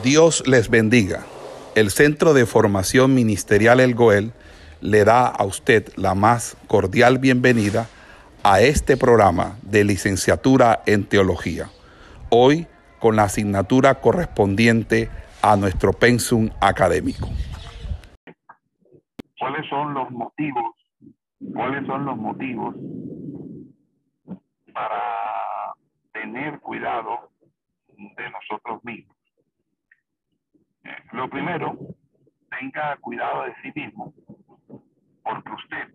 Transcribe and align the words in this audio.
Dios 0.00 0.42
les 0.48 0.70
bendiga. 0.70 1.26
El 1.74 1.90
Centro 1.90 2.32
de 2.32 2.46
Formación 2.46 3.14
Ministerial 3.14 3.78
El 3.78 3.94
Goel 3.94 4.32
le 4.80 5.04
da 5.04 5.26
a 5.26 5.44
usted 5.44 5.92
la 5.96 6.14
más 6.14 6.56
cordial 6.66 7.18
bienvenida 7.18 7.88
a 8.42 8.62
este 8.62 8.96
programa 8.96 9.58
de 9.62 9.84
licenciatura 9.84 10.82
en 10.86 11.04
teología. 11.04 11.68
Hoy 12.30 12.66
con 13.00 13.16
la 13.16 13.24
asignatura 13.24 14.00
correspondiente 14.00 15.10
a 15.42 15.56
nuestro 15.56 15.92
pensum 15.92 16.48
académico. 16.60 17.28
¿Cuáles 19.38 19.68
son 19.68 19.92
los 19.92 20.10
motivos? 20.10 20.74
¿Cuáles 21.52 21.86
son 21.86 22.06
los 22.06 22.16
motivos 22.16 22.74
para 24.72 25.74
tener 26.12 26.58
cuidado 26.60 27.30
de 28.16 28.30
nosotros 28.30 28.82
mismos? 28.84 29.21
Lo 31.12 31.28
primero, 31.28 31.78
tenga 32.50 32.96
cuidado 32.96 33.44
de 33.44 33.54
sí 33.62 33.72
mismo, 33.74 34.14
porque 35.22 35.50
usted, 35.52 35.88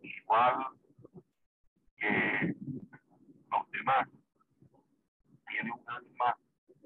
igual 0.00 0.66
que 1.96 2.54
los 3.50 3.70
demás, 3.72 4.08
tiene 5.48 5.72
un 5.72 5.80
alma 5.88 6.36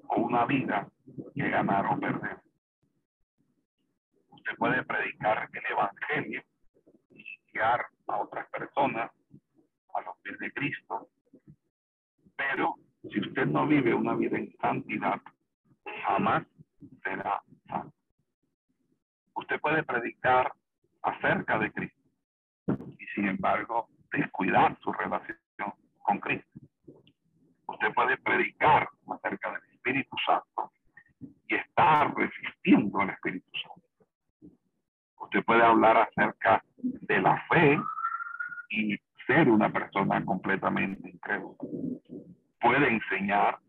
o 0.07 0.21
una 0.21 0.45
vida 0.45 0.87
que 1.35 1.49
ganar 1.49 1.85
o 1.85 1.99
perder. 1.99 2.37
Usted 4.29 4.55
puede 4.57 4.83
predicar 4.83 5.49
el 5.53 5.63
Evangelio 5.71 6.43
y 7.11 7.23
guiar 7.51 7.85
a 8.07 8.17
otras 8.17 8.49
personas 8.49 9.11
a 9.93 10.01
los 10.01 10.17
pies 10.23 10.39
de 10.39 10.51
Cristo, 10.53 11.07
pero 12.35 12.75
si 13.03 13.19
usted 13.19 13.45
no 13.45 13.67
vive 13.67 13.93
una 13.93 14.15
vida 14.15 14.37
en 14.37 14.51
santidad, 14.57 15.21
jamás 16.05 16.47
Usted 19.35 19.59
puede 19.59 19.83
predicar 19.83 20.53
acerca 21.01 21.59
de 21.59 21.71
Cristo 21.71 22.01
y 22.67 23.05
sin 23.13 23.27
embargo 23.27 23.89
descuidar 24.11 24.77
su 24.79 24.91
relación 24.93 25.37
con 25.99 26.19
Cristo. 26.19 26.59
Usted 27.67 27.93
puede 27.93 28.17
predicar 28.17 28.87
acerca 29.11 29.51
del 29.51 29.63
Espíritu 29.73 30.15
Santo 30.25 30.71
y 31.47 31.55
estar 31.55 32.15
resistiendo 32.15 32.99
al 33.01 33.09
Espíritu 33.09 33.49
Santo. 33.61 34.55
Usted 35.19 35.43
puede 35.43 35.63
hablar 35.63 35.97
acerca 35.97 36.63
de 36.77 37.21
la 37.21 37.43
fe 37.49 37.79
y 38.69 38.97
ser 39.27 39.49
una 39.49 39.71
persona 39.71 40.23
completamente 40.23 41.09
incrédula. 41.09 41.55
Puede 42.61 42.87
enseñar 42.87 43.59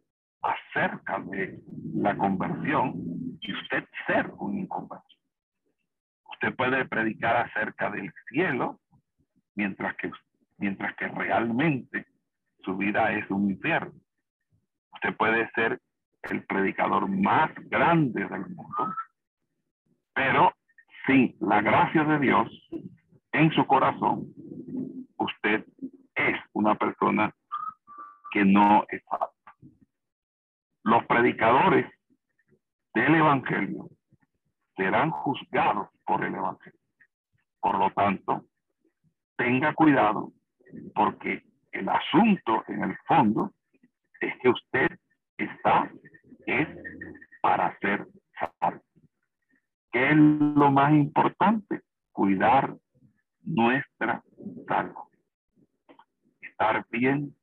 acerca 0.45 1.19
de 1.21 1.59
la 1.95 2.17
conversión 2.17 2.95
y 3.41 3.53
usted 3.53 3.85
ser 4.07 4.31
un 4.39 4.59
inconverso. 4.59 5.05
Usted 6.33 6.55
puede 6.55 6.85
predicar 6.85 7.37
acerca 7.37 7.91
del 7.91 8.13
cielo 8.29 8.81
mientras 9.55 9.97
que, 9.97 10.11
mientras 10.59 10.95
que 10.97 11.09
realmente 11.09 12.07
su 12.63 12.77
vida 12.77 13.13
es 13.13 13.29
un 13.31 13.51
infierno. 13.51 13.93
Usted 14.93 15.17
puede 15.17 15.51
ser 15.53 15.81
el 16.23 16.45
predicador 16.45 17.09
más 17.09 17.51
grande 17.69 18.27
del 18.27 18.47
mundo, 18.49 18.95
pero 20.15 20.53
sin 21.07 21.37
la 21.41 21.61
gracia 21.61 22.05
de 22.05 22.19
Dios 22.19 22.49
en 23.33 23.51
su 23.53 23.67
corazón, 23.67 24.27
usted 25.17 25.67
es 26.15 26.37
una 26.53 26.75
persona 26.77 27.35
que 28.31 28.45
no 28.45 28.85
es 28.89 29.03
salva. 29.05 29.34
Los 30.85 31.05
predicadores 31.07 31.91
del 32.95 33.15
Evangelio 33.15 33.89
serán 34.77 35.11
juzgados 35.11 35.89
por 36.07 36.23
el 36.25 36.35
Evangelio. 36.35 36.79
Por 37.61 37.79
lo 37.79 37.91
tanto, 37.93 38.45
tenga 39.37 39.73
cuidado 39.75 40.33
porque 40.95 41.43
el 41.73 41.89
asunto 41.89 42.65
en 42.69 42.85
el 42.85 42.97
fondo 43.07 43.53
es 44.21 44.37
que 44.41 44.49
usted 44.51 44.89
está 45.39 45.91
es 46.47 46.69
para 47.41 47.77
ser 47.79 48.07
salvo. 48.61 48.83
¿Qué 49.91 50.11
es 50.11 50.17
lo 50.17 50.71
más 50.71 50.93
importante? 50.93 51.81
Cuidar 52.13 52.75
nuestra 53.43 54.23
salud. 54.69 54.95
Estar 56.43 56.87
bien 56.91 57.35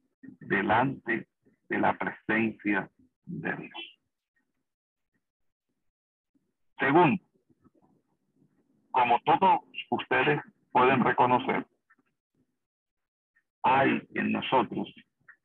delante 0.41 1.27
de 1.69 1.79
la 1.79 1.97
presencia 1.97 2.89
de 3.25 3.55
Dios. 3.55 3.99
Segundo, 6.79 7.23
como 8.91 9.19
todos 9.21 9.61
ustedes 9.89 10.41
pueden 10.71 11.03
reconocer, 11.03 11.65
hay 13.63 14.01
en 14.15 14.31
nosotros 14.31 14.93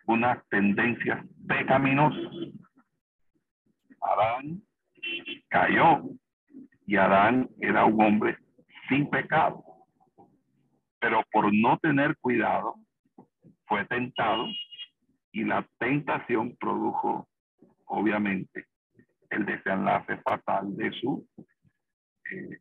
unas 0.07 0.47
tendencias 0.49 1.25
pecaminosas. 1.47 2.33
Adán 4.01 4.63
cayó 5.49 6.03
y 6.87 6.97
Adán 6.97 7.49
era 7.61 7.85
un 7.85 8.01
hombre 8.01 8.39
sin 8.89 9.11
pecado, 9.11 9.65
pero 11.01 11.23
por 11.33 11.53
no 11.53 11.79
tener 11.79 12.17
cuidado 12.19 12.77
fue 13.67 13.85
tentado 13.87 14.47
y 15.33 15.45
la 15.45 15.67
tentación 15.79 16.57
produjo 16.57 17.29
obviamente 17.87 18.67
el 19.31 19.45
desenlace 19.45 20.17
fatal 20.19 20.77
de 20.77 20.91
su 20.93 21.27
eh, 22.31 22.61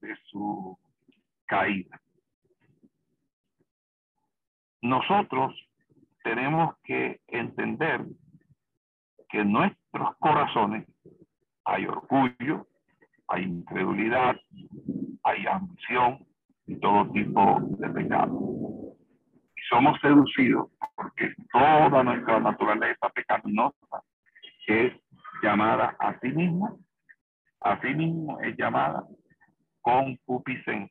de 0.00 0.16
su 0.24 0.78
caída. 1.46 2.00
Nosotros 4.82 5.54
tenemos 6.22 6.76
que 6.84 7.20
entender 7.28 8.04
que 9.28 9.40
en 9.40 9.52
nuestros 9.52 10.16
corazones 10.18 10.86
hay 11.64 11.86
orgullo, 11.86 12.66
hay 13.28 13.44
incredulidad, 13.44 14.36
hay 15.22 15.46
ambición 15.46 16.26
y 16.66 16.76
todo 16.80 17.10
tipo 17.12 17.60
de 17.78 17.88
pecado. 17.90 18.38
Y 19.56 19.62
somos 19.68 19.98
seducidos 20.00 20.70
porque 20.94 21.34
toda 21.50 22.02
nuestra 22.02 22.40
naturaleza 22.40 23.08
pecaminosa 23.10 24.02
es 24.66 24.92
llamada 25.42 25.96
a 25.98 26.18
sí 26.20 26.28
misma, 26.28 26.74
a 27.60 27.80
sí 27.80 27.94
mismo 27.94 28.40
es 28.40 28.56
llamada 28.56 29.04
concupiscencia. 29.80 30.90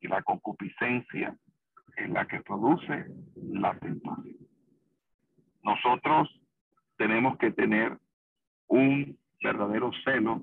Y 0.00 0.06
la 0.08 0.22
concupiscencia 0.22 1.36
es 1.96 2.10
la 2.10 2.26
que 2.26 2.40
produce 2.40 3.06
la 3.36 3.76
tentación. 3.78 4.36
Nosotros 5.62 6.28
tenemos 6.96 7.36
que 7.38 7.50
tener 7.50 7.98
un 8.68 9.18
verdadero 9.42 9.90
celo 10.04 10.42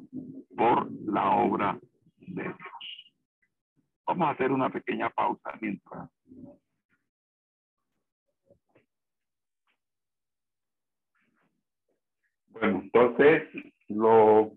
por 0.56 0.90
la 1.06 1.30
obra 1.32 1.80
de 2.18 2.44
Dios. 2.44 3.14
Vamos 4.06 4.28
a 4.28 4.32
hacer 4.32 4.52
una 4.52 4.70
pequeña 4.70 5.10
pausa 5.10 5.52
mientras 5.62 6.10
Bueno, 12.60 12.80
entonces 12.84 13.50
lo 13.90 14.54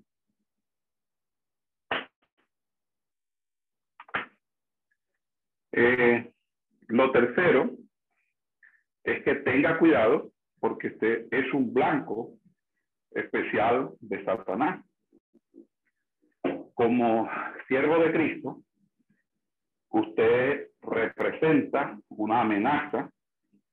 eh, 5.72 6.32
lo 6.87 7.10
tercero 7.10 7.72
es 9.03 9.25
que 9.25 9.34
tenga 9.37 9.81
cuidado 9.81 10.31
porque 10.60 10.88
este 10.88 11.26
es 11.37 11.53
un 11.53 11.75
blanco 11.75 12.34
especial 13.10 13.90
de 14.00 14.25
Satanás. 14.25 14.84
Como 16.75 17.28
siervo 17.67 17.99
de 17.99 18.12
Cristo, 18.12 18.62
usted 19.88 20.69
representa 20.82 21.99
una 22.11 22.43
amenaza 22.43 23.11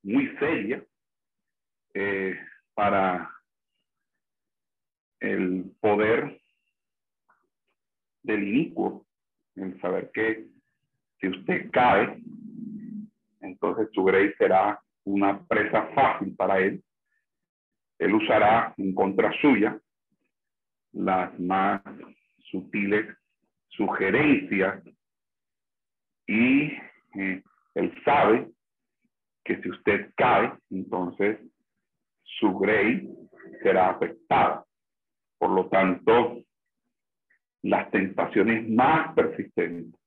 muy 0.02 0.36
seria 0.38 0.84
eh, 1.94 2.36
para 2.74 3.35
el 5.20 5.64
poder 5.80 6.40
del 8.22 8.42
inicuo, 8.42 9.06
en 9.54 9.80
saber 9.80 10.10
que 10.12 10.46
si 11.20 11.28
usted 11.28 11.70
cae, 11.70 12.18
entonces 13.40 13.88
su 13.92 14.04
grey 14.04 14.32
será 14.36 14.80
una 15.04 15.40
presa 15.46 15.86
fácil 15.94 16.34
para 16.36 16.58
él. 16.58 16.82
Él 17.98 18.14
usará 18.14 18.74
en 18.76 18.94
contra 18.94 19.32
suya 19.40 19.80
las 20.92 21.38
más 21.38 21.82
sutiles 22.50 23.16
sugerencias 23.68 24.82
y 26.26 26.72
eh, 27.14 27.42
él 27.74 28.02
sabe 28.04 28.50
que 29.44 29.62
si 29.62 29.70
usted 29.70 30.10
cae, 30.16 30.52
entonces 30.70 31.38
su 32.22 32.58
grey 32.58 33.08
será 33.62 33.90
afectada. 33.90 34.65
Por 35.38 35.50
lo 35.50 35.68
tanto, 35.68 36.42
las 37.62 37.90
tentaciones 37.90 38.68
más 38.68 39.14
persistentes 39.14 40.00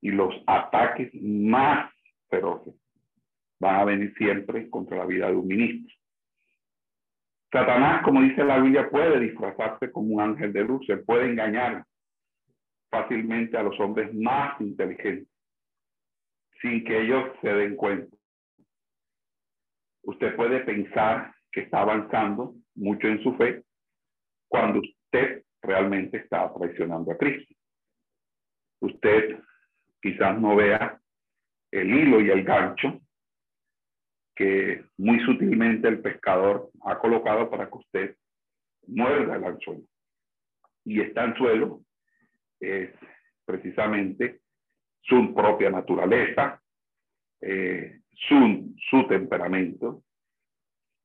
y 0.00 0.10
los 0.10 0.34
ataques 0.46 1.10
más 1.14 1.92
feroces 2.28 2.74
van 3.60 3.76
a 3.76 3.84
venir 3.84 4.14
siempre 4.16 4.68
contra 4.70 4.98
la 4.98 5.06
vida 5.06 5.28
de 5.28 5.36
un 5.36 5.46
ministro. 5.46 5.94
Satanás, 7.50 8.02
como 8.04 8.22
dice 8.22 8.44
la 8.44 8.60
Biblia, 8.60 8.90
puede 8.90 9.18
disfrazarse 9.20 9.90
como 9.90 10.14
un 10.14 10.20
ángel 10.20 10.52
de 10.52 10.64
luz, 10.64 10.84
se 10.86 10.98
puede 10.98 11.30
engañar 11.30 11.84
fácilmente 12.90 13.56
a 13.56 13.62
los 13.62 13.78
hombres 13.80 14.14
más 14.14 14.60
inteligentes 14.60 15.28
sin 16.60 16.84
que 16.84 17.02
ellos 17.02 17.30
se 17.40 17.48
den 17.48 17.76
cuenta. 17.76 18.16
Usted 20.02 20.34
puede 20.36 20.60
pensar 20.60 21.32
que 21.52 21.60
está 21.60 21.82
avanzando 21.82 22.54
mucho 22.74 23.06
en 23.06 23.22
su 23.22 23.34
fe 23.36 23.62
cuando 24.48 24.80
usted 24.80 25.44
realmente 25.62 26.18
está 26.18 26.52
traicionando 26.54 27.12
a 27.12 27.18
Cristo. 27.18 27.54
Usted 28.80 29.38
quizás 30.00 30.40
no 30.40 30.56
vea 30.56 31.00
el 31.70 31.90
hilo 31.90 32.20
y 32.20 32.30
el 32.30 32.44
gancho 32.44 33.00
que 34.34 34.84
muy 34.96 35.18
sutilmente 35.20 35.88
el 35.88 36.00
pescador 36.00 36.70
ha 36.84 36.98
colocado 36.98 37.50
para 37.50 37.68
que 37.68 37.76
usted 37.76 38.16
muerda 38.86 39.36
el 39.36 39.44
anzuelo. 39.44 39.82
Y 40.84 41.00
este 41.00 41.18
anzuelo 41.18 41.80
es 42.60 42.90
precisamente 43.44 44.40
su 45.00 45.34
propia 45.34 45.70
naturaleza, 45.70 46.62
eh, 47.40 48.00
su, 48.12 48.74
su 48.88 49.06
temperamento, 49.08 50.04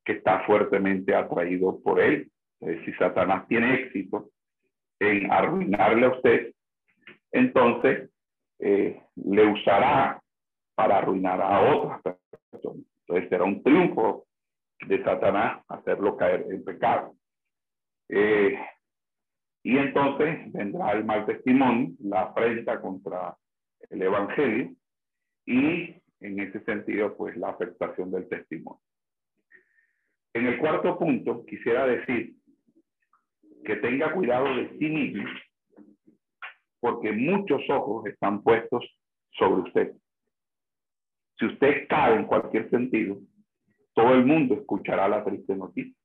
que 0.06 0.14
está 0.14 0.46
fuertemente 0.46 1.16
atraído 1.16 1.82
por 1.82 2.00
él. 2.00 2.32
Si 2.86 2.94
Satanás 2.94 3.48
tiene 3.48 3.74
éxito 3.76 4.30
en 5.00 5.32
arruinarle 5.32 6.06
a 6.06 6.12
usted, 6.12 6.54
entonces 7.32 8.10
eh, 8.60 9.02
le 9.16 9.46
usará 9.48 10.22
para 10.76 11.00
arruinar 11.00 11.42
a 11.42 11.62
otras 11.62 12.02
personas. 12.50 12.86
Entonces 13.02 13.30
será 13.30 13.44
un 13.44 13.62
triunfo 13.64 14.26
de 14.88 15.04
Satanás 15.04 15.64
hacerlo 15.68 16.18
caer 16.18 16.46
en 16.50 16.64
pecado. 16.64 17.16
Eh, 18.10 18.58
y 19.64 19.78
entonces 19.78 20.52
vendrá 20.52 20.92
el 20.92 21.06
mal 21.06 21.26
testimonio, 21.26 21.92
la 22.00 22.24
afrenta 22.24 22.80
contra 22.82 23.36
el 23.90 24.02
Evangelio 24.02 24.74
y 25.46 25.96
en 26.20 26.40
ese 26.40 26.64
sentido, 26.64 27.16
pues 27.18 27.36
la 27.36 27.50
afectación 27.50 28.12
del 28.12 28.28
testimonio. 28.30 28.80
En 30.34 30.48
el 30.48 30.58
cuarto 30.58 30.98
punto, 30.98 31.46
quisiera 31.46 31.86
decir 31.86 32.36
que 33.64 33.76
tenga 33.78 34.14
cuidado 34.14 34.56
de 34.56 34.70
sí 34.78 34.90
mismo, 34.90 35.24
porque 36.80 37.12
muchos 37.12 37.62
ojos 37.70 38.06
están 38.08 38.42
puestos 38.44 38.84
sobre 39.32 39.62
usted. 39.62 39.94
Si 41.38 41.46
usted 41.46 41.88
cae 41.88 42.16
en 42.16 42.26
cualquier 42.26 42.70
sentido, 42.70 43.18
todo 43.94 44.14
el 44.14 44.26
mundo 44.26 44.56
escuchará 44.56 45.08
la 45.08 45.24
triste 45.24 45.56
noticia. 45.56 45.96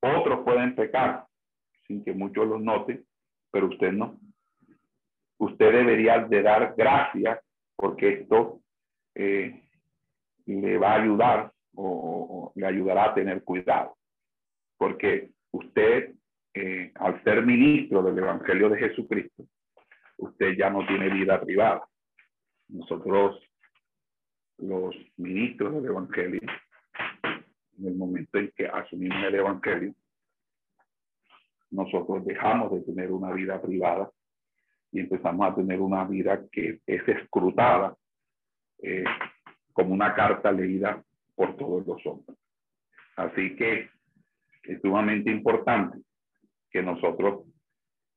Otros 0.00 0.44
pueden 0.44 0.74
pecar 0.74 1.26
sin 1.86 2.04
que 2.04 2.12
muchos 2.12 2.46
los 2.46 2.60
noten, 2.60 3.04
pero 3.50 3.68
usted 3.68 3.92
no. 3.92 4.18
Usted 5.38 5.72
debería 5.72 6.20
de 6.20 6.42
dar 6.42 6.74
gracias 6.76 7.40
porque 7.76 8.20
esto 8.20 8.60
eh, 9.14 9.62
le 10.46 10.78
va 10.78 10.92
a 10.92 11.02
ayudar 11.02 11.52
o, 11.74 12.52
le 12.54 12.66
ayudará 12.66 13.10
a 13.10 13.14
tener 13.14 13.42
cuidado. 13.44 13.96
Porque 14.78 15.30
usted, 15.52 16.14
al 16.94 17.22
ser 17.22 17.44
ministro 17.44 18.02
del 18.02 18.18
Evangelio 18.18 18.68
de 18.70 18.78
Jesucristo, 18.78 19.44
usted 20.16 20.56
ya 20.56 20.70
no 20.70 20.86
tiene 20.86 21.10
vida 21.10 21.40
privada. 21.40 21.86
Nosotros, 22.68 23.40
los 24.58 24.94
ministros 25.16 25.74
del 25.74 25.86
Evangelio, 25.86 26.40
en 27.78 27.86
el 27.86 27.94
momento 27.94 28.38
en 28.38 28.50
que 28.56 28.66
asumimos 28.66 29.22
el 29.24 29.34
Evangelio, 29.34 29.94
nosotros 31.70 32.24
dejamos 32.24 32.72
de 32.72 32.80
tener 32.80 33.12
una 33.12 33.32
vida 33.32 33.60
privada 33.60 34.10
y 34.92 35.00
empezamos 35.00 35.50
a 35.50 35.54
tener 35.54 35.80
una 35.80 36.04
vida 36.04 36.42
que 36.50 36.80
es 36.86 37.08
escrutada 37.08 37.94
eh, 38.78 39.04
como 39.72 39.92
una 39.92 40.14
carta 40.14 40.50
leída 40.52 41.02
por 41.34 41.54
todos 41.56 41.86
los 41.86 42.06
hombres. 42.06 42.38
Así 43.16 43.56
que 43.56 43.90
es 44.62 44.80
sumamente 44.80 45.30
importante 45.30 46.05
que 46.76 46.82
nosotros 46.82 47.46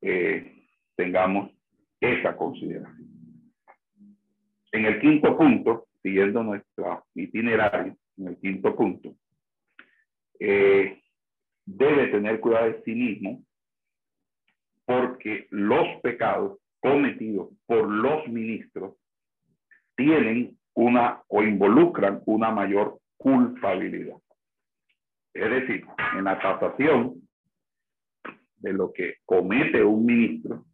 eh, 0.01 0.65
tengamos 0.97 1.49
esa 2.01 2.35
consideración. 2.35 3.07
En 4.73 4.85
el 4.85 4.99
quinto 4.99 5.37
punto, 5.37 5.87
siguiendo 6.03 6.43
nuestro 6.43 7.05
itinerario, 7.15 7.95
en 8.17 8.27
el 8.27 8.37
quinto 8.37 8.75
punto, 8.75 9.15
eh, 10.41 11.01
debe 11.65 12.07
tener 12.07 12.41
cuidado 12.41 12.65
de 12.65 12.83
sí 12.83 12.93
mismo 12.93 13.41
porque 14.85 15.47
los 15.51 16.01
pecados 16.01 16.59
cometidos 16.81 17.51
por 17.65 17.89
los 17.89 18.27
ministros 18.27 18.95
tienen 19.95 20.57
una 20.73 21.23
o 21.29 21.43
involucran 21.43 22.23
una 22.25 22.51
mayor 22.51 22.99
culpabilidad. 23.15 24.17
Es 25.33 25.49
decir, 25.49 25.85
en 26.17 26.25
la 26.25 26.37
tasación 26.41 27.28
de 28.59 28.73
lo 28.73 28.91
que 28.91 29.17
comete 29.25 29.83
un 29.83 30.05
ministro, 30.05 30.65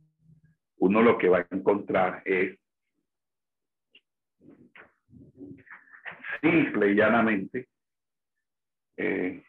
uno 0.77 1.01
lo 1.01 1.17
que 1.17 1.29
va 1.29 1.39
a 1.39 1.47
encontrar 1.55 2.21
es 2.25 2.59
simple 6.41 6.91
y 6.91 6.95
llanamente 6.95 7.67
eh, 8.97 9.43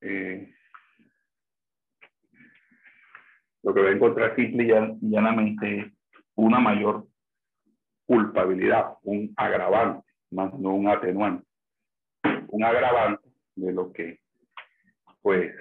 eh, 0.00 0.54
lo 3.62 3.74
que 3.74 3.80
va 3.80 3.88
a 3.88 3.92
encontrar 3.92 4.36
simple 4.36 4.64
y 4.64 5.10
llanamente 5.10 5.92
una 6.36 6.60
mayor 6.60 7.08
culpabilidad, 8.06 8.94
un 9.02 9.32
agravante, 9.36 10.06
más 10.30 10.54
no 10.54 10.74
un 10.74 10.88
atenuante. 10.88 11.44
Un 12.48 12.64
agravante 12.64 13.28
de 13.56 13.72
lo 13.72 13.92
que, 13.92 14.20
pues, 15.20 15.52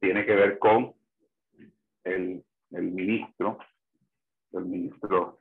tiene 0.00 0.24
que 0.24 0.34
ver 0.34 0.58
con 0.58 0.94
el, 2.04 2.42
el 2.70 2.82
ministro, 2.82 3.58
el 4.52 4.64
ministro 4.64 5.38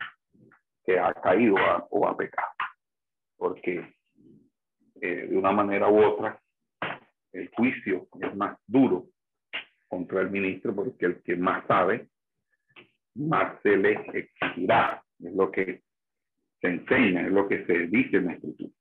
que 0.86 1.00
ha 1.00 1.13
caído 1.13 1.55
o 1.89 2.08
ha 2.08 2.17
pecado. 2.17 2.51
Porque 3.38 3.93
eh, 5.01 5.27
de 5.29 5.38
una 5.38 5.51
manera 5.51 5.89
u 5.89 6.03
otra, 6.03 6.41
el 7.31 7.50
juicio 7.50 8.08
es 8.22 8.36
más 8.36 8.58
duro 8.67 9.05
contra 9.88 10.22
el 10.22 10.29
ministro 10.29 10.75
porque 10.75 11.05
el 11.05 11.22
que 11.24 11.36
más 11.36 11.65
sabe, 11.67 12.08
más 13.15 13.62
se 13.62 13.77
le 13.77 13.93
exigirá. 14.13 15.03
Es 15.19 15.34
lo 15.34 15.51
que 15.51 15.84
se 16.62 16.67
enseña, 16.67 17.22
es 17.22 17.31
lo 17.31 17.48
que 17.48 17.65
se 17.65 17.88
dice 17.88 18.17
en 18.17 18.25
la 18.25 18.34
escritura. 18.34 18.72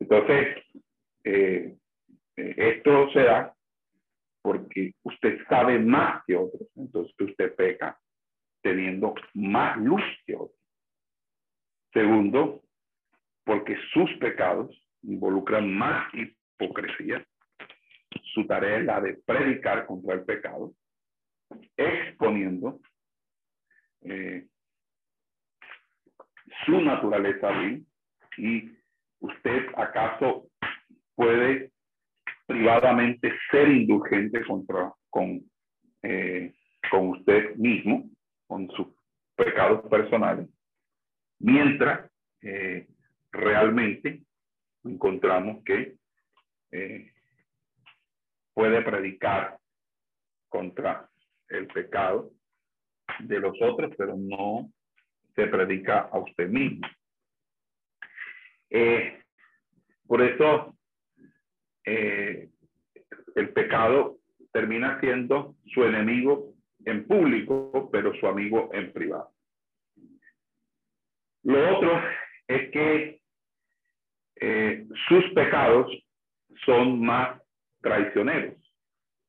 Entonces, 0.00 0.64
eh, 1.24 1.76
eh, 2.36 2.54
esto 2.56 3.10
se 3.10 3.20
da 3.20 3.54
porque 4.48 4.94
usted 5.02 5.46
sabe 5.46 5.78
más 5.78 6.24
que 6.26 6.34
otros, 6.34 6.66
entonces 6.74 7.14
usted 7.20 7.54
peca 7.54 8.00
teniendo 8.62 9.14
más 9.34 9.76
luz 9.76 10.00
que 10.24 10.36
otros. 10.36 10.58
Segundo, 11.92 12.62
porque 13.44 13.76
sus 13.92 14.10
pecados 14.14 14.74
involucran 15.02 15.70
más 15.70 16.08
hipocresía. 16.14 17.22
Su 18.32 18.46
tarea 18.46 18.78
es 18.78 18.84
la 18.86 19.02
de 19.02 19.20
predicar 19.26 19.84
contra 19.84 20.14
el 20.14 20.24
pecado, 20.24 20.72
exponiendo 21.76 22.80
eh, 24.00 24.46
su 26.64 26.80
naturaleza 26.80 27.50
vil 27.50 27.86
y 28.38 28.70
usted 29.20 29.66
acaso 29.76 30.48
puede 31.14 31.70
privadamente 32.48 33.30
ser 33.50 33.68
indulgente 33.68 34.42
contra, 34.46 34.90
con, 35.10 35.38
eh, 36.02 36.54
con 36.90 37.08
usted 37.10 37.54
mismo, 37.56 38.08
con 38.46 38.70
sus 38.70 38.86
pecados 39.36 39.86
personales, 39.90 40.48
mientras 41.40 42.10
eh, 42.40 42.88
realmente 43.30 44.22
encontramos 44.82 45.62
que 45.62 45.96
eh, 46.72 47.12
puede 48.54 48.80
predicar 48.80 49.58
contra 50.48 51.06
el 51.50 51.66
pecado 51.66 52.32
de 53.20 53.40
los 53.40 53.60
otros, 53.60 53.92
pero 53.98 54.16
no 54.16 54.72
se 55.34 55.46
predica 55.48 56.08
a 56.10 56.18
usted 56.18 56.48
mismo. 56.48 56.86
Eh, 58.70 59.22
por 60.06 60.22
eso, 60.22 60.77
eh, 61.90 62.48
el 63.34 63.48
pecado 63.54 64.18
termina 64.52 65.00
siendo 65.00 65.54
su 65.72 65.84
enemigo 65.84 66.52
en 66.84 67.06
público, 67.06 67.88
pero 67.90 68.14
su 68.14 68.26
amigo 68.26 68.68
en 68.74 68.92
privado. 68.92 69.30
Lo 71.44 71.76
otro 71.76 71.98
es 72.46 72.70
que 72.70 73.22
eh, 74.36 74.86
sus 75.08 75.24
pecados 75.34 75.90
son 76.66 77.00
más 77.00 77.40
traicioneros. 77.80 78.56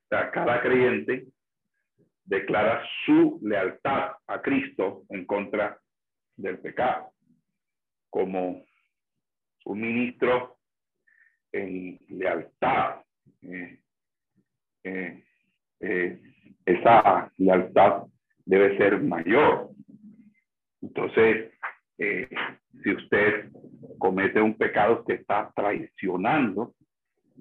Cada 0.10 0.62
creyente 0.62 1.28
declara 2.26 2.84
su 3.06 3.40
lealtad 3.42 4.12
a 4.28 4.42
Cristo 4.42 5.04
en 5.10 5.26
contra 5.26 5.80
del 6.36 6.60
pecado. 6.60 7.12
Como 8.10 8.66
un 9.66 9.80
ministro 9.80 10.59
en 11.52 12.00
lealtad. 12.10 13.02
Eh, 13.42 13.80
eh, 14.84 15.24
eh, 15.80 16.22
esa 16.66 17.32
lealtad 17.38 18.04
debe 18.46 18.78
ser 18.78 19.02
mayor. 19.02 19.70
Entonces, 20.82 21.52
si 21.98 22.92
usted 22.92 23.52
comete 23.98 24.42
un 24.42 24.56
pecado 24.56 25.04
que 25.04 25.16
está 25.16 25.52
traicionando 25.54 26.74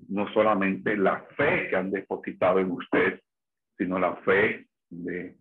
no 0.09 0.33
solamente 0.33 0.97
la 0.97 1.21
fe 1.37 1.69
que 1.69 1.77
han 1.77 1.91
depositado 1.91 2.59
en 2.59 2.71
usted, 2.73 3.21
sino 3.77 3.99
la 3.99 4.17
fe 4.17 4.67
de 4.89 5.37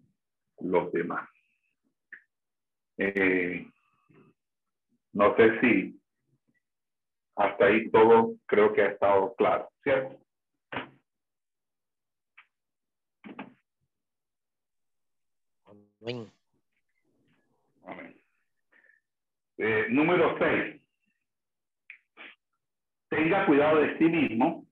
los 0.59 0.91
demás. 0.91 1.27
no 5.13 5.36
sé 5.36 5.59
si 5.62 6.00
hasta 7.38 7.65
ahí 7.65 7.89
todo 7.91 8.34
creo 8.48 8.74
que 8.74 8.82
ha 8.82 8.88
estado 8.88 9.34
claro, 9.36 9.70
¿cierto? 9.84 10.20
Amén. 16.01 16.32
Eh, 19.60 19.88
número 19.89 20.38
6. 20.38 20.82
Tenga 23.10 23.46
cuidado 23.46 23.82
de 23.82 23.98
sí 23.98 24.06
mismo 24.06 24.65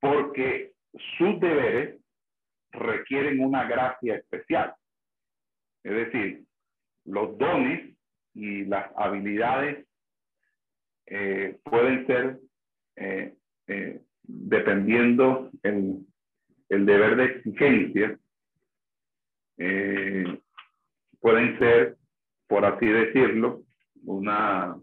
porque 0.00 0.72
sus 1.16 1.40
deberes 1.40 2.00
requieren 2.72 3.40
una 3.40 3.64
gracia 3.64 4.16
especial. 4.16 4.74
Es 5.82 5.92
decir, 5.92 6.44
los 7.04 7.36
dones 7.38 7.94
y 8.34 8.64
las 8.64 8.90
habilidades 8.96 9.86
eh, 11.06 11.58
pueden 11.64 12.06
ser, 12.06 12.38
eh, 12.96 13.34
eh, 13.66 14.00
dependiendo 14.22 15.50
el, 15.62 16.06
deber 16.68 17.16
de 17.16 17.24
exigencia, 17.24 18.18
pueden 21.20 21.58
ser, 21.58 21.96
por 22.48 22.64
así 22.64 22.86
decirlo, 22.86 23.62
una 24.02 24.76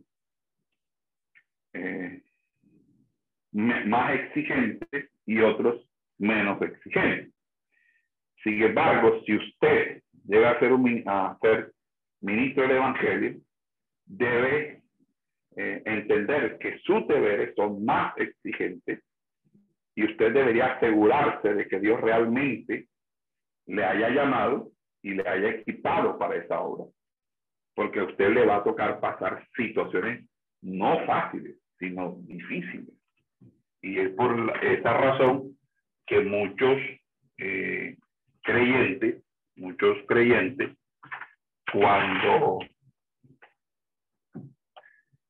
más 3.51 4.15
exigente 4.15 5.09
y 5.25 5.39
otros 5.39 5.85
menos 6.17 6.61
exigentes. 6.61 7.33
Sin 8.41 8.61
embargo, 8.63 9.21
si 9.25 9.35
usted 9.35 10.01
llega 10.25 10.51
a 10.51 10.59
ser, 10.59 10.71
a 11.07 11.37
ser 11.41 11.73
ministro 12.21 12.63
del 12.63 12.77
Evangelio, 12.77 13.41
debe 14.05 14.80
eh, 15.55 15.81
entender 15.85 16.57
que 16.59 16.79
sus 16.79 17.07
deberes 17.07 17.53
son 17.55 17.83
más 17.83 18.17
exigentes 18.17 19.03
y 19.95 20.05
usted 20.05 20.33
debería 20.33 20.75
asegurarse 20.75 21.53
de 21.53 21.67
que 21.67 21.79
Dios 21.79 21.99
realmente 21.99 22.87
le 23.67 23.83
haya 23.83 24.09
llamado 24.09 24.71
y 25.01 25.11
le 25.13 25.27
haya 25.27 25.49
equipado 25.49 26.17
para 26.17 26.35
esa 26.35 26.61
obra. 26.61 26.85
Porque 27.75 28.01
usted 28.01 28.29
le 28.29 28.45
va 28.45 28.57
a 28.57 28.63
tocar 28.63 28.99
pasar 28.99 29.45
situaciones 29.55 30.25
no 30.61 31.05
fáciles, 31.05 31.57
sino 31.79 32.15
difíciles. 32.21 32.93
Y 33.81 33.99
es 33.99 34.11
por 34.11 34.53
esa 34.63 34.93
razón 34.93 35.57
que 36.05 36.21
muchos 36.21 36.77
eh, 37.37 37.97
creyentes, 38.43 39.23
muchos 39.55 39.97
creyentes, 40.07 40.77
cuando 41.71 42.59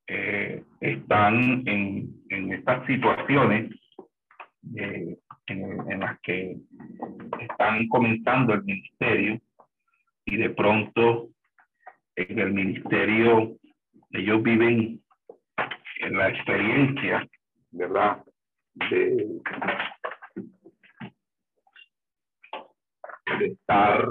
eh, 0.08 0.64
están 0.80 1.68
en, 1.68 2.14
en, 2.30 2.54
estas 2.54 2.86
situaciones 2.86 3.72
eh, 4.76 5.18
en, 5.48 6.00
las 6.00 6.20
que 6.22 6.58
están 7.40 7.88
comenzando 7.88 8.54
el 8.54 8.64
ministerio 8.64 9.40
y 10.26 10.38
de 10.38 10.50
pronto 10.52 11.30
en 12.16 12.40
el 12.40 12.54
ministerio 12.54 13.56
ellos 14.12 14.44
viven 14.44 15.02
en 16.02 16.18
la 16.18 16.30
experiencia, 16.30 17.28
¿verdad? 17.72 18.24
De, 18.90 19.42
estar 23.40 24.08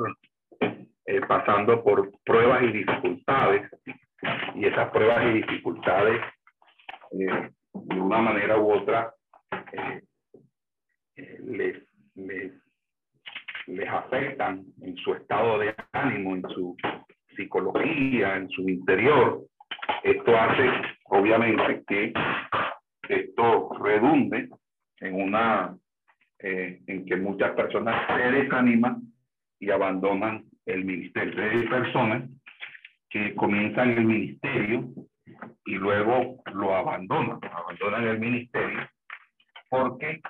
eh, 1.06 1.20
pasando 1.28 1.84
por 1.84 2.10
pruebas 2.24 2.62
y 2.62 2.72
dificultades 2.72 3.70
y 4.54 4.66
esas 4.66 4.90
pruebas 4.90 5.24
y 5.26 5.42
dificultades, 5.42 6.20
eh, 7.12 7.50
de 7.72 8.00
una 8.00 8.18
manera 8.18 8.58
u 8.58 8.72
otra, 8.72 9.14
eh, 9.72 10.02
eh, 11.16 11.38
les, 11.44 11.76
les, 12.14 12.52
les 13.66 13.88
afectan 13.88 14.64
en 14.82 14.96
su 14.96 15.14
estado 15.14 15.58
de 15.58 15.74
ánimo, 15.92 16.34
en 16.34 16.42
su 16.50 16.76
psicología, 17.36 18.36
en 18.36 18.48
su 18.50 18.68
interior. 18.68 19.42
Esto 20.02 20.36
hace, 20.36 20.70
obviamente, 21.04 21.84
que 21.86 22.12
esto 23.08 23.70
redunde 23.82 24.48
en 25.00 25.14
una 25.14 25.76
en 26.42 27.04
que 27.04 27.16
muchas 27.16 27.50
personas 27.50 28.06
se 28.06 28.30
desaniman 28.30 29.02
y 29.58 29.70
abandonan 29.70 30.44
el 30.64 30.86
ministerio. 30.86 31.34
de 31.34 31.68
personas 31.68 32.22
que 33.10 33.34
comienzan 33.34 33.90
el 33.90 34.04
ministerio 34.04 34.84
y 35.66 35.74
luego 35.74 36.42
lo 36.54 36.74
abandonan, 36.76 37.40
abandonan 37.52 38.06
el 38.06 38.18
ministerio 38.18 38.88
porque 39.68 40.20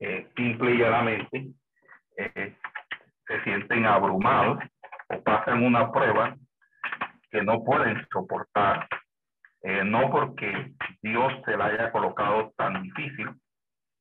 eh, 0.00 0.28
simple 0.36 0.72
y 0.72 0.78
llanamente 0.78 1.46
eh, 2.16 2.56
se 3.26 3.44
sienten 3.44 3.86
abrumados 3.86 4.58
o 5.08 5.22
pasan 5.22 5.62
una 5.62 5.90
prueba 5.92 6.36
que 7.30 7.42
no 7.42 7.64
pueden 7.64 8.04
soportar, 8.12 8.88
eh, 9.62 9.84
no 9.84 10.10
porque 10.10 10.74
Dios 11.00 11.32
se 11.44 11.56
la 11.56 11.66
haya 11.66 11.92
colocado 11.92 12.52
tan 12.56 12.82
difícil. 12.82 13.28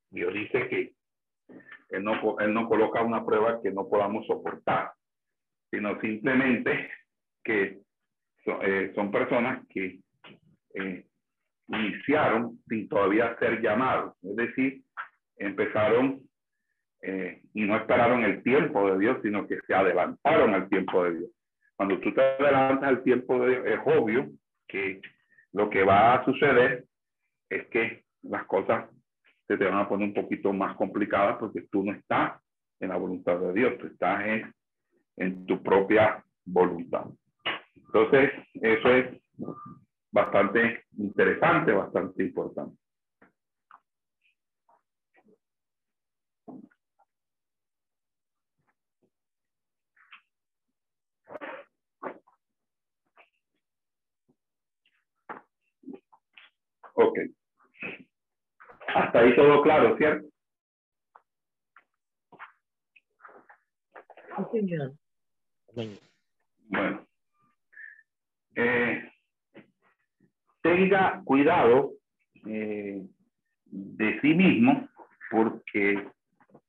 Dios 0.10 0.34
dice 0.34 0.68
que 0.68 0.94
él 1.90 2.04
no, 2.04 2.40
él 2.40 2.54
no 2.54 2.68
coloca 2.68 3.02
una 3.02 3.26
prueba 3.26 3.62
que 3.62 3.72
no 3.72 3.88
podamos 3.88 4.26
soportar, 4.26 4.92
sino 5.70 6.00
simplemente 6.02 6.90
que 7.44 7.80
eh, 8.46 8.92
son, 8.96 9.12
personas 9.12 9.66
que 9.68 10.00
eh, 10.74 11.06
iniciaron 11.68 12.60
sin 12.68 12.88
todavía 12.90 13.38
ser 13.40 13.62
llamados, 13.62 14.16
es 14.24 14.36
decir, 14.36 14.82
empezaron 15.38 16.22
eh, 17.04 17.42
y 17.54 17.64
no 17.64 17.76
esperaron 17.76 18.24
el 18.24 18.44
tiempo 18.44 18.92
de 18.92 19.00
Dios, 19.00 19.18
sino 19.24 19.48
que 19.48 19.60
se 19.66 19.74
adelantaron 19.74 20.54
al 20.54 20.70
tiempo 20.70 21.04
de 21.04 21.20
Dios. 21.20 21.32
Cuando 21.76 22.00
tú 22.00 22.14
te 22.14 22.22
adelantas 22.22 22.90
al 22.90 23.04
tiempo 23.04 23.40
de 23.40 23.50
Dios, 23.50 23.66
es 23.66 23.80
obvio 23.86 24.30
que 24.68 25.02
lo 25.54 25.70
que 25.70 25.84
va 25.84 26.16
a 26.16 26.26
suceder 26.26 26.86
es 27.50 27.68
que 27.68 28.04
las 28.24 28.46
cosas 28.46 28.90
se 29.48 29.58
te 29.58 29.66
van 29.66 29.80
a 29.80 29.90
poner 29.90 30.08
un 30.08 30.14
poquito 30.14 30.54
más 30.54 30.76
complicadas 30.78 31.38
porque 31.38 31.62
tú 31.72 31.84
no 31.84 31.92
estás 31.92 32.40
en 32.80 32.90
la 32.90 32.98
voluntad 32.98 33.38
de 33.40 33.54
Dios, 33.54 33.78
tú 33.80 33.88
estás 33.88 34.26
en, 34.26 34.54
en 35.18 35.46
tu 35.46 35.62
propia 35.62 36.24
voluntad. 36.46 37.06
Entonces, 37.94 38.32
eso 38.62 38.90
es 38.90 39.22
bastante 40.12 40.86
interesante, 40.98 41.74
bastante 41.74 42.24
importante. 42.24 42.78
Ok. 56.96 57.18
Hasta 58.96 59.20
ahí 59.20 59.36
todo 59.36 59.62
claro, 59.64 59.98
¿cierto? 59.98 60.28
Bueno. 66.70 67.08
Eh, 68.56 69.10
tenga 70.62 71.22
cuidado 71.24 71.94
eh, 72.46 73.02
de 73.66 74.22
sí 74.22 74.34
mismo 74.34 74.90
porque 75.30 76.08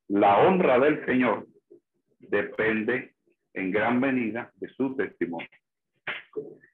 la 0.08 0.38
honra 0.38 0.78
del 0.78 1.04
Señor 1.04 1.46
depende 2.20 3.14
en 3.54 3.70
gran 3.70 4.00
medida 4.00 4.50
de 4.56 4.68
su 4.68 4.94
testimonio. 4.96 5.48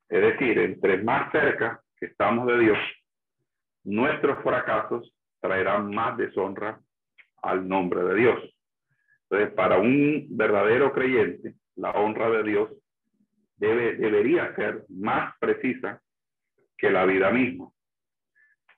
Es 0.09 0.21
decir, 0.23 0.59
entre 0.59 1.03
más 1.03 1.31
cerca 1.33 1.83
que 1.99 2.07
estamos 2.07 2.47
de 2.47 2.59
Dios, 2.59 2.79
nuestros 3.85 4.43
fracasos 4.43 5.15
traerán 5.41 5.95
más 5.95 6.17
deshonra 6.17 6.81
al 7.43 7.67
nombre 7.69 8.03
de 8.05 8.15
Dios. 8.15 8.55
Entonces, 9.23 9.55
para 9.55 9.79
un 9.79 10.27
verdadero 10.31 10.93
creyente, 10.93 11.55
la 11.77 11.91
honra 11.93 12.31
de 12.31 12.43
Dios 12.43 12.71
debe, 13.59 13.97
debería 13.97 14.55
ser 14.55 14.85
más 14.89 15.35
precisa 15.39 16.01
que 16.77 16.91
la 16.91 17.05
vida 17.05 17.31
misma. 17.31 17.71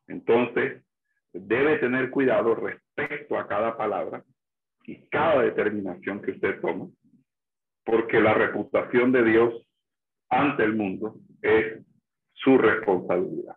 Entonces, 0.06 0.82
debe 1.32 1.78
tener 1.78 2.10
cuidado 2.10 2.54
respecto 2.54 3.38
a 3.38 3.46
cada 3.46 3.76
palabra 3.76 4.24
y 4.84 5.06
cada 5.08 5.42
determinación 5.42 6.20
que 6.20 6.32
usted 6.32 6.60
toma, 6.60 6.88
porque 7.84 8.20
la 8.20 8.34
reputación 8.34 9.12
de 9.12 9.24
Dios 9.24 9.66
ante 10.28 10.64
el 10.64 10.74
mundo 10.74 11.16
es 11.42 11.84
su 12.32 12.58
responsabilidad. 12.58 13.56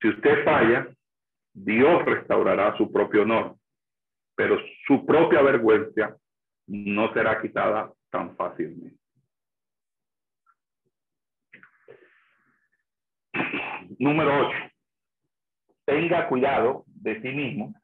Si 0.00 0.08
usted 0.08 0.44
falla, 0.44 0.88
Dios 1.52 2.04
restaurará 2.04 2.76
su 2.76 2.90
propio 2.92 3.22
honor, 3.22 3.56
pero 4.36 4.58
su 4.86 5.04
propia 5.06 5.42
vergüenza 5.42 6.16
no 6.66 7.12
será 7.12 7.40
quitada 7.40 7.92
tan 8.10 8.36
fácilmente. 8.36 8.97
Número 13.98 14.48
8. 14.48 14.56
Tenga 15.84 16.28
cuidado 16.28 16.84
de 16.86 17.20
sí 17.20 17.28
mismo 17.28 17.74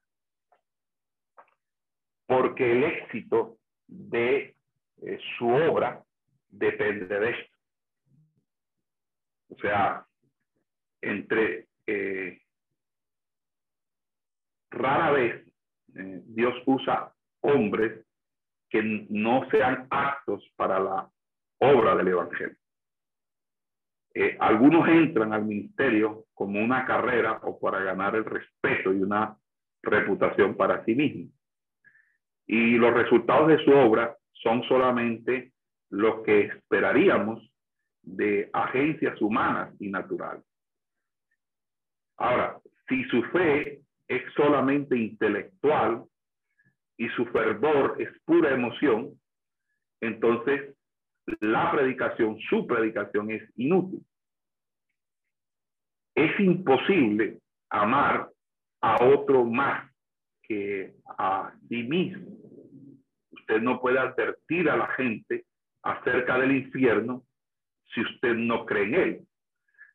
porque 2.26 2.72
el 2.72 2.84
éxito 2.84 3.58
de 3.86 4.56
eh, 5.02 5.18
su 5.38 5.48
obra 5.48 6.02
depende 6.48 7.06
de 7.06 7.30
esto. 7.30 7.56
O 9.48 9.56
sea, 9.58 10.06
entre 11.00 11.68
eh, 11.86 12.40
rara 14.70 15.10
vez 15.12 15.46
eh, 15.94 16.22
Dios 16.26 16.54
usa 16.66 17.12
hombres 17.40 18.06
que 18.70 18.82
no 19.10 19.48
sean 19.50 19.86
aptos 19.90 20.42
para 20.56 20.80
la 20.80 21.10
obra 21.58 21.94
del 21.96 22.08
Evangelio. 22.08 22.56
Algunos 24.38 24.88
entran 24.88 25.32
al 25.32 25.44
ministerio 25.44 26.26
como 26.34 26.62
una 26.62 26.86
carrera 26.86 27.40
o 27.42 27.58
para 27.58 27.80
ganar 27.80 28.14
el 28.14 28.24
respeto 28.24 28.92
y 28.92 29.02
una 29.02 29.36
reputación 29.82 30.56
para 30.56 30.84
sí 30.84 30.94
mismos 30.94 31.34
y 32.46 32.76
los 32.76 32.92
resultados 32.92 33.48
de 33.48 33.64
su 33.64 33.70
obra 33.70 34.16
son 34.32 34.62
solamente 34.64 35.52
lo 35.90 36.22
que 36.22 36.42
esperaríamos 36.42 37.50
de 38.02 38.50
agencias 38.52 39.20
humanas 39.20 39.74
y 39.80 39.88
naturales. 39.88 40.44
Ahora, 42.16 42.60
si 42.88 43.02
su 43.04 43.22
fe 43.24 43.80
es 44.08 44.22
solamente 44.34 44.96
intelectual 44.96 46.04
y 46.98 47.08
su 47.10 47.24
fervor 47.26 47.96
es 47.98 48.10
pura 48.24 48.52
emoción, 48.52 49.18
entonces 50.00 50.76
la 51.40 51.70
predicación, 51.72 52.38
su 52.48 52.66
predicación 52.66 53.30
es 53.30 53.42
inútil. 53.56 54.04
Es 56.14 56.38
imposible 56.38 57.38
amar 57.70 58.28
a 58.80 59.04
otro 59.04 59.44
más 59.44 59.90
que 60.42 60.94
a 61.18 61.52
sí 61.68 61.82
mismo. 61.82 62.36
Usted 63.30 63.60
no 63.60 63.80
puede 63.80 63.98
advertir 63.98 64.68
a 64.70 64.76
la 64.76 64.88
gente 64.88 65.44
acerca 65.82 66.38
del 66.38 66.56
infierno 66.56 67.24
si 67.92 68.00
usted 68.00 68.34
no 68.34 68.64
cree 68.64 68.84
en 68.84 68.94
él. 68.94 69.20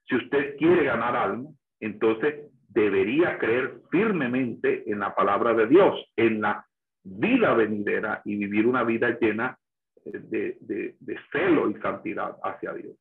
Si 0.07 0.15
usted 0.15 0.57
quiere 0.57 0.85
ganar 0.85 1.15
alma, 1.15 1.49
entonces 1.79 2.45
debería 2.67 3.37
creer 3.37 3.81
firmemente 3.89 4.89
en 4.91 4.99
la 4.99 5.15
palabra 5.15 5.53
de 5.53 5.67
Dios, 5.67 6.11
en 6.15 6.41
la 6.41 6.65
vida 7.03 7.53
venidera 7.53 8.21
y 8.25 8.35
vivir 8.35 8.67
una 8.67 8.83
vida 8.83 9.17
llena 9.19 9.57
de, 10.05 10.57
de 10.99 11.19
celo 11.31 11.69
y 11.69 11.75
santidad 11.81 12.37
hacia 12.43 12.73
Dios. 12.73 12.95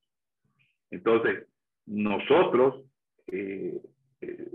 Entonces, 0.90 1.46
nosotros 1.86 2.84
eh, 3.28 3.80
eh, 4.20 4.50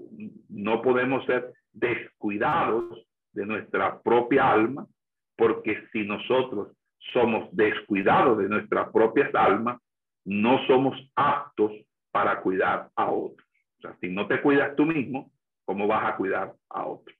no 0.50 0.82
podemos 0.82 1.26
ser 1.26 1.54
descuidados 1.72 3.08
de 3.32 3.46
nuestra 3.46 4.02
propia 4.02 4.52
alma, 4.52 4.88
porque 5.36 5.88
si 5.92 6.04
nosotros 6.06 6.76
somos 7.12 7.50
descuidados 7.56 8.38
de 8.38 8.50
nuestras 8.50 8.90
propias 8.92 9.34
almas, 9.34 9.82
no 10.26 10.66
somos 10.68 10.96
aptos 11.16 11.72
para 12.12 12.42
cuidar 12.42 12.90
a 12.96 13.12
otros. 13.12 13.48
O 13.80 13.82
sea, 13.82 13.98
si 14.00 14.10
no 14.10 14.28
te 14.28 14.42
cuidas 14.42 14.76
tú 14.76 14.86
mismo, 14.86 15.32
¿cómo 15.66 15.88
vas 15.88 16.14
a 16.14 16.16
cuidar 16.16 16.54
a 16.70 16.86
otros? 16.86 17.16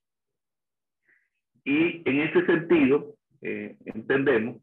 Y 1.66 2.08
en 2.08 2.20
ese 2.22 2.46
sentido, 2.46 3.16
eh, 3.42 3.78
entendemos 3.86 4.58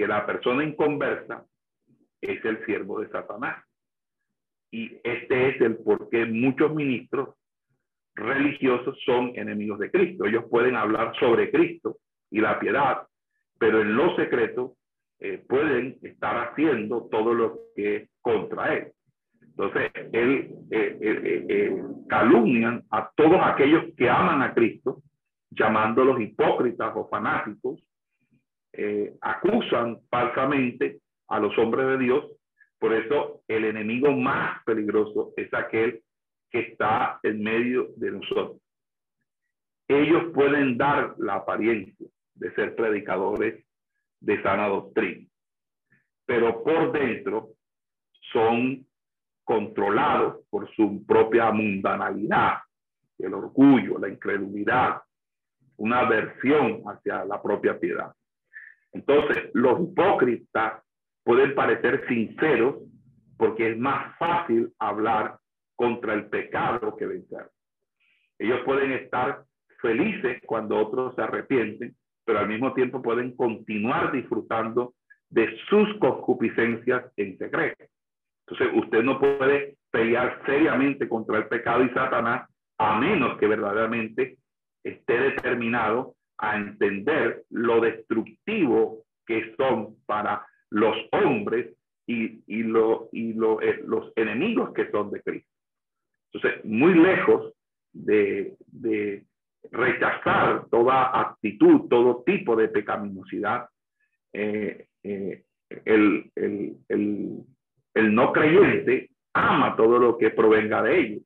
que 0.00 0.08
la 0.08 0.24
persona 0.24 0.64
inconversa 0.64 1.44
es 2.22 2.42
el 2.42 2.64
siervo 2.64 3.00
de 3.00 3.10
Satanás. 3.10 3.62
Y 4.70 4.96
este 5.04 5.50
es 5.50 5.60
el 5.60 5.76
por 5.76 6.08
qué 6.08 6.24
muchos 6.24 6.74
ministros 6.74 7.34
religiosos 8.14 8.98
son 9.04 9.32
enemigos 9.34 9.78
de 9.78 9.90
Cristo. 9.90 10.24
Ellos 10.24 10.44
pueden 10.48 10.74
hablar 10.74 11.12
sobre 11.20 11.50
Cristo 11.50 11.98
y 12.30 12.40
la 12.40 12.58
piedad, 12.58 13.06
pero 13.58 13.82
en 13.82 13.94
lo 13.94 14.16
secreto 14.16 14.74
eh, 15.18 15.44
pueden 15.46 15.98
estar 16.00 16.48
haciendo 16.48 17.06
todo 17.10 17.34
lo 17.34 17.58
que 17.76 18.08
contra 18.22 18.74
él. 18.74 18.92
Entonces, 19.42 19.90
él 20.14 20.50
eh, 20.70 21.46
eh, 21.46 21.82
calumnian 22.08 22.84
a 22.90 23.10
todos 23.14 23.38
aquellos 23.42 23.84
que 23.98 24.08
aman 24.08 24.40
a 24.40 24.54
Cristo, 24.54 25.02
llamándolos 25.50 26.18
hipócritas 26.22 26.90
o 26.96 27.06
fanáticos, 27.06 27.82
acusan 29.20 29.98
falsamente 30.08 31.00
a 31.28 31.40
los 31.40 31.56
hombres 31.58 31.86
de 31.86 31.98
Dios. 31.98 32.24
Por 32.78 32.94
eso, 32.94 33.42
el 33.46 33.64
enemigo 33.64 34.10
más 34.12 34.62
peligroso 34.64 35.32
es 35.36 35.52
aquel 35.52 36.02
que 36.50 36.60
está 36.60 37.20
en 37.22 37.42
medio 37.42 37.88
de 37.96 38.10
nosotros. 38.10 38.60
Ellos 39.88 40.32
pueden 40.32 40.78
dar 40.78 41.14
la 41.18 41.36
apariencia 41.36 42.06
de 42.34 42.54
ser 42.54 42.74
predicadores 42.74 43.64
de 44.20 44.42
sana 44.42 44.68
doctrina, 44.68 45.26
pero 46.26 46.62
por 46.62 46.92
dentro 46.92 47.50
son 48.32 48.86
controlados 49.44 50.44
por 50.48 50.72
su 50.74 51.04
propia 51.04 51.50
mundanalidad, 51.50 52.58
el 53.18 53.34
orgullo, 53.34 53.98
la 53.98 54.08
incredulidad, 54.08 55.02
una 55.76 56.00
aversión 56.00 56.82
hacia 56.86 57.24
la 57.24 57.42
propia 57.42 57.78
piedad. 57.78 58.12
Entonces, 58.92 59.50
los 59.54 59.80
hipócritas 59.80 60.82
pueden 61.24 61.54
parecer 61.54 62.06
sinceros 62.08 62.76
porque 63.36 63.70
es 63.70 63.78
más 63.78 64.16
fácil 64.18 64.72
hablar 64.78 65.38
contra 65.76 66.14
el 66.14 66.26
pecado 66.26 66.96
que 66.96 67.06
vencer. 67.06 67.48
Ellos 68.38 68.60
pueden 68.64 68.92
estar 68.92 69.44
felices 69.80 70.42
cuando 70.46 70.76
otros 70.76 71.14
se 71.14 71.22
arrepienten, 71.22 71.94
pero 72.24 72.40
al 72.40 72.48
mismo 72.48 72.74
tiempo 72.74 73.00
pueden 73.00 73.34
continuar 73.36 74.12
disfrutando 74.12 74.94
de 75.30 75.56
sus 75.68 75.98
concupiscencias 75.98 77.04
en 77.16 77.38
secreto. 77.38 77.84
Entonces, 78.46 78.82
usted 78.82 79.02
no 79.02 79.18
puede 79.18 79.76
pelear 79.90 80.42
seriamente 80.44 81.08
contra 81.08 81.38
el 81.38 81.46
pecado 81.48 81.84
y 81.84 81.90
Satanás 81.90 82.48
a 82.78 82.98
menos 82.98 83.38
que 83.38 83.46
verdaderamente 83.46 84.38
esté 84.82 85.18
determinado 85.18 86.14
a 86.40 86.56
entender 86.56 87.44
lo 87.50 87.80
destructivo 87.80 89.04
que 89.26 89.54
son 89.56 89.96
para 90.06 90.44
los 90.70 90.96
hombres 91.12 91.76
y, 92.06 92.42
y, 92.46 92.62
lo, 92.62 93.08
y 93.12 93.34
lo, 93.34 93.60
eh, 93.60 93.82
los 93.86 94.12
enemigos 94.16 94.72
que 94.72 94.90
son 94.90 95.10
de 95.10 95.22
Cristo. 95.22 95.50
Entonces, 96.32 96.64
muy 96.64 96.94
lejos 96.94 97.52
de, 97.92 98.56
rechazar 99.70 100.66
toda 100.70 101.20
actitud, 101.20 101.88
todo 101.88 102.22
tipo 102.24 102.56
de 102.56 102.68
pecaminosidad, 102.68 103.68
eh, 104.32 104.86
eh, 105.02 105.44
el, 105.84 106.30
no 107.94 108.32
creyente 108.32 109.10
ama 109.34 109.76
todo 109.76 109.98
lo 109.98 110.16
que 110.16 110.30
provenga 110.30 110.82
de 110.82 110.98
ellos, 110.98 111.22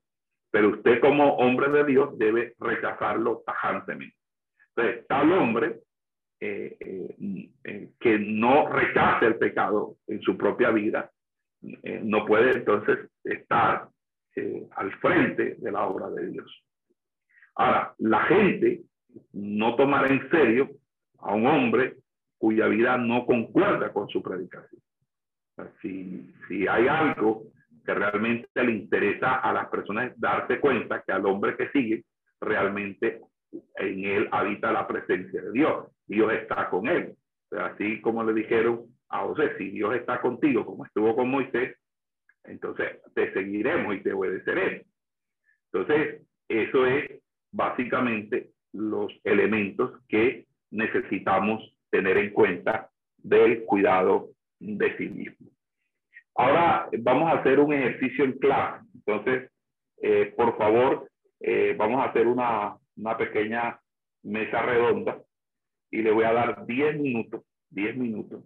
pero 0.51 0.69
usted 0.69 0.99
como 0.99 1.37
hombre 1.37 1.69
de 1.69 1.85
Dios 1.85 2.17
debe 2.17 2.55
rechazarlo 2.59 3.41
tajantemente. 3.45 4.15
Tal 5.15 5.31
hombre 5.31 5.79
eh, 6.41 6.75
que 7.97 8.19
no 8.19 8.67
rechace 8.67 9.27
el 9.27 9.37
pecado 9.37 9.95
en 10.07 10.21
su 10.21 10.35
propia 10.35 10.71
vida, 10.71 11.09
no 12.03 12.25
puede 12.25 12.51
entonces 12.51 13.09
estar 13.23 13.87
eh, 14.35 14.67
al 14.75 14.91
frente 14.99 15.55
de 15.55 15.71
la 15.71 15.87
obra 15.87 16.09
de 16.09 16.27
Dios. 16.31 16.63
Ahora, 17.55 17.95
la 17.99 18.23
gente 18.23 18.81
no 19.31 19.77
tomar 19.77 20.11
en 20.11 20.29
serio 20.29 20.69
a 21.19 21.33
un 21.33 21.47
hombre 21.47 21.95
cuya 22.37 22.67
vida 22.67 22.97
no 22.97 23.25
concuerda 23.25 23.93
con 23.93 24.09
su 24.09 24.21
predicación. 24.21 24.81
si, 25.81 26.35
si 26.49 26.67
hay 26.67 26.89
algo 26.89 27.43
que 27.85 27.93
realmente 27.93 28.49
le 28.53 28.73
interesa 28.73 29.35
a 29.35 29.53
las 29.53 29.69
personas 29.69 30.11
darse 30.17 30.59
cuenta 30.59 31.01
que 31.03 31.13
al 31.13 31.25
hombre 31.25 31.55
que 31.55 31.69
sigue 31.69 32.03
realmente 32.41 33.21
en 33.75 34.05
él 34.05 34.29
habita 34.31 34.71
la 34.71 34.87
presencia 34.87 35.41
de 35.41 35.51
Dios. 35.51 35.87
Dios 36.07 36.33
está 36.33 36.69
con 36.69 36.87
él. 36.87 37.15
así 37.51 38.01
como 38.01 38.23
le 38.23 38.33
dijeron 38.33 38.85
a 39.09 39.19
José, 39.21 39.57
si 39.57 39.69
Dios 39.69 39.95
está 39.95 40.19
contigo 40.19 40.65
como 40.65 40.85
estuvo 40.85 41.15
con 41.15 41.29
Moisés, 41.29 41.77
entonces 42.43 42.99
te 43.13 43.33
seguiremos 43.33 43.95
y 43.95 44.01
te 44.01 44.13
obedeceremos. 44.13 44.85
Entonces, 45.71 46.21
eso 46.47 46.85
es 46.85 47.21
básicamente 47.51 48.51
los 48.73 49.11
elementos 49.23 49.99
que 50.07 50.45
necesitamos 50.71 51.61
tener 51.89 52.17
en 52.17 52.31
cuenta 52.31 52.89
del 53.17 53.63
cuidado 53.63 54.29
de 54.59 54.97
sí 54.97 55.07
mismo. 55.09 55.49
Ahora 56.35 56.89
vamos 56.99 57.31
a 57.31 57.39
hacer 57.39 57.59
un 57.59 57.73
ejercicio 57.73 58.25
en 58.25 58.33
clase. 58.33 58.85
Entonces, 58.93 59.51
eh, 60.01 60.33
por 60.35 60.57
favor, 60.57 61.09
eh, 61.39 61.73
vamos 61.77 62.01
a 62.01 62.09
hacer 62.09 62.27
una, 62.27 62.75
una, 62.97 63.17
pequeña 63.17 63.79
mesa 64.23 64.61
redonda 64.61 65.21
y 65.91 66.01
le 66.01 66.11
voy 66.11 66.25
a 66.25 66.33
dar 66.33 66.65
10 66.65 66.99
minutos, 66.99 67.43
10 67.69 67.97
minutos, 67.97 68.43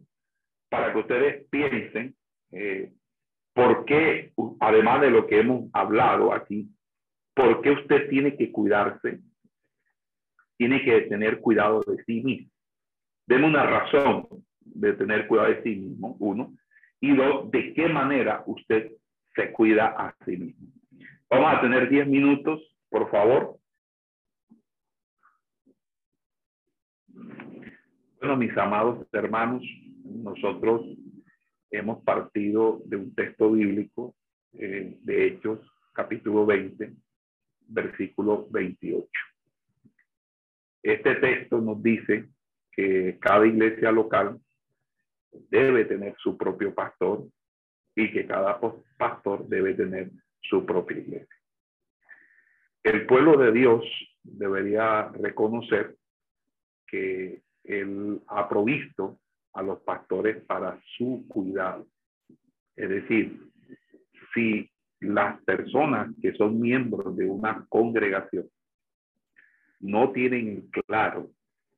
para 0.69 0.93
que 0.93 0.99
ustedes 0.99 1.47
piensen 1.49 2.15
eh, 2.51 2.91
por 3.53 3.85
qué, 3.85 4.33
además 4.59 5.01
de 5.01 5.11
lo 5.11 5.27
que 5.27 5.39
hemos 5.39 5.69
hablado 5.73 6.33
aquí, 6.33 6.69
por 7.33 7.61
qué 7.61 7.71
usted 7.71 8.09
tiene 8.09 8.35
que 8.35 8.51
cuidarse, 8.51 9.19
tiene 10.57 10.83
que 10.83 11.01
tener 11.01 11.39
cuidado 11.39 11.81
de 11.81 12.03
sí 12.03 12.21
mismo. 12.21 12.51
Deme 13.25 13.47
una 13.47 13.63
razón 13.65 14.27
de 14.59 14.93
tener 14.93 15.27
cuidado 15.27 15.49
de 15.49 15.63
sí 15.63 15.75
mismo, 15.75 16.17
uno, 16.19 16.53
y 16.99 17.15
dos, 17.15 17.49
de 17.51 17.73
qué 17.73 17.87
manera 17.87 18.43
usted 18.45 18.91
se 19.35 19.51
cuida 19.51 19.87
a 19.87 20.15
sí 20.25 20.37
mismo. 20.37 20.67
Vamos 21.29 21.53
a 21.53 21.61
tener 21.61 21.89
10 21.89 22.07
minutos, 22.07 22.61
por 22.89 23.09
favor. 23.09 23.57
Bueno, 28.19 28.35
mis 28.35 28.55
amados 28.57 29.07
hermanos, 29.13 29.63
nosotros 30.03 30.81
hemos 31.71 32.03
partido 32.03 32.81
de 32.83 32.97
un 32.97 33.15
texto 33.15 33.49
bíblico 33.49 34.13
eh, 34.51 34.97
de 35.01 35.27
Hechos, 35.27 35.61
capítulo 35.93 36.45
20, 36.45 36.95
versículo 37.67 38.45
28. 38.51 39.07
Este 40.83 41.15
texto 41.15 41.61
nos 41.61 41.81
dice 41.81 42.27
que 42.73 43.17
cada 43.21 43.47
iglesia 43.47 43.89
local 43.89 44.37
debe 45.49 45.85
tener 45.85 46.13
su 46.17 46.37
propio 46.37 46.75
pastor 46.75 47.25
y 47.95 48.11
que 48.11 48.27
cada 48.27 48.59
pastor 48.97 49.47
debe 49.47 49.75
tener 49.75 50.11
su 50.41 50.65
propia 50.65 50.97
iglesia. 50.97 51.35
El 52.83 53.05
pueblo 53.05 53.37
de 53.37 53.53
Dios 53.53 53.85
debería 54.23 55.07
reconocer 55.07 55.95
que 56.85 57.43
Él 57.63 58.21
ha 58.27 58.47
provisto 58.47 59.19
a 59.53 59.61
los 59.61 59.79
pastores 59.81 60.43
para 60.45 60.79
su 60.97 61.25
cuidado. 61.27 61.87
Es 62.75 62.89
decir, 62.89 63.41
si 64.33 64.69
las 65.01 65.41
personas 65.43 66.13
que 66.21 66.33
son 66.33 66.59
miembros 66.59 67.15
de 67.15 67.25
una 67.25 67.65
congregación 67.69 68.49
no 69.79 70.11
tienen 70.11 70.69
claro 70.69 71.29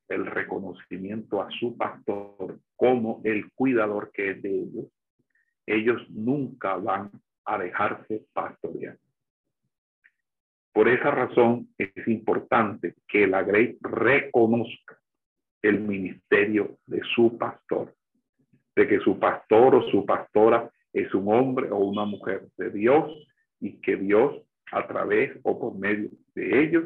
el 0.07 0.25
reconocimiento 0.25 1.41
a 1.41 1.49
su 1.51 1.77
pastor 1.77 2.59
como 2.75 3.21
el 3.23 3.51
cuidador 3.53 4.11
que 4.11 4.31
es 4.31 4.41
de 4.41 4.59
ellos, 4.61 4.85
ellos 5.65 6.01
nunca 6.09 6.75
van 6.75 7.11
a 7.45 7.57
dejarse 7.57 8.25
pastorear. 8.33 8.97
Por 10.73 10.87
esa 10.87 11.11
razón 11.11 11.69
es 11.77 12.07
importante 12.07 12.95
que 13.07 13.27
la 13.27 13.43
Grey 13.43 13.77
reconozca 13.81 15.00
el 15.61 15.79
ministerio 15.79 16.77
de 16.87 17.01
su 17.15 17.37
pastor, 17.37 17.93
de 18.75 18.87
que 18.87 18.99
su 18.99 19.19
pastor 19.19 19.75
o 19.75 19.89
su 19.89 20.05
pastora 20.05 20.69
es 20.93 21.13
un 21.13 21.31
hombre 21.33 21.69
o 21.71 21.77
una 21.77 22.05
mujer 22.05 22.47
de 22.57 22.69
Dios 22.71 23.11
y 23.59 23.79
que 23.81 23.95
Dios 23.95 24.41
a 24.71 24.87
través 24.87 25.37
o 25.43 25.59
por 25.59 25.77
medio 25.77 26.09
de 26.35 26.63
ellos 26.63 26.85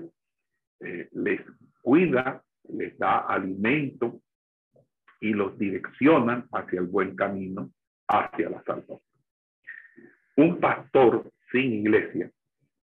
eh, 0.81 1.07
les 1.13 1.41
cuida, 1.81 2.43
les 2.69 2.97
da 2.97 3.19
alimento 3.19 4.19
y 5.21 5.29
los 5.29 5.57
direcciona 5.57 6.45
hacia 6.51 6.79
el 6.79 6.87
buen 6.87 7.15
camino, 7.15 7.71
hacia 8.07 8.49
la 8.49 8.63
salvación. 8.63 8.99
Un 10.37 10.59
pastor 10.59 11.31
sin 11.51 11.73
iglesia 11.73 12.29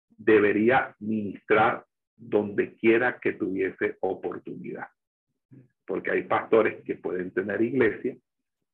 debería 0.08 0.94
ministrar 0.98 1.86
donde 2.14 2.74
quiera 2.76 3.18
que 3.18 3.32
tuviese 3.32 3.96
oportunidad, 4.00 4.88
porque 5.90 6.12
hay 6.12 6.22
pastores 6.22 6.84
que 6.84 6.94
pueden 6.94 7.32
tener 7.32 7.60
iglesia 7.60 8.16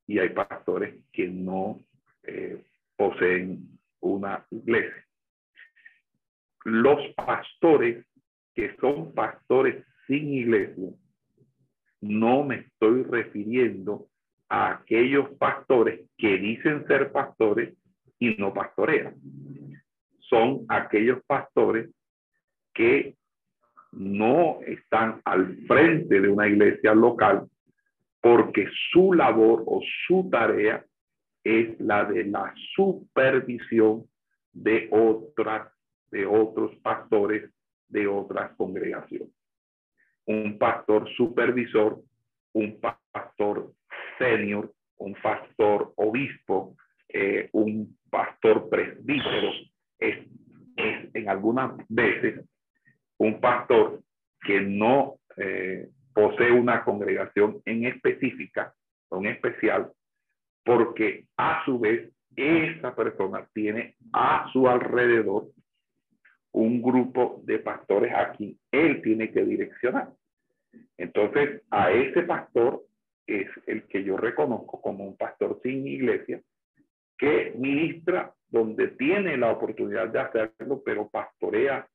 y 0.07 0.18
hay 0.18 0.29
pastores 0.29 0.96
que 1.14 1.26
no 1.26 1.81
eh, 2.24 2.62
poseen 2.94 3.70
una 4.00 4.46
iglesia. 4.50 5.02
Los 6.64 7.00
pastores 7.14 8.05
que 8.55 8.76
son 8.83 9.14
pastores 9.14 9.83
sin 10.07 10.29
iglesia, 10.35 10.90
no 12.02 12.44
me 12.44 12.57
estoy 12.57 13.05
refiriendo 13.05 14.09
a 14.50 14.72
aquellos 14.72 15.31
pastores 15.38 16.02
que 16.18 16.37
dicen 16.37 16.87
ser 16.87 17.12
pastores 17.12 17.72
y 18.18 18.37
no 18.37 18.52
pastorean. 18.52 19.16
Son 20.20 20.66
aquellos 20.68 21.24
pastores 21.26 21.88
que 22.74 23.16
no 23.96 24.61
están 24.66 25.20
al 25.24 25.56
frente 25.66 26.20
de 26.20 26.28
una 26.28 26.46
iglesia 26.46 26.94
local 26.94 27.48
porque 28.20 28.68
su 28.92 29.12
labor 29.14 29.64
o 29.66 29.80
su 30.06 30.28
tarea 30.30 30.85
es 31.42 31.80
la 31.80 32.04
de 32.04 32.24
la 32.24 32.52
supervisión 32.74 34.04
de 34.52 34.88
otras 34.90 35.72
de 36.11 36.26
otros 36.26 36.74
pastores 36.82 37.50
de 37.88 38.06
otras 38.06 38.54
congregaciones. 38.56 39.28
Un 40.26 40.59
pastor 40.59 41.09
supervisor, 41.16 42.00
un 42.52 42.80
pastor 43.12 43.72
senior, 44.18 44.72
un 44.98 45.14
pastor 45.14 45.92
obispo, 45.96 46.76
eh, 47.09 47.48
un 47.52 47.96
pastor 48.11 48.68
presbítero, 48.68 49.50
es, 49.98 50.26
es, 50.76 51.14
en 51.14 51.28
algunas 51.28 51.72
veces 51.88 52.44
un 53.18 53.40
pastor 53.40 54.00
que 54.42 54.61
no 54.61 55.16
eh, 55.37 55.88
posee 56.14 56.50
una 56.50 56.85
congregación 56.85 57.61
en 57.64 57.85
específica 57.85 58.74
en 59.11 59.26
especial, 59.26 59.90
porque 60.64 61.26
a 61.37 61.64
su 61.64 61.79
vez 61.79 62.11
esa 62.35 62.94
persona 62.94 63.46
tiene 63.55 63.96
a 64.12 64.50
su 64.52 64.68
alrededor 64.68 65.46
un 66.52 66.83
grupo 66.83 67.40
de 67.44 67.59
pastores 67.59 68.12
aquí, 68.14 68.59
él 68.70 69.02
tiene 69.02 69.31
que 69.31 69.44
direccionar. 69.44 70.11
Entonces, 70.96 71.62
a 71.70 71.92
ese 71.92 72.22
pastor 72.22 72.83
es 73.26 73.48
el 73.66 73.85
que 73.85 74.02
yo 74.02 74.16
reconozco 74.16 74.81
como 74.81 75.05
un 75.05 75.16
pastor 75.16 75.61
sin 75.62 75.87
iglesia, 75.87 76.40
que 77.18 77.55
ministra 77.57 78.33
donde 78.48 78.88
tiene 78.88 79.37
la 79.37 79.52
oportunidad 79.52 80.09
de 80.09 80.20
hacerlo, 80.20 80.83
pero 80.85 81.09
pastorea 81.09 81.87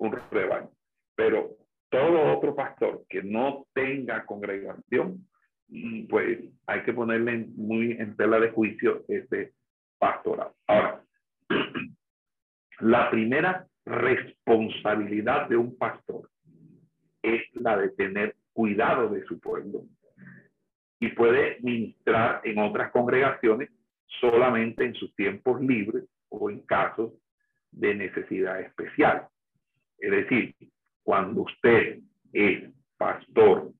un 0.00 0.12
rebaño. 0.30 0.70
Pero 1.14 1.56
todo 1.90 2.36
otro 2.36 2.54
pastor 2.54 3.04
que 3.08 3.22
no 3.22 3.66
tenga 3.74 4.24
congregación, 4.24 5.26
mm, 5.68 6.06
pues 6.08 6.38
hay 6.66 6.82
que 6.82 6.92
ponerle 6.92 7.46
muy 7.54 7.92
en 7.92 8.16
tela 8.16 8.40
de 8.40 8.50
juicio 8.50 9.04
ese 9.08 9.52
pastorado. 9.98 10.54
Ahora, 10.66 11.02
la 12.80 13.10
primera 13.10 13.66
responsabilidad 13.84 15.48
de 15.48 15.56
un 15.56 15.76
pastor 15.76 16.30
es 17.22 17.42
la 17.54 17.76
de 17.76 17.90
tener 17.90 18.36
cuidado 18.52 19.08
de 19.10 19.24
su 19.24 19.38
pueblo 19.38 19.82
y 21.00 21.08
puede 21.08 21.58
ministrar 21.60 22.40
en 22.44 22.58
otras 22.58 22.90
congregaciones 22.92 23.70
solamente 24.20 24.84
en 24.84 24.94
sus 24.94 25.14
tiempos 25.14 25.60
libres 25.60 26.04
o 26.28 26.50
en 26.50 26.60
casos 26.60 27.12
de 27.70 27.94
necesidad 27.94 28.60
especial. 28.60 29.28
Es 30.00 30.10
decir, 30.10 30.54
cuando 31.02 31.42
usted 31.42 31.98
es 32.32 32.70
pastor 32.96 33.72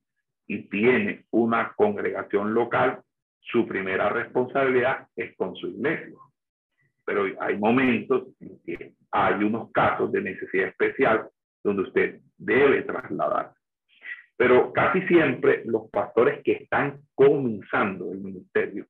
y 0.47 0.69
tiene 0.69 1.25
una 1.31 1.73
congregación 1.75 2.55
local, 2.55 3.01
su 3.41 3.67
primera 3.67 4.11
responsabilidad 4.11 5.09
es 5.17 5.35
con 5.37 5.57
su 5.57 5.69
iglesia. 5.69 6.17
Pero 7.05 7.25
hay 7.41 7.57
momentos 7.57 8.29
en 8.41 8.61
que 8.65 8.93
hay 9.11 9.35
unos 9.43 9.73
casos 9.73 10.13
de 10.13 10.21
necesidad 10.21 10.69
especial 10.69 11.29
donde 11.65 11.83
usted 11.83 12.21
debe 12.37 12.83
trasladar. 12.83 13.53
Pero 14.37 14.73
casi 14.73 15.03
siempre 15.03 15.63
los 15.65 15.91
pastores 15.91 16.43
que 16.43 16.53
están 16.53 17.01
comenzando 17.15 18.13
el 18.13 18.19
ministerio, 18.21 18.87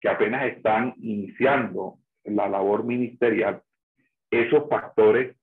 que 0.00 0.08
apenas 0.08 0.46
están 0.46 0.94
iniciando 0.98 1.98
la 2.24 2.48
labor 2.48 2.84
ministerial, 2.84 3.62
esos 4.30 4.64
pastores 4.68 5.36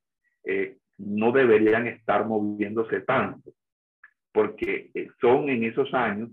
eh, 0.44 0.78
no 0.98 1.32
deberían 1.32 1.88
estar 1.88 2.26
moviéndose 2.26 3.02
tanto, 3.02 3.52
porque 4.32 4.92
eh, 4.94 5.10
son 5.20 5.50
en 5.50 5.64
esos 5.64 5.94
años, 5.94 6.30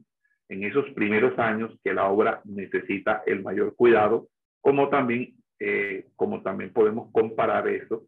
en 0.49 0.65
esos 0.65 0.89
primeros 0.91 1.39
años 1.39 1.73
que 1.83 1.95
la 1.95 2.09
obra 2.09 2.41
necesita 2.45 3.23
el 3.27 3.43
mayor 3.43 3.75
cuidado, 3.75 4.29
como 4.61 4.89
también, 4.89 5.35
eh, 5.59 6.07
como 6.17 6.43
también 6.43 6.73
podemos 6.73 7.11
comparar 7.13 7.69
eso, 7.69 8.05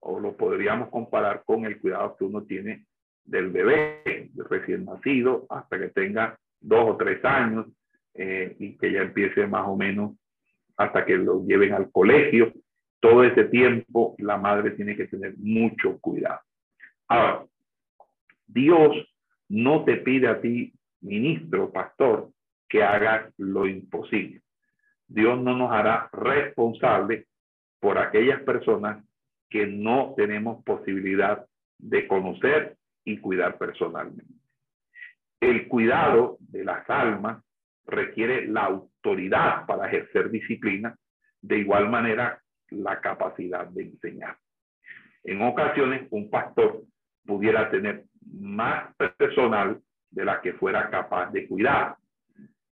o 0.00 0.18
lo 0.18 0.36
podríamos 0.36 0.90
comparar 0.90 1.42
con 1.44 1.64
el 1.64 1.80
cuidado 1.80 2.16
que 2.16 2.24
uno 2.24 2.42
tiene 2.42 2.86
del 3.24 3.50
bebé 3.50 4.30
recién 4.50 4.84
nacido 4.84 5.46
hasta 5.48 5.78
que 5.78 5.88
tenga 5.88 6.36
dos 6.60 6.90
o 6.90 6.96
tres 6.96 7.24
años 7.24 7.66
eh, 8.14 8.56
y 8.58 8.76
que 8.76 8.92
ya 8.92 9.02
empiece 9.02 9.46
más 9.46 9.66
o 9.66 9.76
menos 9.76 10.12
hasta 10.76 11.04
que 11.04 11.16
lo 11.16 11.44
lleven 11.46 11.72
al 11.72 11.90
colegio. 11.90 12.52
Todo 13.02 13.24
ese 13.24 13.46
tiempo 13.46 14.14
la 14.18 14.36
madre 14.36 14.70
tiene 14.70 14.94
que 14.94 15.08
tener 15.08 15.34
mucho 15.36 15.98
cuidado. 15.98 16.38
Ahora, 17.08 17.44
Dios 18.46 18.94
no 19.48 19.84
te 19.84 19.96
pide 19.96 20.28
a 20.28 20.40
ti, 20.40 20.72
ministro, 21.00 21.72
pastor, 21.72 22.30
que 22.68 22.84
hagas 22.84 23.34
lo 23.38 23.66
imposible. 23.66 24.42
Dios 25.08 25.36
no 25.42 25.56
nos 25.56 25.72
hará 25.72 26.10
responsable 26.12 27.26
por 27.80 27.98
aquellas 27.98 28.40
personas 28.42 29.04
que 29.50 29.66
no 29.66 30.14
tenemos 30.16 30.62
posibilidad 30.62 31.44
de 31.78 32.06
conocer 32.06 32.76
y 33.04 33.18
cuidar 33.18 33.58
personalmente. 33.58 34.32
El 35.40 35.66
cuidado 35.66 36.36
de 36.38 36.64
las 36.64 36.88
almas 36.88 37.42
requiere 37.84 38.46
la 38.46 38.66
autoridad 38.66 39.66
para 39.66 39.88
ejercer 39.88 40.30
disciplina, 40.30 40.96
de 41.40 41.58
igual 41.58 41.90
manera 41.90 42.41
la 42.72 43.00
capacidad 43.00 43.66
de 43.66 43.82
enseñar. 43.82 44.36
En 45.24 45.42
ocasiones, 45.42 46.06
un 46.10 46.28
pastor 46.30 46.82
pudiera 47.24 47.70
tener 47.70 48.04
más 48.32 48.94
personal 49.16 49.80
de 50.10 50.24
la 50.24 50.40
que 50.40 50.52
fuera 50.54 50.90
capaz 50.90 51.30
de 51.30 51.46
cuidar, 51.46 51.96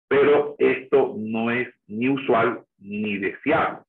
pero 0.09 0.57
esto 0.59 1.15
no 1.17 1.51
es 1.51 1.69
ni 1.87 2.09
usual 2.09 2.65
ni 2.79 3.19
deseado. 3.19 3.87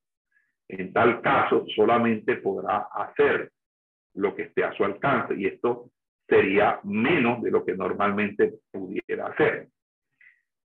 En 0.68 0.92
tal 0.92 1.20
caso, 1.20 1.64
solamente 1.74 2.36
podrá 2.36 2.88
hacer 2.94 3.50
lo 4.14 4.34
que 4.34 4.42
esté 4.42 4.64
a 4.64 4.72
su 4.74 4.84
alcance 4.84 5.34
y 5.34 5.46
esto 5.46 5.90
sería 6.28 6.80
menos 6.84 7.42
de 7.42 7.50
lo 7.50 7.64
que 7.64 7.74
normalmente 7.74 8.54
pudiera 8.70 9.28
hacer. 9.28 9.68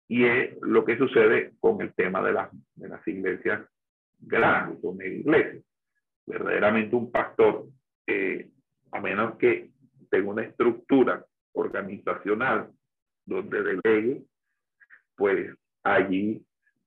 Y 0.09 0.25
es 0.25 0.57
lo 0.63 0.85
que 0.85 0.97
sucede 0.97 1.53
con 1.61 1.81
el 1.83 1.93
tema 1.95 2.23
de, 2.23 2.33
las, 2.33 2.49
de 2.75 2.89
las 2.89 3.07
iglesias 3.07 3.61
grandes 4.21 4.79
o 4.83 4.93
mega 4.93 5.15
iglesias. 5.15 5.65
Verdaderamente 6.27 6.95
un 6.95 7.11
pastor, 7.11 7.67
eh, 8.07 8.49
a 8.93 9.01
menos 9.01 9.37
que 9.37 9.71
tenga 10.11 10.31
una 10.31 10.43
estructura 10.43 11.25
organizacional 11.53 12.71
donde 13.25 13.63
delegue, 13.63 14.23
pues 15.17 15.55
allí 15.83 16.45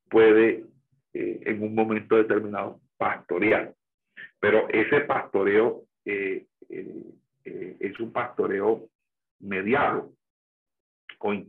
puede 0.10 0.66
eh, 1.14 1.42
en 1.46 1.64
un 1.64 1.76
momento 1.76 2.16
determinado 2.16 2.80
pastorear. 2.98 3.74
Pero 4.40 4.68
ese 4.70 5.02
pastoreo 5.02 5.84
eh, 6.06 6.46
es 6.70 8.00
un 8.00 8.12
pastoreo 8.12 8.90
mediado 9.40 10.14
con, 11.18 11.46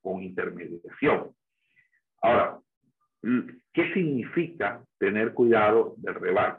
con 0.00 0.22
intermediación. 0.22 1.34
Ahora, 2.22 2.58
¿qué 3.72 3.92
significa 3.94 4.82
tener 4.98 5.34
cuidado 5.34 5.94
del 5.98 6.14
rebaño? 6.14 6.58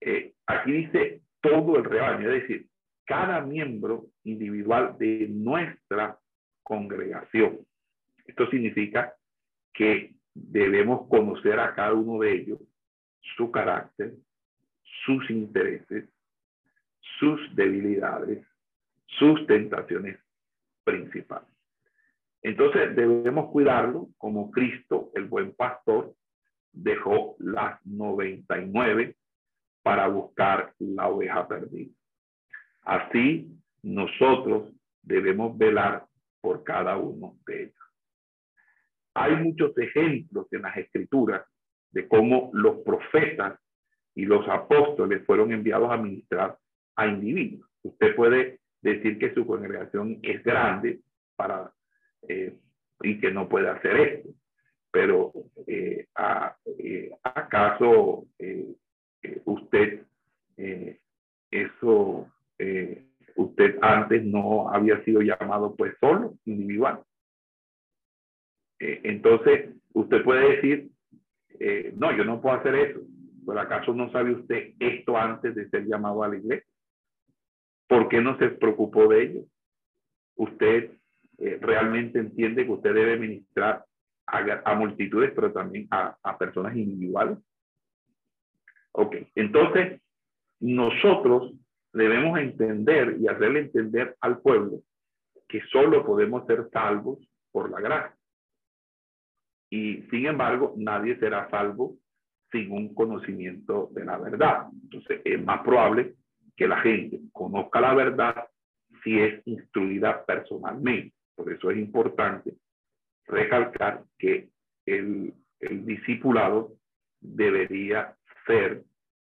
Eh, 0.00 0.32
aquí 0.46 0.72
dice 0.72 1.22
todo 1.40 1.76
el 1.76 1.84
rebaño, 1.84 2.30
es 2.30 2.42
decir, 2.42 2.66
cada 3.04 3.40
miembro 3.40 4.06
individual 4.24 4.96
de 4.98 5.26
nuestra 5.28 6.18
congregación. 6.62 7.58
Esto 8.24 8.48
significa 8.50 9.14
que 9.72 10.14
debemos 10.34 11.08
conocer 11.08 11.58
a 11.58 11.74
cada 11.74 11.94
uno 11.94 12.20
de 12.20 12.32
ellos, 12.32 12.58
su 13.36 13.50
carácter, 13.50 14.14
sus 15.04 15.28
intereses, 15.30 16.08
sus 17.18 17.54
debilidades, 17.54 18.46
sus 19.06 19.46
tentaciones 19.46 20.18
principales. 20.84 21.49
Entonces 22.42 22.96
debemos 22.96 23.50
cuidarlo 23.50 24.08
como 24.16 24.50
Cristo, 24.50 25.10
el 25.14 25.26
buen 25.26 25.54
pastor, 25.54 26.14
dejó 26.72 27.36
las 27.38 27.84
99 27.84 29.16
para 29.82 30.06
buscar 30.08 30.72
la 30.78 31.08
oveja 31.08 31.46
perdida. 31.46 31.92
Así 32.82 33.48
nosotros 33.82 34.72
debemos 35.02 35.56
velar 35.56 36.06
por 36.40 36.64
cada 36.64 36.96
uno 36.96 37.36
de 37.46 37.64
ellos. 37.64 37.74
Hay 39.14 39.36
muchos 39.36 39.76
ejemplos 39.76 40.46
en 40.52 40.62
las 40.62 40.76
escrituras 40.76 41.44
de 41.90 42.08
cómo 42.08 42.50
los 42.52 42.78
profetas 42.78 43.58
y 44.14 44.24
los 44.24 44.48
apóstoles 44.48 45.24
fueron 45.26 45.52
enviados 45.52 45.90
a 45.90 45.96
ministrar 45.96 46.56
a 46.96 47.06
individuos. 47.06 47.68
Usted 47.82 48.14
puede 48.14 48.60
decir 48.82 49.18
que 49.18 49.34
su 49.34 49.46
congregación 49.46 50.18
es 50.22 50.42
grande 50.42 51.00
para, 51.36 51.72
eh, 52.28 52.56
y 53.02 53.18
que 53.20 53.30
no 53.30 53.48
puede 53.48 53.68
hacer 53.68 53.96
esto, 53.96 54.28
pero 54.90 55.32
eh, 55.66 56.06
eh, 56.78 57.10
¿acaso 57.22 58.26
usted 59.44 60.04
eso, 61.50 62.30
usted 63.36 63.78
antes 63.80 64.24
no 64.24 64.68
había 64.70 65.02
sido 65.04 65.22
llamado 65.22 65.74
pues 65.74 65.94
solo, 66.00 66.34
individual? 66.44 67.02
entonces, 68.78 69.74
usted 69.92 70.22
puede 70.24 70.56
decir, 70.56 70.90
no, 71.96 72.16
yo 72.16 72.24
no 72.24 72.40
puedo 72.40 72.56
hacer 72.56 72.74
eso. 72.74 73.00
¿Por 73.44 73.58
acaso 73.58 73.92
no 73.92 74.10
sabe 74.10 74.32
usted 74.32 74.74
esto 74.78 75.16
antes 75.16 75.54
de 75.54 75.68
ser 75.68 75.86
llamado 75.86 76.22
a 76.22 76.28
la 76.28 76.36
iglesia? 76.36 76.66
¿Por 77.88 78.08
qué 78.08 78.20
no 78.20 78.38
se 78.38 78.48
preocupó 78.48 79.08
de 79.08 79.22
ello? 79.22 79.40
Usted 80.36 80.99
eh, 81.40 81.58
realmente 81.60 82.18
entiende 82.18 82.64
que 82.64 82.72
usted 82.72 82.94
debe 82.94 83.18
ministrar 83.18 83.84
a, 84.26 84.74
multitudes, 84.74 85.32
pero 85.34 85.52
también 85.52 85.88
a, 85.90 86.16
a 86.22 86.38
personas 86.38 86.76
individuales. 86.76 87.38
Ok, 88.92 89.16
entonces 89.34 90.00
nosotros 90.60 91.54
debemos 91.92 92.38
entender 92.38 93.16
y 93.18 93.26
hacerle 93.26 93.60
entender 93.60 94.16
al 94.20 94.40
pueblo 94.40 94.82
que 95.48 95.60
solo 95.72 96.04
podemos 96.06 96.46
ser 96.46 96.68
salvos 96.72 97.18
por 97.50 97.70
la 97.70 97.80
gracia. 97.80 98.16
Y 99.70 100.02
sin 100.10 100.26
embargo, 100.26 100.74
nadie 100.76 101.16
será 101.18 101.48
salvo 101.50 101.96
sin 102.52 102.70
un 102.72 102.94
conocimiento 102.94 103.88
de 103.92 104.04
la 104.04 104.18
verdad. 104.18 104.66
Entonces, 104.82 105.20
es 105.24 105.44
más 105.44 105.62
probable 105.62 106.14
que 106.56 106.68
la 106.68 106.80
gente 106.80 107.20
conozca 107.32 107.80
la 107.80 107.94
verdad 107.94 108.48
si 109.02 109.18
es 109.18 109.46
instruida 109.46 110.24
personalmente. 110.24 111.14
Por 111.42 111.54
eso 111.54 111.70
es 111.70 111.78
importante 111.78 112.52
recalcar 113.26 114.04
que 114.18 114.50
el, 114.84 115.32
discipulado 115.60 116.72
debería 117.20 118.14
ser 118.46 118.82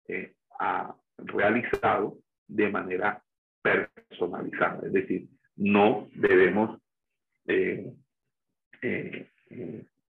eh, 0.07 0.33
realizado 1.17 2.17
de 2.47 2.69
manera 2.69 3.21
personalizada. 3.61 4.87
Es 4.87 4.93
decir, 4.93 5.27
no 5.57 6.07
debemos 6.15 6.79
eh, 7.47 7.93
eh, 8.81 9.27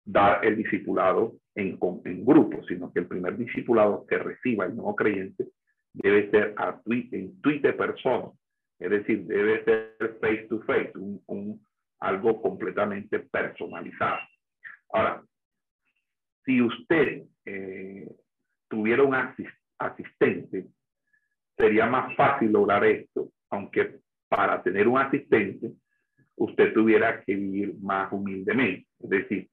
dar 0.05 0.45
el 0.45 0.57
discipulado 0.57 1.37
en, 1.55 1.79
en 2.05 2.25
grupo, 2.27 2.63
sino 2.67 2.93
que 2.93 3.01
el 3.01 3.07
primer 3.07 3.39
discipulado 3.39 4.07
que 4.07 4.19
reciba 4.19 4.67
el 4.67 4.77
nuevo 4.77 4.95
creyente 4.97 5.49
debe 5.95 6.31
ser 6.31 6.55
a 6.59 6.79
en 6.87 7.41
Twitter 7.41 7.75
persona, 7.75 8.31
es 8.79 8.91
decir, 8.91 9.25
debe 9.25 9.65
ser 9.65 10.19
face 10.21 10.47
to 10.49 10.61
face, 10.63 10.93
un, 10.95 11.61
algo 12.01 12.41
completamente 12.41 13.21
personalizado. 13.21 14.19
Ahora, 14.91 15.23
si 16.45 16.63
usted 16.63 17.23
eh, 17.45 18.09
tuviera 18.69 19.03
un 19.03 19.15
asistente, 19.79 20.67
sería 21.57 21.87
más 21.87 22.15
fácil 22.17 22.53
lograr 22.53 22.85
esto, 22.85 23.31
aunque 23.51 23.99
para 24.29 24.63
tener 24.63 24.87
un 24.89 24.99
asistente, 24.99 25.73
usted 26.37 26.73
tuviera 26.73 27.23
que 27.23 27.35
vivir 27.35 27.75
más 27.81 28.13
humildemente. 28.13 28.87
Es 29.01 29.11
decir, 29.11 29.49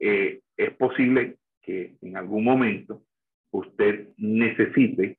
eh, 0.00 0.40
es 0.56 0.70
posible 0.76 1.38
que 1.60 1.96
en 2.00 2.16
algún 2.16 2.44
momento 2.44 3.02
usted 3.50 4.08
necesite 4.16 5.18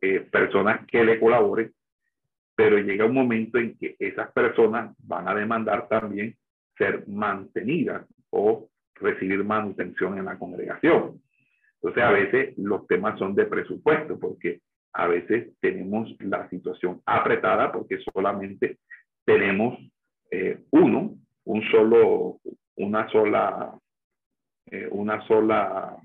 eh, 0.00 0.20
personas 0.20 0.86
que 0.86 1.04
le 1.04 1.18
colaboren, 1.18 1.72
pero 2.58 2.76
llega 2.76 3.04
un 3.04 3.14
momento 3.14 3.56
en 3.58 3.78
que 3.78 3.94
esas 4.00 4.32
personas 4.32 4.92
van 5.04 5.28
a 5.28 5.34
demandar 5.36 5.86
también 5.86 6.34
ser 6.76 7.06
mantenidas 7.06 8.04
o 8.30 8.68
recibir 8.96 9.44
manutención 9.44 10.18
en 10.18 10.24
la 10.24 10.36
congregación. 10.36 11.22
Entonces, 11.74 12.02
a 12.02 12.10
veces 12.10 12.58
los 12.58 12.84
temas 12.88 13.16
son 13.16 13.36
de 13.36 13.46
presupuesto, 13.46 14.18
porque 14.18 14.60
a 14.92 15.06
veces 15.06 15.52
tenemos 15.60 16.12
la 16.18 16.48
situación 16.48 17.00
apretada 17.06 17.70
porque 17.70 18.00
solamente 18.12 18.78
tenemos 19.24 19.78
eh, 20.32 20.64
uno, 20.72 21.14
un 21.44 21.62
solo, 21.70 22.40
una 22.74 23.08
sola, 23.10 23.78
eh, 24.66 24.88
una 24.90 25.24
sola, 25.28 25.96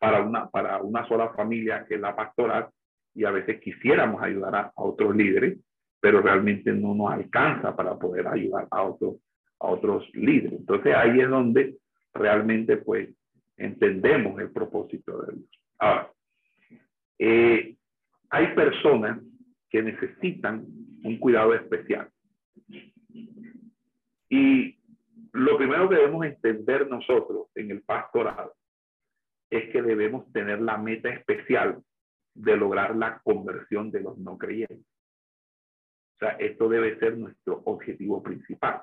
para 0.00 0.22
una, 0.22 0.50
para 0.50 0.82
una 0.82 1.06
sola 1.06 1.28
familia 1.34 1.86
que 1.86 1.94
es 1.94 2.00
la 2.00 2.16
pastoral, 2.16 2.68
y 3.14 3.24
a 3.24 3.30
veces 3.30 3.60
quisiéramos 3.60 4.22
ayudar 4.22 4.54
a, 4.54 4.72
otros 4.76 5.14
líderes, 5.14 5.58
pero 6.00 6.20
realmente 6.20 6.72
no 6.72 6.94
nos 6.94 7.12
alcanza 7.12 7.74
para 7.76 7.98
poder 7.98 8.26
ayudar 8.26 8.66
a 8.70 8.82
otros, 8.82 9.16
a 9.60 9.66
otros 9.66 10.08
líderes. 10.14 10.60
Entonces 10.60 10.94
ahí 10.94 11.20
es 11.20 11.28
donde 11.28 11.76
realmente 12.14 12.76
pues 12.78 13.08
entendemos 13.56 14.40
el 14.40 14.50
propósito 14.50 15.22
de 15.22 15.34
Dios. 15.34 15.50
Ahora, 15.78 16.10
eh, 17.18 17.76
hay 18.30 18.54
personas 18.54 19.20
que 19.70 19.82
necesitan 19.82 20.64
un 21.04 21.18
cuidado 21.18 21.54
especial. 21.54 22.08
Y 24.28 24.78
lo 25.32 25.56
primero 25.56 25.88
que 25.88 25.96
debemos 25.96 26.24
entender 26.24 26.88
nosotros 26.88 27.48
en 27.54 27.70
el 27.70 27.82
pastorado 27.82 28.54
es 29.50 29.70
que 29.70 29.82
debemos 29.82 30.30
tener 30.32 30.60
la 30.62 30.78
meta 30.78 31.10
especial 31.10 31.82
de 32.34 32.56
lograr 32.56 32.96
la 32.96 33.20
conversión 33.22 33.90
de 33.90 34.00
los 34.00 34.18
no 34.18 34.38
creyentes. 34.38 34.86
O 36.16 36.18
sea, 36.18 36.30
esto 36.32 36.68
debe 36.68 36.98
ser 36.98 37.18
nuestro 37.18 37.62
objetivo 37.64 38.22
principal. 38.22 38.82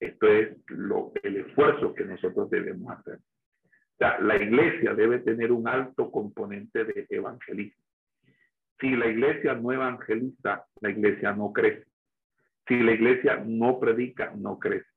Esto 0.00 0.26
es 0.26 0.56
lo, 0.68 1.12
el 1.22 1.36
esfuerzo 1.36 1.94
que 1.94 2.04
nosotros 2.04 2.50
debemos 2.50 2.98
hacer. 2.98 3.16
O 3.16 3.98
sea, 3.98 4.18
la 4.20 4.36
iglesia 4.36 4.94
debe 4.94 5.20
tener 5.20 5.52
un 5.52 5.68
alto 5.68 6.10
componente 6.10 6.84
de 6.84 7.06
evangelismo. 7.08 7.82
Si 8.78 8.94
la 8.94 9.06
iglesia 9.06 9.54
no 9.54 9.72
evangeliza, 9.72 10.66
la 10.80 10.90
iglesia 10.90 11.32
no 11.32 11.52
crece. 11.52 11.86
Si 12.68 12.78
la 12.78 12.92
iglesia 12.92 13.42
no 13.46 13.80
predica, 13.80 14.32
no 14.36 14.58
crece. 14.58 14.90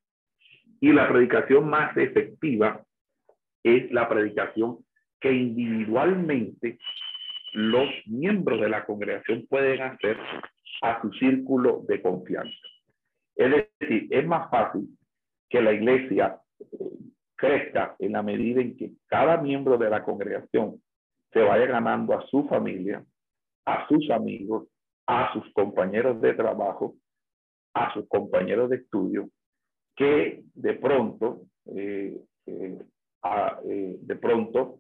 Y 0.82 0.92
la 0.92 1.08
predicación 1.08 1.70
más 1.70 1.96
efectiva 1.96 2.84
es 3.63 3.92
la 3.92 4.10
predicación 4.10 4.80
que 5.20 5.32
individualmente 5.32 6.80
los 7.54 7.90
miembros 8.06 8.62
de 8.62 8.70
la 8.70 8.86
congregación 8.86 9.46
pueden 9.50 9.82
hacer 9.82 10.18
a 10.82 11.02
su 11.02 11.12
círculo 11.14 11.84
de 11.88 12.02
confianza. 12.02 12.58
Es 13.36 13.68
decir, 13.80 14.08
es 14.10 14.28
más 14.28 14.50
fácil 14.50 14.88
que 15.50 15.62
la 15.62 15.74
iglesia 15.74 16.40
eh, 16.60 16.76
crezca 17.36 17.96
en 18.00 18.14
la 18.14 18.22
medida 18.22 18.62
en 18.62 18.76
que 18.76 18.92
cada 19.08 19.38
miembro 19.38 19.78
de 19.78 19.90
la 19.90 20.04
congregación 20.04 20.82
se 21.32 21.40
vaya 21.40 21.66
ganando 21.66 22.14
a 22.14 22.26
su 22.28 22.48
familia, 22.48 23.04
a 23.66 23.88
sus 23.88 24.10
amigos, 24.10 24.68
a 25.08 25.32
sus 25.34 25.52
compañeros 25.54 26.20
de 26.22 26.34
trabajo, 26.34 26.96
a 27.74 27.94
sus 27.94 28.08
compañeros 28.08 28.70
de 28.70 28.78
estudio, 28.78 29.30
que 29.96 30.44
de 30.54 30.74
pronto, 30.74 31.42
eh, 31.66 32.20
eh, 32.46 32.78
de 34.02 34.16
pronto 34.16 34.80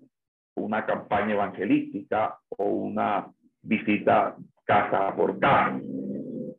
una 0.55 0.85
campaña 0.85 1.33
evangelística 1.33 2.37
o 2.49 2.65
una 2.65 3.27
visita 3.61 4.35
casa 4.65 5.15
por 5.15 5.39
casa. 5.39 5.79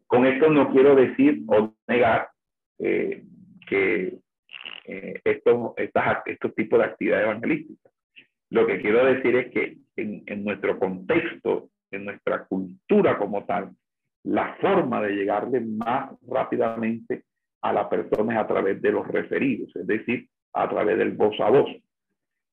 Con 0.07 0.27
esto 0.27 0.51
no 0.51 0.71
quiero 0.73 0.95
decir 0.95 1.43
o 1.47 1.73
negar 1.87 2.29
eh, 2.79 3.25
que 3.69 4.19
eh, 4.87 5.21
estos, 5.25 5.75
estos 5.77 6.55
tipos 6.55 6.79
de 6.79 6.85
actividades 6.85 7.27
evangelísticas. 7.27 7.93
Lo 8.51 8.67
que 8.67 8.81
quiero 8.81 9.05
decir 9.05 9.37
es 9.37 9.53
que 9.53 9.77
en, 9.97 10.25
en 10.27 10.45
nuestro 10.45 10.79
contexto, 10.79 11.71
en 11.93 12.07
nuestra 12.07 12.45
cultura 12.47 13.17
como 13.19 13.45
tal, 13.45 13.71
la 14.25 14.57
forma 14.61 15.01
de 15.01 15.15
llegarle 15.15 15.61
más 15.61 16.11
rápidamente 16.27 17.25
a 17.63 17.73
las 17.73 17.87
personas 17.87 18.39
a 18.39 18.47
través 18.47 18.83
de 18.83 18.91
los 18.91 19.07
referidos, 19.07 19.75
es 19.77 19.87
decir, 19.87 20.29
a 20.53 20.69
través 20.69 20.99
del 20.99 21.13
voz 21.13 21.39
a 21.41 21.51
voz 21.51 21.71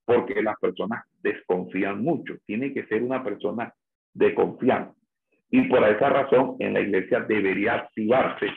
porque 0.08 0.41
las 0.41 0.58
personas 0.58 1.04
desconfían 1.22 2.02
mucho. 2.02 2.36
Tiene 2.46 2.74
que 2.74 2.86
ser 2.86 3.04
una 3.04 3.22
persona 3.22 3.74
de 4.13 4.34
confianza. 4.34 4.96
Y 5.52 5.63
por 5.63 5.84
esa 5.84 6.10
razón 6.10 6.56
en 6.60 6.74
la 6.74 6.80
iglesia 6.80 7.20
debería 7.20 7.74
activarse 7.74 8.48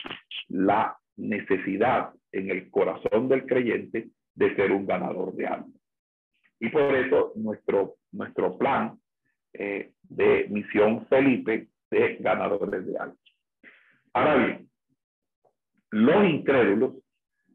la 0.48 0.96
necesidad 1.16 2.10
en 2.30 2.50
el 2.50 2.70
corazón 2.70 3.28
del 3.28 3.46
creyente 3.46 4.10
de 4.32 4.54
ser 4.54 4.70
un 4.70 4.86
ganador 4.86 5.34
de 5.34 5.46
alma. 5.48 5.74
Y 6.60 6.68
por 6.68 6.94
eso 6.94 7.32
nuestro, 7.34 7.96
nuestro 8.12 8.56
plan 8.56 8.96
eh, 9.52 9.90
de 10.02 10.46
misión 10.50 11.04
Felipe 11.08 11.66
de 11.90 12.16
ganadores 12.20 12.86
de 12.86 12.96
alma. 12.96 13.16
Ahora 14.12 14.36
bien, 14.36 14.68
los 15.90 16.24
incrédulos, 16.28 16.94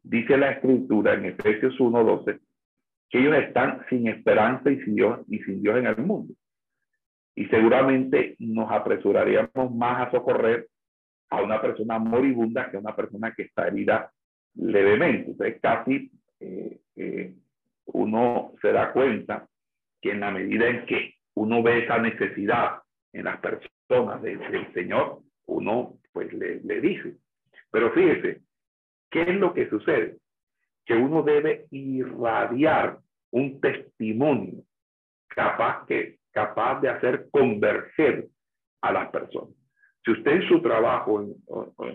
dice 0.04 0.38
la 0.38 0.52
escritura 0.52 1.14
en 1.14 1.26
Efesios 1.26 1.78
1.12, 1.80 2.42
que 3.10 3.20
ellos 3.20 3.36
están 3.36 3.86
sin 3.90 4.08
esperanza 4.08 4.70
y 4.72 4.82
sin 4.82 4.96
Dios, 4.96 5.20
y 5.28 5.40
sin 5.40 5.62
Dios 5.62 5.78
en 5.78 5.88
el 5.88 5.98
mundo. 5.98 6.34
Y 7.36 7.46
seguramente 7.48 8.36
nos 8.40 8.72
apresuraríamos 8.72 9.74
más 9.76 10.08
a 10.08 10.12
socorrer 10.12 10.68
a 11.30 11.42
una 11.42 11.62
persona 11.62 12.00
moribunda 12.00 12.70
que 12.70 12.78
a 12.78 12.80
una 12.80 12.96
persona 12.96 13.34
que 13.34 13.44
está 13.44 13.68
herida 13.68 14.12
levemente. 14.56 15.32
Entonces, 15.32 15.60
casi 15.62 16.12
eh, 16.40 16.80
eh, 16.96 17.34
uno 17.88 18.54
se 18.62 18.72
da 18.72 18.92
cuenta 18.94 19.48
que 20.02 20.12
en 20.12 20.22
la 20.22 20.32
medida 20.32 20.68
en 20.68 20.86
que 20.86 21.16
uno 21.36 21.62
ve 21.62 21.84
esa 21.84 21.98
necesidad 21.98 22.80
en 23.12 23.26
las 23.26 23.40
personas 23.40 24.22
del 24.22 24.74
Señor, 24.74 25.20
uno 25.48 25.98
pues 26.14 26.34
le, 26.34 26.62
le 26.62 26.82
dice. 26.82 27.18
Pero 27.70 27.92
fíjese, 27.92 28.42
¿qué 29.10 29.24
es 29.24 29.36
lo 29.36 29.54
que 29.54 29.70
sucede? 29.70 30.18
Que 30.86 30.94
uno 30.94 31.24
debe 31.24 31.66
irradiar 31.72 33.00
un 33.32 33.60
testimonio 33.60 34.64
capaz, 35.28 35.86
que, 35.88 36.20
capaz 36.32 36.80
de 36.82 36.90
hacer 36.90 37.28
converger 37.32 38.28
a 38.82 38.92
las 38.92 39.10
personas. 39.10 39.56
Si 40.04 40.12
usted 40.12 40.32
en 40.32 40.48
su 40.48 40.62
trabajo, 40.62 41.22
en, 41.22 41.36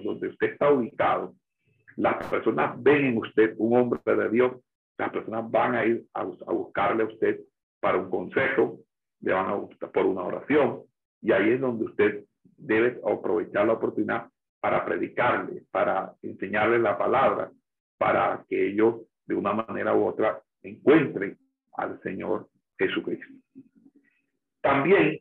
donde 0.03 0.29
usted 0.29 0.53
está 0.53 0.73
ubicado, 0.73 1.35
las 1.97 2.27
personas 2.27 2.83
ven 2.83 3.05
en 3.07 3.19
usted 3.19 3.55
un 3.59 3.79
hombre 3.79 4.01
de 4.05 4.29
Dios, 4.29 4.53
las 4.99 5.11
personas 5.11 5.49
van 5.51 5.75
a 5.77 5.85
ir 5.85 6.05
a, 6.13 6.25
buscarle 6.25 7.05
a 7.05 7.07
usted 7.07 7.41
para 7.81 7.99
un 7.99 8.11
consejo, 8.11 8.81
le 9.21 9.33
van 9.33 9.47
a 9.47 9.55
buscar 9.55 9.91
por 9.91 10.07
una 10.07 10.23
oración, 10.23 10.83
y 11.23 11.33
ahí 11.33 11.51
es 11.51 11.61
donde 11.61 11.85
usted 11.85 12.25
debe 12.57 13.01
aprovechar 13.07 13.67
la 13.67 13.75
oportunidad 13.75 14.29
para 14.61 14.85
predicarle, 14.85 15.63
para 15.71 16.13
enseñarle 16.23 16.79
la 16.79 16.99
palabra, 16.99 17.51
para 18.01 18.43
que 18.49 18.71
ellos 18.71 19.03
de 19.27 19.35
una 19.35 19.53
manera 19.53 19.95
u 19.95 20.07
otra 20.07 20.41
encuentren 20.63 21.37
al 21.75 22.01
Señor 22.01 22.49
Jesucristo. 22.79 23.27
También 24.63 25.21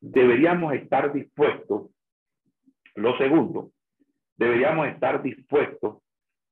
deberíamos 0.00 0.74
estar 0.74 1.12
dispuestos, 1.12 1.90
lo 2.94 3.18
segundo, 3.18 3.72
deberíamos 4.36 4.86
estar 4.86 5.20
dispuestos 5.24 5.98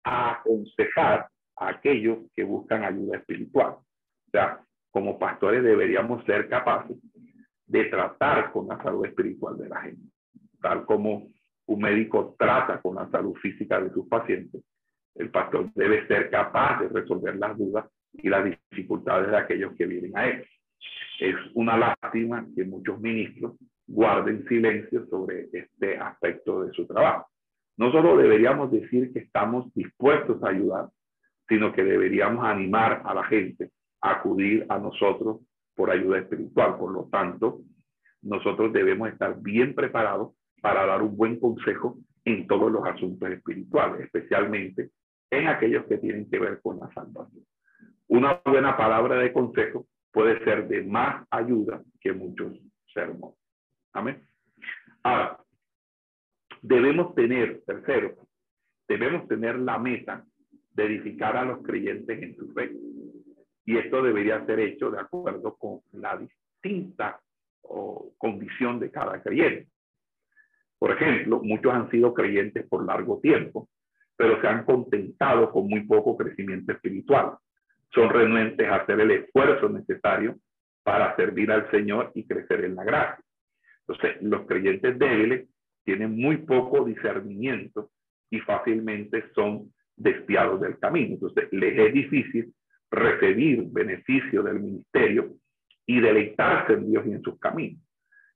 a 0.03 0.33
aconsejar 0.33 1.29
a 1.55 1.69
aquellos 1.69 2.29
que 2.35 2.43
buscan 2.43 2.83
ayuda 2.83 3.19
espiritual. 3.19 3.75
O 3.75 4.31
sea, 4.33 4.61
como 4.91 5.17
pastores 5.17 5.63
deberíamos 5.63 6.25
ser 6.25 6.49
capaces 6.49 6.97
de 7.67 7.85
tratar 7.85 8.51
con 8.51 8.67
la 8.67 8.83
salud 8.83 9.07
espiritual 9.07 9.57
de 9.57 9.69
la 9.69 9.83
gente, 9.83 10.11
tal 10.61 10.85
como 10.85 11.29
un 11.67 11.81
médico 11.81 12.35
trata 12.37 12.81
con 12.81 12.97
la 12.97 13.09
salud 13.11 13.37
física 13.37 13.81
de 13.81 13.91
sus 13.91 14.09
pacientes 14.09 14.65
el 15.19 15.31
pastor 15.31 15.71
debe 15.75 16.07
ser 16.07 16.31
capaz 16.31 16.81
de 16.81 16.89
resolver 16.89 17.37
las 17.37 17.57
dudas 17.59 17.87
y 18.13 18.29
las 18.29 18.45
dificultades 18.71 19.31
de 19.31 19.37
aquellos 19.37 19.75
que 19.77 19.87
vienen 19.87 20.17
a 20.17 20.27
él. 20.27 20.47
Es 21.21 21.35
una 21.55 21.77
lástima 21.77 22.47
que 22.55 22.65
muchos 22.65 23.01
ministros 23.01 23.57
guarden 23.87 24.47
silencio 24.47 25.07
sobre 25.07 25.49
este 25.53 25.99
aspecto 25.99 26.63
de 26.63 26.73
su 26.73 26.87
trabajo. 26.87 27.29
No 27.77 27.91
solo 27.91 28.17
deberíamos 28.17 28.71
decir 28.71 29.13
que 29.13 29.21
estamos 29.21 29.73
dispuestos 29.75 30.43
a 30.43 30.51
ayudar, 30.51 30.89
sino 31.49 31.73
que 31.73 31.83
deberíamos 31.83 32.45
animar 32.45 33.03
a 33.05 33.15
la 33.15 33.25
gente 33.25 33.71
a 34.01 34.13
acudir 34.13 34.67
a 34.69 34.79
nosotros 34.79 35.41
por 35.75 35.91
ayuda 35.91 36.19
espiritual. 36.19 36.77
Por 36.79 36.93
lo 36.93 37.09
tanto, 37.11 37.61
nosotros 38.23 38.73
debemos 38.73 39.09
estar 39.09 39.41
bien 39.41 39.75
preparados 39.75 40.35
para 40.61 40.87
dar 40.87 41.03
un 41.03 41.17
buen 41.17 41.41
consejo 41.41 41.99
en 42.25 42.47
todos 42.47 42.71
los 42.71 42.85
asuntos 42.87 43.31
espirituales, 43.31 44.01
especialmente 44.03 44.91
en 45.31 45.49
aquellos 45.49 45.87
que 45.87 45.99
tienen 45.99 46.29
que 46.31 46.39
ver 46.39 46.61
con 46.61 46.79
la 46.79 46.93
salvación. 46.93 47.45
Una 48.09 48.41
buena 48.45 48.77
palabra 48.77 49.17
de 49.19 49.33
consejo 49.33 49.87
puede 50.11 50.43
ser 50.45 50.69
de 50.69 50.83
más 50.83 51.27
ayuda 51.31 51.83
que 52.01 52.13
muchos 52.13 52.59
sermones. 52.93 53.39
Amén. 53.93 54.27
Ahora, 55.03 55.39
Debemos 56.63 57.15
tener, 57.15 57.63
tercero, 57.65 58.17
debemos 58.89 59.29
tener 59.29 59.59
la 59.59 59.79
meta 59.79 60.25
de 60.73 60.85
edificar 60.87 61.37
a 61.37 61.45
los 61.45 61.63
creyentes 61.63 62.21
en 62.21 62.37
su 62.37 62.53
fe. 62.53 62.73
Y 63.65 63.77
esto 63.77 64.03
debería 64.03 64.45
ser 64.47 64.61
hecho 64.61 64.91
de 64.91 65.01
acuerdo 65.01 65.57
con 65.57 65.81
la 65.93 66.17
distinta 66.17 67.21
o 67.63 68.13
condición 68.19 68.81
de 68.81 68.91
cada 68.91 69.23
creyente. 69.23 69.69
Por 70.79 70.93
ejemplo, 70.93 71.41
muchos 71.43 71.73
han 71.73 71.91
sido 71.91 72.15
creyentes 72.15 72.67
por 72.67 72.85
largo 72.85 73.21
tiempo, 73.21 73.69
pero 74.19 74.41
se 74.41 74.49
han 74.49 74.65
contentado 74.65 75.53
con 75.53 75.69
muy 75.69 75.85
poco 75.85 76.17
crecimiento 76.17 76.73
espiritual. 76.73 77.37
Son 77.95 78.11
renuentes 78.11 78.69
a 78.69 78.77
hacer 78.77 78.99
el 78.99 79.13
esfuerzo 79.13 79.69
necesario 79.69 80.37
para 80.83 81.15
servir 81.15 81.53
al 81.53 81.71
Señor 81.71 82.11
y 82.15 82.27
crecer 82.27 82.65
en 82.65 82.75
la 82.75 82.83
gracia. 82.83 83.25
Entonces, 83.87 84.21
los 84.21 84.45
creyentes 84.47 84.99
débiles 84.99 85.49
tienen 85.85 86.17
muy 86.17 86.39
poco 86.39 86.85
discernimiento 86.85 87.91
y 88.29 88.41
fácilmente 88.41 89.25
son 89.37 89.73
desviados 89.97 90.61
del 90.61 90.79
camino. 90.81 91.15
Entonces, 91.15 91.49
les 91.53 91.79
es 91.79 91.95
difícil 91.95 92.53
recibir 92.91 93.67
beneficio 93.71 94.43
del 94.43 94.59
ministerio 94.59 95.31
y 95.87 96.01
deleitarse 96.01 96.73
en 96.73 96.91
Dios 96.91 97.07
y 97.07 97.13
en 97.13 97.23
sus 97.23 97.39
caminos. 97.39 97.81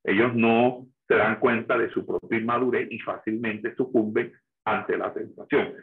Ellos 0.05 0.33
no 0.33 0.87
se 1.09 1.15
dan 1.15 1.41
cuenta 1.41 1.77
de 1.77 1.89
su 1.89 2.05
propia 2.05 2.39
inmadurez 2.39 2.87
y 2.89 2.99
fácilmente 2.99 3.75
sucumben 3.75 4.31
ante 4.65 4.97
la 4.97 5.13
tentación. 5.13 5.73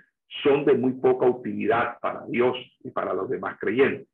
Son 0.42 0.64
de 0.64 0.74
muy 0.74 0.92
poca 0.92 1.26
utilidad 1.26 1.98
para 2.00 2.24
Dios 2.26 2.56
y 2.84 2.90
para 2.90 3.12
los 3.12 3.28
demás 3.28 3.58
creyentes. 3.58 4.08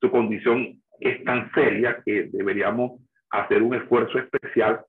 Su 0.00 0.10
condición 0.10 0.82
es 0.98 1.24
tan 1.24 1.50
seria 1.52 2.02
que 2.04 2.28
deberíamos 2.32 3.00
hacer 3.30 3.62
un 3.62 3.74
esfuerzo 3.74 4.18
especial 4.18 4.84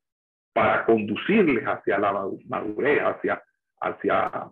para 0.54 0.86
conducirles 0.86 1.64
hacia 1.66 1.98
la 1.98 2.28
madurez, 2.48 3.02
hacia, 3.02 3.42
hacia, 3.80 4.50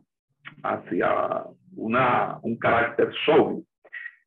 hacia 0.63 1.43
una, 1.75 2.39
un 2.41 2.57
carácter 2.57 3.11
sobrio. 3.25 3.63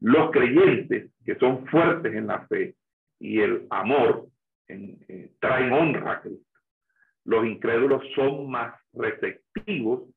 Los 0.00 0.30
creyentes 0.30 1.10
que 1.24 1.36
son 1.36 1.66
fuertes 1.68 2.14
en 2.14 2.26
la 2.26 2.46
fe 2.48 2.74
y 3.18 3.40
el 3.40 3.66
amor 3.70 4.26
eh, 4.68 5.32
traen 5.40 5.72
honra. 5.72 6.22
Los 7.24 7.46
incrédulos 7.46 8.02
son 8.14 8.50
más 8.50 8.74
receptivos 8.92 10.08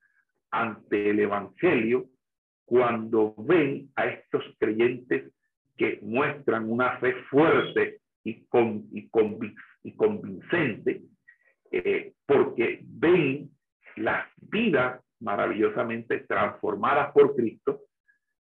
ante 0.51 1.09
el 1.09 1.19
Evangelio 1.19 2.07
cuando 2.65 3.35
ven 3.37 3.89
a 3.95 4.07
estos 4.07 4.43
creyentes 4.57 5.31
que 5.77 5.99
muestran 6.01 6.69
una 6.69 6.97
fe 6.99 7.13
fuerte 7.29 7.99
y, 8.23 8.45
con, 8.45 8.87
y, 8.91 9.07
convincente, 9.95 11.01
eh, 11.71 12.13
porque 12.25 12.79
ven 12.83 13.51
las 13.97 14.27
vidas 14.37 15.01
maravillosamente 15.19 16.19
transformadas 16.21 17.11
por 17.11 17.35
Cristo 17.35 17.81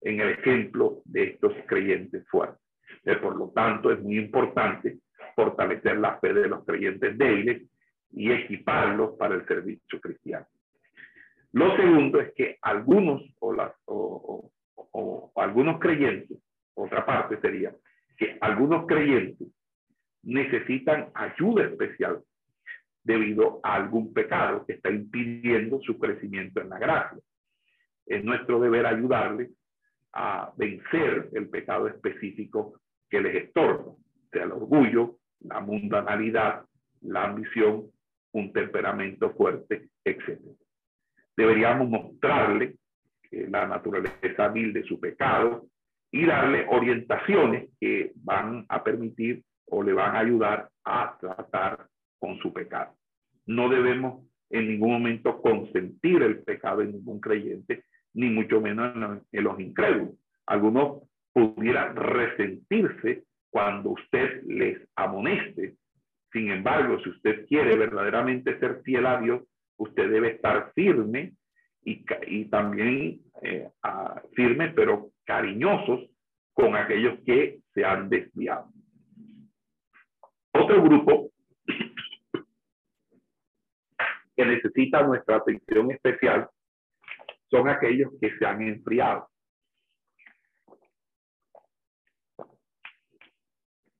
en 0.01 0.19
el 0.21 0.29
ejemplo 0.29 1.01
de 1.05 1.23
estos 1.23 1.53
creyentes 1.67 2.25
fuertes. 2.29 2.61
Eh, 3.03 3.15
por 3.17 3.35
lo 3.35 3.49
tanto, 3.49 3.91
es 3.91 4.01
muy 4.01 4.17
importante 4.17 4.99
fortalecer 5.35 5.97
la 5.97 6.19
fe 6.19 6.33
de 6.33 6.47
los 6.47 6.63
creyentes 6.65 7.17
débiles 7.17 7.63
y 8.15 8.31
equiparlos 8.31 9.15
para 9.17 9.35
el 9.35 9.45
servicio 9.45 9.99
cristiano. 9.99 10.47
Lo 11.51 11.75
segundo 11.75 12.19
es 12.21 12.33
que 12.33 12.57
algunos 12.61 13.21
o, 13.39 13.53
las, 13.53 13.73
o, 13.85 14.49
o, 14.75 15.31
algunos 15.35 15.79
creyentes, 15.79 16.37
otra 16.73 17.05
parte 17.05 17.39
sería 17.41 17.75
que 18.17 18.37
algunos 18.39 18.87
creyentes 18.87 19.47
necesitan 20.23 21.09
ayuda 21.13 21.65
especial 21.65 22.23
debido 23.03 23.59
a 23.63 23.75
algún 23.75 24.13
pecado 24.13 24.65
que 24.65 24.73
está 24.73 24.89
impidiendo 24.89 25.79
su 25.81 25.99
crecimiento 25.99 26.61
en 26.61 26.69
la 26.69 26.79
gracia. 26.79 27.19
Es 28.05 28.23
nuestro 28.23 28.59
deber 28.59 28.85
ayudarles 28.85 29.51
a 30.13 30.53
vencer 30.57 31.29
el 31.33 31.49
pecado 31.49 31.87
específico 31.87 32.79
que 33.09 33.21
les 33.21 33.35
estorba, 33.43 33.93
sea 34.31 34.43
el 34.43 34.53
orgullo, 34.53 35.17
la 35.41 35.59
mundanalidad, 35.59 36.65
la 37.01 37.25
ambición 37.25 37.91
un 38.35 38.51
temperamento 38.51 39.31
fuerte, 39.31 39.87
etc. 40.03 40.39
Deberíamos 41.37 41.89
mostrarle 41.89 42.75
la 43.31 43.65
naturaleza 43.65 44.49
vil 44.49 44.73
de 44.73 44.83
su 44.83 44.99
pecado 44.99 45.67
y 46.11 46.25
darle 46.25 46.65
orientaciones 46.69 47.69
que 47.79 48.11
van 48.15 48.65
a 48.67 48.83
permitir 48.83 49.41
o 49.67 49.81
le 49.81 49.93
van 49.93 50.15
a 50.15 50.19
ayudar 50.19 50.69
a 50.83 51.17
tratar 51.17 51.87
con 52.19 52.37
su 52.39 52.51
pecado. 52.51 52.93
No 53.45 53.69
debemos 53.69 54.25
en 54.49 54.67
ningún 54.67 54.91
momento 54.91 55.41
consentir 55.41 56.21
el 56.21 56.43
pecado 56.43 56.81
en 56.81 56.91
ningún 56.91 57.21
creyente, 57.21 57.85
ni 58.13 58.29
mucho 58.29 58.59
menos 58.59 59.21
en 59.31 59.43
los 59.43 59.59
incrédulos. 59.61 60.15
Algunos 60.45 61.03
pudieran 61.31 61.95
resentirse 61.95 63.23
cuando 63.49 63.91
usted 63.91 64.43
les 64.43 64.77
amoneste 64.95 65.75
sin 66.35 66.51
embargo, 66.51 66.99
si 67.01 67.11
usted 67.11 67.47
quiere 67.47 67.77
verdaderamente 67.77 68.59
ser 68.59 68.81
fiel 68.83 69.05
a 69.05 69.21
Dios, 69.21 69.41
usted 69.77 70.11
debe 70.11 70.31
estar 70.31 70.73
firme 70.73 71.31
y, 71.81 72.45
también 72.49 73.21
eh, 73.41 73.69
firme, 74.33 74.73
pero 74.75 75.11
cariñosos 75.23 76.09
con 76.51 76.75
aquellos 76.75 77.21
que 77.25 77.61
se 77.73 77.85
han 77.85 78.09
desviado. 78.09 78.67
Otro 80.51 80.83
grupo 80.83 81.31
que 84.35 84.45
necesita 84.45 85.03
nuestra 85.03 85.37
atención 85.37 85.89
especial 85.91 86.49
son 87.49 87.69
aquellos 87.69 88.11
que 88.19 88.37
se 88.37 88.45
han 88.45 88.61
enfriado. 88.61 89.29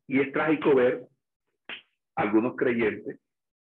Y 0.07 0.19
es 0.19 0.33
trágico 0.33 0.75
ver 0.75 1.07
algunos 2.15 2.55
creyentes 2.55 3.19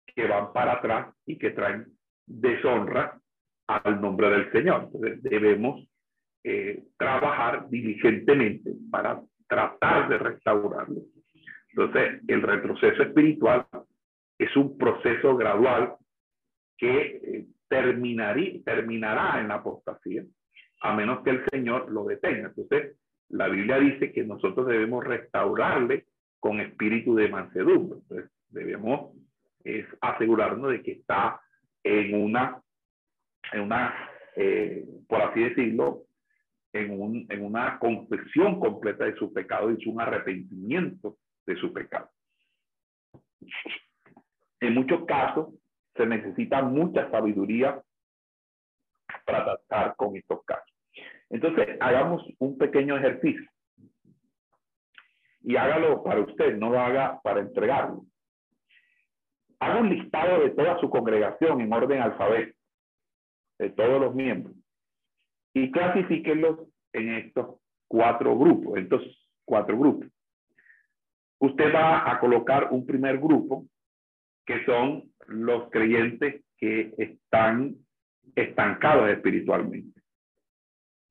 que 0.06 0.28
van 0.28 0.52
para 0.54 0.74
atrás 0.74 1.16
y 1.26 1.38
que 1.38 1.52
traen 1.52 1.86
deshonra 2.26 3.20
al 3.68 4.02
nombre 4.02 4.30
del 4.30 4.52
Señor. 4.52 4.90
Entonces 4.94 5.24
debemos 5.24 5.88
eh, 6.44 6.84
trabajar 6.98 7.70
diligentemente 7.70 8.74
para 8.90 9.22
tratar 9.48 10.10
de 10.10 10.18
restaurarlo. 10.18 11.02
Entonces, 11.70 12.22
el 12.28 12.42
retroceso 12.42 13.04
espiritual 13.04 13.66
es 14.38 14.56
un 14.58 14.78
proceso 14.78 15.38
gradual 15.38 15.96
que 16.78 17.22
eh, 17.24 17.46
terminará 17.70 19.40
en 19.40 19.48
la 19.48 19.56
apostasía, 19.56 20.24
a 20.82 20.94
menos 20.96 21.24
que 21.24 21.30
el 21.30 21.46
Señor 21.52 21.92
lo 21.92 22.06
detenga. 22.06 22.48
Entonces, 22.50 22.98
la 23.30 23.48
Biblia 23.48 23.80
dice 23.80 24.12
que 24.12 24.24
nosotros 24.24 24.68
debemos 24.68 25.06
restaurarle 25.06 26.06
con 26.42 26.60
espíritu 26.60 27.16
de 27.16 27.30
mansedumbre. 27.30 28.00
Debemos 28.50 29.16
es 29.64 29.86
asegurarnos 30.02 30.72
de 30.72 30.82
que 30.82 30.94
está 30.94 31.40
en 31.84 32.16
una, 32.16 32.60
en 33.54 33.62
una 33.62 33.94
eh, 34.36 34.84
por 35.08 35.22
así 35.22 35.42
decirlo, 35.42 36.06
en, 36.74 37.00
un, 37.00 37.26
en 37.30 37.46
una 37.46 37.78
confesión 37.80 38.60
completa 38.60 39.06
de 39.06 39.16
su 39.16 39.32
pecado 39.32 39.72
y 39.72 39.88
un 39.88 40.02
arrepentimiento 40.02 41.18
de 41.46 41.56
su 41.58 41.72
pecado. 41.72 42.10
En 44.60 44.74
muchos 44.74 45.06
casos 45.06 45.54
se 45.96 46.06
necesita 46.06 46.62
mucha 46.64 47.10
sabiduría 47.12 47.82
para 49.26 49.44
tratar 49.44 49.96
con 49.96 50.16
estos 50.16 50.44
casos. 50.46 50.74
Entonces, 51.30 51.78
hagamos 51.80 52.24
un 52.40 52.58
pequeño 52.58 52.98
ejercicio 52.98 53.50
y 55.44 55.56
hágalo 55.56 56.04
para 56.04 56.22
usted, 56.22 56.58
no 56.58 56.70
lo 56.70 56.80
haga 56.80 57.20
para 57.22 57.42
entregarlo. 57.42 58.06
Haga 59.60 59.80
un 59.80 59.90
listado 59.90 60.42
de 60.42 60.52
toda 60.52 60.80
su 60.80 60.90
congregación 60.90 61.62
en 61.62 61.72
orden 61.72 62.02
alfabético, 62.02 62.58
de 63.60 63.70
todos 63.70 64.02
los 64.02 64.16
miembros, 64.16 64.56
y 65.54 65.72
clasifíquenlos 65.72 66.60
en 66.94 67.10
estos 67.16 67.60
cuatro 67.88 68.38
grupos, 68.38 68.80
estos 68.80 69.30
cuatro 69.46 69.78
grupos. 69.78 70.10
Usted 71.40 71.74
va 71.74 72.12
a 72.12 72.20
colocar 72.20 72.70
un 72.72 72.86
primer 72.86 73.18
grupo, 73.18 73.66
que 74.46 74.64
son 74.66 75.12
los 75.28 75.70
creyentes 75.70 76.44
que 76.58 76.94
están 76.98 77.76
estancados 78.36 79.10
espiritualmente. 79.10 80.02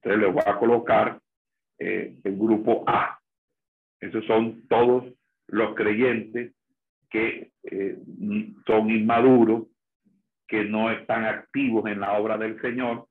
Entonces 0.02 0.20
le 0.22 0.32
voy 0.32 0.42
a 0.46 0.58
colocar 0.58 1.20
eh, 1.78 2.16
el 2.24 2.36
grupo 2.36 2.84
A. 2.86 3.19
Esos 4.00 4.24
son 4.26 4.66
todos 4.68 5.04
los 5.48 5.74
creyentes 5.74 6.52
que 7.10 7.50
eh, 7.64 7.98
son 8.66 8.90
inmaduros, 8.90 9.66
que 10.46 10.64
no 10.64 10.90
están 10.90 11.24
activos 11.24 11.86
en 11.86 12.00
la 12.00 12.18
obra 12.18 12.38
del 12.38 12.60
Señor, 12.60 13.06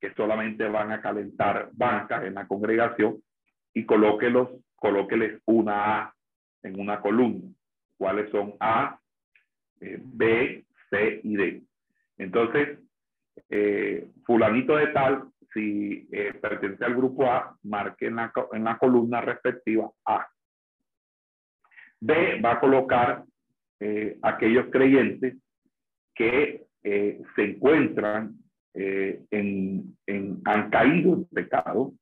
que 0.00 0.12
solamente 0.14 0.66
van 0.66 0.92
a 0.92 1.00
calentar 1.00 1.70
bancas 1.72 2.24
en 2.24 2.34
la 2.34 2.46
congregación 2.46 3.22
y 3.74 3.84
colóquelos, 3.84 4.48
colóqueles 4.76 5.40
una 5.46 5.98
A 5.98 6.14
en 6.62 6.80
una 6.80 7.00
columna. 7.00 7.52
¿Cuáles 7.98 8.30
son 8.30 8.54
A, 8.60 8.98
eh, 9.80 9.98
B, 10.02 10.64
C 10.88 11.20
y 11.22 11.36
D? 11.36 11.62
Entonces, 12.16 12.78
eh, 13.50 14.08
fulanito 14.24 14.76
de 14.76 14.86
tal, 14.88 15.24
si 15.52 16.08
eh, 16.12 16.34
pertenece 16.40 16.84
al 16.84 16.94
grupo 16.94 17.26
A, 17.30 17.56
marque 17.64 18.06
en 18.06 18.16
la, 18.16 18.78
columna 18.78 19.20
respectiva 19.20 19.90
A. 20.06 20.26
B 22.00 22.40
va 22.40 22.52
a 22.52 22.60
colocar 22.60 23.24
eh, 23.80 24.18
aquellos 24.22 24.66
creyentes 24.70 25.36
que 26.14 26.66
se 26.82 27.42
encuentran 27.42 28.36
en, 28.72 29.96
en, 30.06 30.40
han 30.46 30.70
caído 30.70 31.12
en 31.12 31.24
pecado 31.26 31.92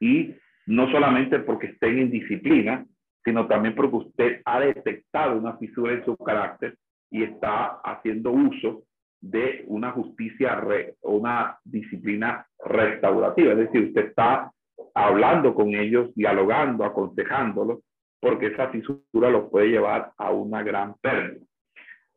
y 0.00 0.34
no 0.66 0.90
solamente 0.90 1.38
porque 1.40 1.68
estén 1.68 1.98
en 1.98 2.10
disciplina, 2.10 2.84
sino 3.24 3.46
también 3.46 3.74
porque 3.74 3.96
usted 3.96 4.42
ha 4.44 4.60
detectado 4.60 5.38
una 5.38 5.56
fisura 5.56 5.92
en 5.92 6.04
su 6.04 6.16
carácter 6.16 6.76
y 7.10 7.22
está 7.22 7.80
haciendo 7.84 8.32
uso 8.32 8.82
de 9.22 9.64
una 9.68 9.92
justicia, 9.92 10.60
una 11.02 11.56
disciplina 11.64 12.46
restaurativa. 12.64 13.52
Es 13.52 13.58
decir, 13.58 13.84
usted 13.88 14.06
está 14.08 14.52
hablando 14.94 15.54
con 15.54 15.74
ellos, 15.74 16.12
dialogando, 16.14 16.84
aconsejándolos, 16.84 17.80
porque 18.20 18.46
esa 18.46 18.68
fisura 18.68 19.30
los 19.30 19.48
puede 19.48 19.68
llevar 19.68 20.12
a 20.16 20.30
una 20.32 20.62
gran 20.62 20.94
pérdida. 21.00 21.44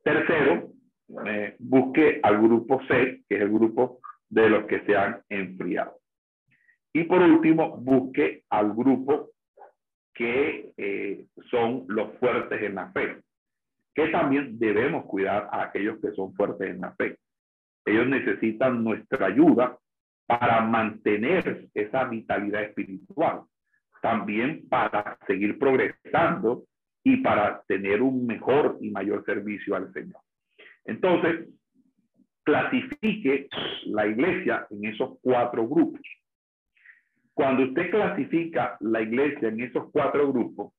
Tercero, 0.03 0.69
eh, 1.25 1.55
busque 1.59 2.19
al 2.21 2.41
grupo 2.41 2.81
C, 2.87 3.23
que 3.29 3.35
es 3.35 3.41
el 3.41 3.51
grupo 3.51 3.99
de 4.27 4.49
los 4.49 4.65
que 4.65 4.81
se 4.81 4.95
han 4.95 5.21
enfriado. 5.29 5.97
Y 6.93 7.03
por 7.03 7.21
último, 7.21 7.77
busque 7.77 8.43
al 8.49 8.73
grupo 8.73 9.31
que 10.13 10.71
eh, 10.77 11.25
son 11.51 11.85
los 11.87 12.17
fuertes 12.19 12.61
en 12.61 12.75
la 12.75 12.91
fe, 12.91 13.17
que 13.95 14.09
también 14.09 14.59
debemos 14.59 15.05
cuidar 15.05 15.47
a 15.51 15.63
aquellos 15.63 15.99
que 16.01 16.11
son 16.11 16.33
fuertes 16.35 16.69
en 16.69 16.81
la 16.81 16.93
fe. 16.95 17.17
Ellos 17.85 18.07
necesitan 18.07 18.83
nuestra 18.83 19.27
ayuda 19.27 19.77
para 20.27 20.61
mantener 20.61 21.69
esa 21.73 22.03
vitalidad 22.03 22.63
espiritual, 22.63 23.43
también 24.01 24.67
para 24.67 25.17
seguir 25.25 25.57
progresando 25.57 26.65
y 27.03 27.17
para 27.17 27.61
tener 27.67 28.01
un 28.01 28.25
mejor 28.25 28.77
y 28.81 28.91
mayor 28.91 29.23
servicio 29.23 29.75
al 29.75 29.93
Señor. 29.93 30.19
Entonces, 30.83 31.47
clasifique 32.43 33.47
la 33.85 34.07
iglesia 34.07 34.67
en 34.71 34.85
esos 34.85 35.17
cuatro 35.21 35.67
grupos. 35.67 36.01
Cuando 37.33 37.63
usted 37.63 37.91
clasifica 37.91 38.77
la 38.81 39.01
iglesia 39.01 39.49
en 39.49 39.61
esos 39.61 39.89
cuatro 39.91 40.31
grupos 40.31 40.73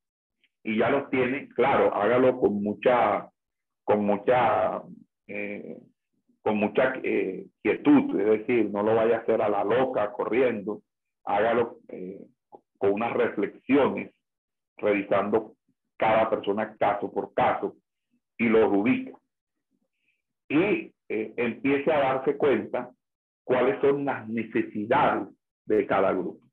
y 0.67 0.79
ya 0.79 0.91
los 0.91 1.09
tiene, 1.11 1.49
claro, 1.51 1.95
hágalo 1.95 2.41
con 2.41 2.61
mucha, 2.61 3.31
con 3.85 4.05
mucha, 4.05 4.83
eh, 5.29 5.79
con 6.43 6.57
mucha 6.57 6.95
eh, 7.05 7.47
quietud, 7.62 8.19
es 8.19 8.41
decir, 8.41 8.69
no 8.73 8.83
lo 8.83 8.97
vaya 8.97 9.19
a 9.19 9.21
hacer 9.21 9.41
a 9.41 9.49
la 9.49 9.62
loca 9.62 10.11
corriendo, 10.11 10.83
hágalo 11.25 11.79
eh, 11.89 12.19
con 12.79 12.95
unas 12.95 13.12
reflexiones, 13.12 14.12
revisando 14.77 15.55
cada 15.97 16.29
persona 16.29 16.77
caso 16.77 17.12
por 17.12 17.33
caso 17.33 17.77
y 18.37 18.49
los 18.49 18.69
ubica. 18.73 19.17
Y 20.49 20.93
empiece 21.09 21.93
a 21.93 21.99
darse 21.99 22.37
cuenta 22.37 22.91
cuáles 23.45 23.81
son 23.81 24.05
las 24.05 24.29
necesidades 24.29 25.29
de 25.64 25.87
cada 25.87 26.12
grupo. 26.12 26.45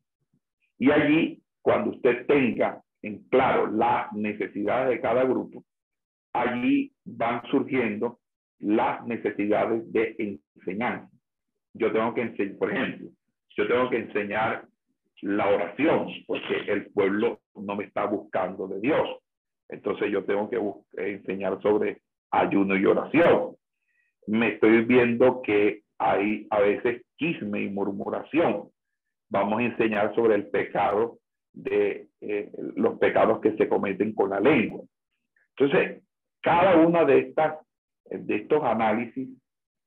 Y 0.77 0.91
allí, 0.91 1.43
cuando 1.61 1.91
usted 1.91 2.27
tenga 2.27 2.83
en 3.03 3.23
claro 3.29 3.67
las 3.67 4.11
necesidades 4.13 4.89
de 4.89 5.01
cada 5.01 5.23
grupo, 5.23 5.63
allí 6.33 6.91
van 7.05 7.43
surgiendo 7.51 8.19
las 8.59 9.05
necesidades 9.05 9.91
de 9.91 10.15
enseñanza. 10.55 11.11
Yo 11.73 11.91
tengo 11.91 12.13
que 12.13 12.21
enseñar, 12.21 12.57
por 12.57 12.71
ejemplo, 12.71 13.09
yo 13.55 13.67
tengo 13.67 13.89
que 13.89 13.97
enseñar 13.97 14.65
la 15.21 15.47
oración, 15.49 16.07
porque 16.25 16.55
el 16.67 16.87
pueblo 16.87 17.41
no 17.55 17.75
me 17.75 17.85
está 17.85 18.05
buscando 18.05 18.67
de 18.67 18.79
Dios. 18.79 19.19
Entonces 19.69 20.11
yo 20.11 20.23
tengo 20.25 20.49
que 20.49 21.13
enseñar 21.13 21.61
sobre 21.61 22.01
ayuno 22.31 22.75
y 22.75 22.85
oración. 22.85 23.55
Me 24.27 24.53
estoy 24.53 24.85
viendo 24.85 25.41
que 25.41 25.83
hay 25.97 26.47
a 26.49 26.59
veces 26.59 27.03
quisme 27.15 27.61
y 27.61 27.69
murmuración 27.69 28.69
vamos 29.33 29.59
a 29.59 29.63
enseñar 29.63 30.13
sobre 30.13 30.35
el 30.35 30.47
pecado 30.47 31.17
de 31.53 32.07
eh, 32.21 32.51
los 32.75 32.97
pecados 32.97 33.39
que 33.39 33.55
se 33.57 33.67
cometen 33.69 34.13
con 34.13 34.31
la 34.31 34.39
lengua. 34.39 34.83
Entonces, 35.55 36.03
cada 36.41 36.77
una 36.77 37.05
de 37.05 37.19
estas 37.19 37.59
de 38.09 38.35
estos 38.35 38.61
análisis 38.63 39.29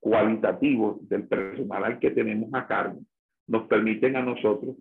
cualitativos 0.01 1.07
del 1.09 1.29
personal 1.29 1.85
al 1.85 1.99
que 1.99 2.11
tenemos 2.11 2.49
a 2.55 2.67
cargo 2.67 3.01
nos 3.47 3.67
permiten 3.67 4.17
a 4.17 4.23
nosotros 4.23 4.75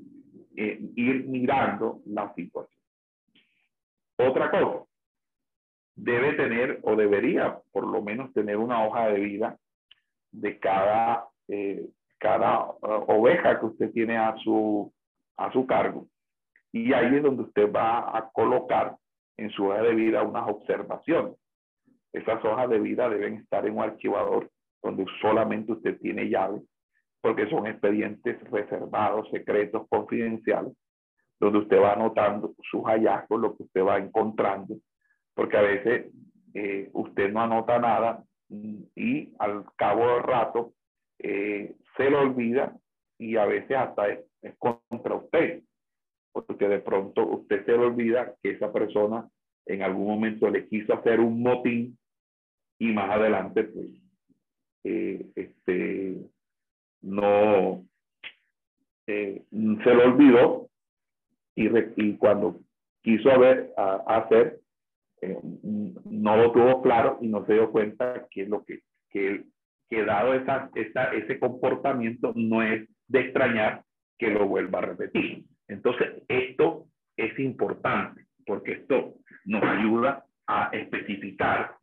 eh, 0.56 0.80
ir 0.96 1.28
mirando 1.28 2.02
la 2.06 2.34
situación. 2.34 2.82
Otra 4.18 4.50
cosa, 4.50 4.86
debe 5.96 6.34
tener 6.34 6.80
o 6.84 6.96
debería 6.96 7.60
por 7.72 7.86
lo 7.86 8.02
menos 8.02 8.32
tener 8.34 8.58
una 8.58 8.86
hoja 8.86 9.10
de 9.10 9.20
vida 9.20 9.58
de 10.32 10.60
cada 10.60 11.28
eh, 11.48 11.86
cada 12.26 12.72
oveja 13.08 13.60
que 13.60 13.66
usted 13.68 13.92
tiene 13.92 14.18
a 14.18 14.36
su, 14.38 14.92
a 15.38 15.52
su 15.52 15.66
cargo. 15.68 16.08
Y 16.76 16.92
ahí 16.92 17.16
es 17.16 17.24
donde 17.24 17.44
usted 17.44 17.72
va 17.72 18.18
a 18.18 18.30
colocar 18.34 18.98
en 19.38 19.50
su 19.52 19.66
hoja 19.66 19.82
de 19.82 19.96
vida 19.96 20.24
unas 20.24 20.46
observaciones. 20.50 21.38
Esas 22.12 22.44
hojas 22.44 22.70
de 22.70 22.80
vida 22.80 23.08
deben 23.08 23.36
estar 23.36 23.66
en 23.66 23.78
un 23.78 23.84
archivador 23.84 24.52
donde 24.84 25.06
solamente 25.22 25.72
usted 25.72 25.98
tiene 26.02 26.28
llave, 26.28 26.62
porque 27.22 27.50
son 27.50 27.66
expedientes 27.66 28.44
reservados, 28.52 29.30
secretos, 29.32 29.88
confidenciales, 29.88 30.74
donde 31.40 31.60
usted 31.60 31.82
va 31.82 31.94
anotando 31.94 32.54
sus 32.70 32.84
hallazgos, 32.84 33.40
lo 33.40 33.56
que 33.56 33.64
usted 33.64 33.82
va 33.82 33.98
encontrando, 33.98 34.76
porque 35.34 35.56
a 35.56 35.62
veces 35.62 36.12
eh, 36.54 36.90
usted 36.92 37.32
no 37.32 37.40
anota 37.40 37.80
nada 37.80 38.22
y 38.50 39.34
al 39.40 39.64
cabo 39.78 40.06
del 40.08 40.24
rato 40.24 40.74
eh, 41.20 41.74
se 41.96 42.10
lo 42.10 42.20
olvida 42.20 42.76
y 43.18 43.38
a 43.38 43.46
veces 43.46 43.78
hasta 43.78 44.10
es, 44.10 44.20
contra 44.60 45.16
usted, 45.16 45.64
porque 46.44 46.68
de 46.68 46.80
pronto 46.80 47.26
usted 47.26 47.66
se 47.66 47.72
le 47.72 47.78
olvida 47.80 48.36
que 48.42 48.52
esa 48.52 48.72
persona 48.72 49.30
en 49.66 49.82
algún 49.82 50.08
momento 50.08 50.50
le 50.50 50.68
quiso 50.68 50.94
hacer 50.94 51.20
un 51.20 51.42
motín 51.42 51.98
y 52.80 52.92
más 52.92 53.10
adelante 53.10 53.64
pues 53.64 53.88
eh, 54.84 55.26
este 55.36 56.18
no 57.02 57.86
eh, 59.08 59.44
se 59.50 59.94
lo 59.94 60.04
olvidó 60.04 60.70
y, 61.56 62.14
cuando 62.18 62.60
quiso 63.02 63.30
hacer 64.08 64.60
no 66.04 66.38
lo 66.38 66.52
tuvo 66.52 66.82
claro 66.82 67.18
y 67.22 67.28
no 67.28 67.46
se 67.46 67.54
dio 67.54 67.72
cuenta 67.72 68.28
qué 68.30 68.44
es 68.44 68.50
lo 68.50 68.66
que, 68.66 68.82
que 69.10 69.46
que 69.90 70.04
dado 70.04 70.34
esa, 70.34 70.70
ese 70.76 71.40
comportamiento 71.40 72.34
no 72.36 72.64
es 72.64 72.88
de 73.08 73.20
extrañar 73.20 73.84
que 74.18 74.30
lo 74.30 74.48
vuelva 74.48 74.80
a 74.80 74.84
repetir. 74.84 75.46
Entonces, 75.68 76.24
esto 76.28 76.88
es 77.18 77.38
importante 77.40 78.26
porque 78.46 78.74
esto 78.74 79.16
nos 79.46 79.64
ayuda 79.64 80.26
a 80.48 80.70
especificar 80.74 81.76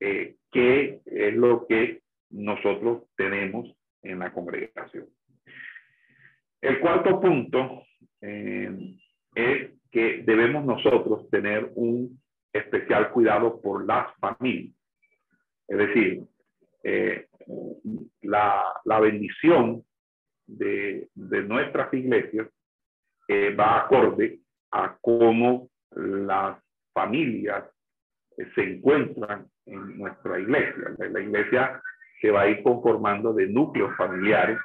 eh, 0.00 0.36
qué 0.50 1.00
es 1.06 1.34
lo 1.34 1.66
que 1.66 2.02
nosotros 2.30 3.04
tenemos 3.16 3.72
en 4.02 4.18
la 4.18 4.32
congregación. 4.32 5.06
El 6.60 6.80
cuarto 6.80 7.20
punto 7.20 7.84
eh, 8.20 8.96
es 9.34 9.70
que 9.90 10.22
debemos 10.24 10.64
nosotros 10.64 11.28
tener 11.30 11.70
un 11.74 12.20
especial 12.52 13.10
cuidado 13.10 13.60
por 13.60 13.86
las 13.86 14.14
familias. 14.16 14.74
Es 15.68 15.78
decir, 15.78 16.22
eh, 16.82 17.28
la, 18.22 19.00
bendición 19.00 19.84
de 20.46 21.08
nuestras 21.20 21.92
iglesias 21.94 22.48
va 23.28 23.80
acorde 23.80 24.40
a 24.70 24.96
cómo 25.00 25.68
las 25.92 26.58
familias 26.92 27.64
se 28.54 28.62
encuentran 28.62 29.46
en 29.66 29.98
nuestra 29.98 30.38
iglesia. 30.38 30.94
La, 30.98 31.20
iglesia 31.20 31.82
se 32.20 32.30
va 32.30 32.42
a 32.42 32.48
ir 32.48 32.62
conformando 32.62 33.32
de 33.32 33.46
núcleos 33.46 33.96
familiares 33.96 34.58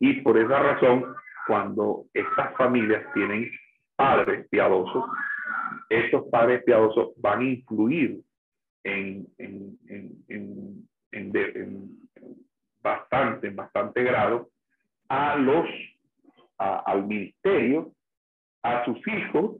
y 0.00 0.20
por 0.20 0.38
esa 0.38 0.58
razón, 0.60 1.14
cuando 1.46 2.04
estas 2.14 2.54
familias 2.56 3.04
tienen 3.14 3.50
padres 3.96 4.46
piadosos, 4.48 5.04
estos 5.88 6.24
padres 6.30 6.62
piadosos 6.64 7.10
van 7.16 7.40
a 7.40 7.44
influir 7.44 8.20
en, 8.84 9.26
en, 9.38 10.88
bastante, 12.80 13.48
en 13.48 13.56
bastante 13.56 14.02
grado 14.04 14.50
a 15.08 15.36
los, 15.36 15.66
al 16.58 17.06
ministerio, 17.06 17.92
a 18.62 18.84
sus 18.84 18.98
hijos, 19.06 19.56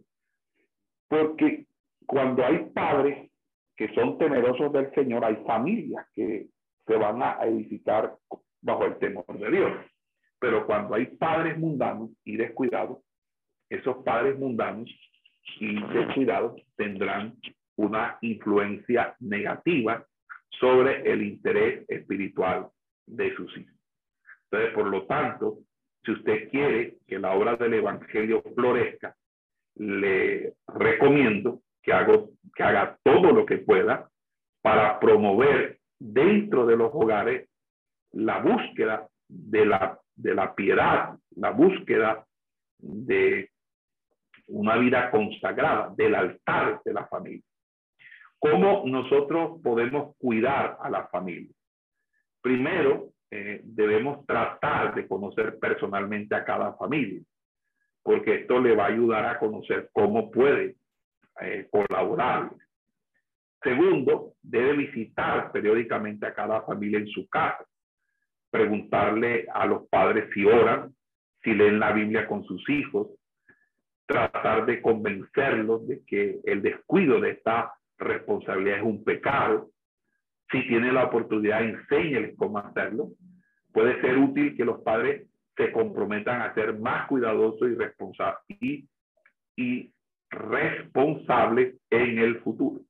porque 1.08 1.66
cuando 2.06 2.44
hay 2.44 2.70
padres 2.74 3.30
que 3.76 3.92
son 3.94 4.18
temerosos 4.18 4.72
del 4.72 4.92
Señor, 4.92 5.24
hay 5.24 5.36
familias 5.46 6.06
que 6.14 6.48
se 6.86 6.96
van 6.96 7.22
a 7.22 7.38
edificar 7.44 8.16
bajo 8.60 8.84
el 8.84 8.98
temor 8.98 9.26
de 9.26 9.50
Dios. 9.50 9.72
Pero 10.40 10.66
cuando 10.66 10.94
hay 10.94 11.06
padres 11.06 11.58
mundanos 11.58 12.10
y 12.24 12.36
descuidados, 12.36 12.98
esos 13.70 13.98
padres 14.04 14.38
mundanos 14.38 14.90
y 15.60 15.80
descuidados 15.92 16.60
tendrán 16.76 17.36
una 17.76 18.18
influencia 18.20 19.14
negativa 19.20 20.04
sobre 20.58 21.10
el 21.10 21.22
interés 21.22 21.88
espiritual 21.88 22.68
de 23.06 23.34
sus 23.36 23.56
hijos. 23.56 23.74
Entonces, 24.50 24.74
por 24.74 24.86
lo 24.88 25.06
tanto, 25.06 25.58
si 26.04 26.12
usted 26.12 26.48
quiere 26.50 26.98
que 27.06 27.18
la 27.18 27.32
obra 27.32 27.56
del 27.56 27.74
Evangelio 27.74 28.42
florezca, 28.54 29.14
le 29.76 30.54
recomiendo 30.66 31.60
que, 31.82 31.92
hago, 31.92 32.30
que 32.54 32.62
haga 32.62 32.98
todo 33.02 33.32
lo 33.32 33.46
que 33.46 33.58
pueda 33.58 34.08
para 34.62 34.98
promover 34.98 35.78
dentro 35.98 36.66
de 36.66 36.76
los 36.76 36.90
hogares 36.92 37.48
la 38.12 38.40
búsqueda 38.40 39.08
de 39.28 39.66
la, 39.66 39.98
de 40.14 40.34
la 40.34 40.54
piedad, 40.54 41.18
la 41.36 41.50
búsqueda 41.50 42.26
de 42.78 43.50
una 44.46 44.76
vida 44.76 45.10
consagrada, 45.10 45.92
del 45.96 46.14
altar 46.14 46.80
de 46.84 46.92
la 46.92 47.06
familia. 47.06 47.42
¿Cómo 48.38 48.84
nosotros 48.86 49.60
podemos 49.62 50.16
cuidar 50.16 50.78
a 50.80 50.88
la 50.88 51.06
familia? 51.08 51.52
Primero, 52.40 53.10
eh, 53.30 53.60
debemos 53.64 54.24
tratar 54.26 54.94
de 54.94 55.06
conocer 55.06 55.58
personalmente 55.58 56.34
a 56.34 56.44
cada 56.44 56.72
familia, 56.74 57.20
porque 58.02 58.36
esto 58.36 58.60
le 58.60 58.74
va 58.74 58.84
a 58.84 58.88
ayudar 58.88 59.26
a 59.26 59.38
conocer 59.38 59.90
cómo 59.92 60.30
puede 60.30 60.76
eh, 61.40 61.68
colaborar. 61.70 62.50
Segundo, 63.62 64.34
debe 64.42 64.74
visitar 64.74 65.52
periódicamente 65.52 66.26
a 66.26 66.34
cada 66.34 66.62
familia 66.62 66.98
en 67.00 67.08
su 67.08 67.28
casa, 67.28 67.64
preguntarle 68.50 69.46
a 69.52 69.66
los 69.66 69.88
padres 69.88 70.30
si 70.32 70.44
oran, 70.44 70.94
si 71.42 71.52
leen 71.54 71.78
la 71.78 71.92
Biblia 71.92 72.26
con 72.26 72.44
sus 72.44 72.68
hijos, 72.70 73.08
tratar 74.06 74.64
de 74.64 74.80
convencerlos 74.80 75.86
de 75.86 76.02
que 76.06 76.40
el 76.44 76.62
descuido 76.62 77.20
de 77.20 77.32
esta 77.32 77.74
responsabilidad 77.98 78.78
es 78.78 78.84
un 78.84 79.04
pecado. 79.04 79.70
Si 80.50 80.66
tiene 80.66 80.92
la 80.92 81.04
oportunidad, 81.04 81.62
enséñeles 81.62 82.34
cómo 82.36 82.58
hacerlo. 82.58 83.10
Puede 83.72 84.00
ser 84.00 84.18
útil 84.18 84.56
que 84.56 84.64
los 84.64 84.80
padres 84.80 85.28
se 85.56 85.72
comprometan 85.72 86.42
a 86.42 86.54
ser 86.54 86.78
más 86.78 87.06
cuidadosos 87.08 87.68
y 87.68 87.74
responsables 87.74 88.40
y, 88.48 88.88
y 89.56 89.92
responsables 90.30 91.76
en 91.90 92.18
el 92.18 92.40
futuro. 92.40 92.80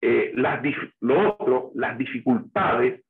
Eh, 0.00 0.32
las, 0.36 0.62
lo 1.00 1.34
otro, 1.34 1.70
las 1.74 1.98
dificultades 1.98 3.02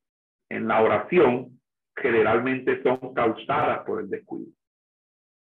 en 0.49 0.67
la 0.67 0.83
oración 0.83 1.61
generalmente 1.95 2.83
son 2.83 3.13
causadas 3.13 3.81
por 3.85 4.01
el 4.01 4.09
descuido 4.09 4.51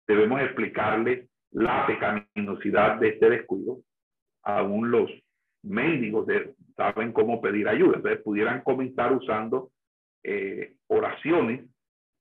debemos 0.07 0.41
explicarle 0.43 1.29
la 1.53 1.87
pecaminosidad 1.87 2.99
de 2.99 3.09
este 3.09 3.31
descuido. 3.31 3.79
Aún 4.43 4.91
los 4.91 5.11
médicos 5.63 6.27
saben 6.77 7.13
cómo 7.13 7.41
pedir 7.41 7.69
ayuda. 7.69 7.97
Entonces 7.97 8.23
pudieran 8.23 8.63
comenzar 8.63 9.13
usando 9.13 9.71
eh, 10.23 10.75
oraciones 10.87 11.65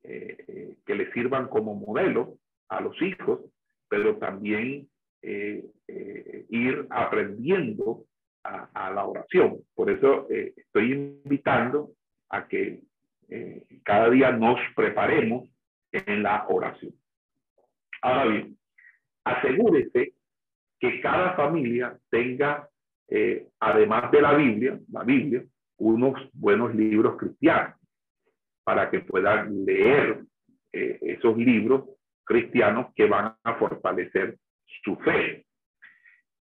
eh, 0.03 0.37
eh, 0.47 0.75
que 0.85 0.95
le 0.95 1.11
sirvan 1.13 1.47
como 1.47 1.75
modelo 1.75 2.37
a 2.69 2.81
los 2.81 2.99
hijos, 3.01 3.41
pero 3.89 4.17
también 4.17 4.87
ir 5.23 6.87
aprendiendo 6.89 8.05
a, 8.43 8.89
la 8.89 9.05
oración. 9.05 9.59
Por 9.75 9.91
eso 9.91 10.27
estoy 10.29 10.93
invitando 10.93 11.91
a 12.29 12.47
que 12.47 12.81
cada 13.83 14.09
día 14.09 14.31
nos 14.31 14.59
preparemos 14.75 15.47
en 15.91 16.23
la 16.23 16.47
oración. 16.47 16.93
Ahora 18.01 18.25
bien, 18.25 18.57
asegúrese 19.23 20.13
que 20.79 21.01
cada 21.01 21.35
familia 21.35 21.95
tenga, 22.09 22.67
eh, 23.13 23.49
además 23.59 24.09
de 24.09 24.21
la 24.21 24.33
Biblia, 24.33 24.79
la 24.89 25.03
Biblia, 25.03 25.43
unos 25.79 26.13
buenos 26.31 26.73
libros 26.73 27.17
cristianos 27.17 27.75
para 28.63 28.89
que 28.89 29.01
puedan 29.01 29.65
leer 29.65 30.23
eh, 30.71 30.97
esos 31.01 31.35
libros 31.37 31.89
cristianos 32.23 32.87
que 32.95 33.07
van 33.07 33.35
a 33.43 33.55
fortalecer 33.55 34.37
su 34.83 34.95
fe. 34.95 35.45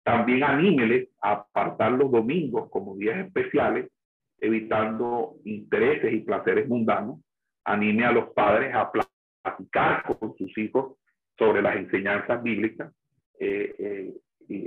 También 0.05 0.45
anímeles 0.45 1.09
a 1.21 1.33
apartar 1.33 1.91
los 1.91 2.13
domingos 2.13 2.71
como 2.71 2.97
días 2.97 3.19
especiales, 3.27 3.91
evitando 4.39 5.39
intereses 5.45 6.13
y 6.13 6.21
placeres 6.21 6.69
mundanos. 6.69 7.19
Anime 7.65 8.05
a 8.05 8.13
los 8.13 8.31
padres 8.31 8.73
a 8.77 8.93
platicar 8.93 10.05
con 10.05 10.37
sus 10.37 10.57
hijos 10.57 10.99
sobre 11.37 11.63
las 11.63 11.75
enseñanzas 11.75 12.41
bíblicas, 12.45 12.93
eh, 13.41 14.15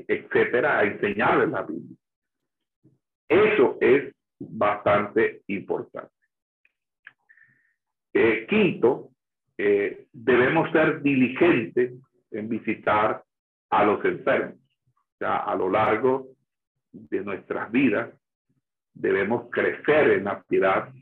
etcétera, 0.08 0.80
a 0.80 0.84
enseñarles 0.84 1.50
la 1.50 1.64
Biblia. 1.64 1.98
Eso 3.28 3.78
es 3.82 4.14
bastante 4.40 5.42
importante. 5.48 6.12
Eh, 8.14 8.46
quinto, 8.48 9.10
debemos 9.58 10.72
ser 10.72 11.02
diligentes 11.02 11.94
en 12.32 12.50
visitar 12.50 13.24
a 13.70 13.84
los 13.86 14.04
enfermos. 14.04 14.58
O 14.58 15.18
sea, 15.20 15.38
a 15.38 15.56
lo 15.56 15.70
largo 15.70 16.34
de 16.92 17.24
nuestras 17.24 17.72
vidas 17.72 18.10
debemos 18.94 19.50
crecer 19.50 20.12
en 20.12 20.26
la 20.26 20.42
piedad 20.44 20.94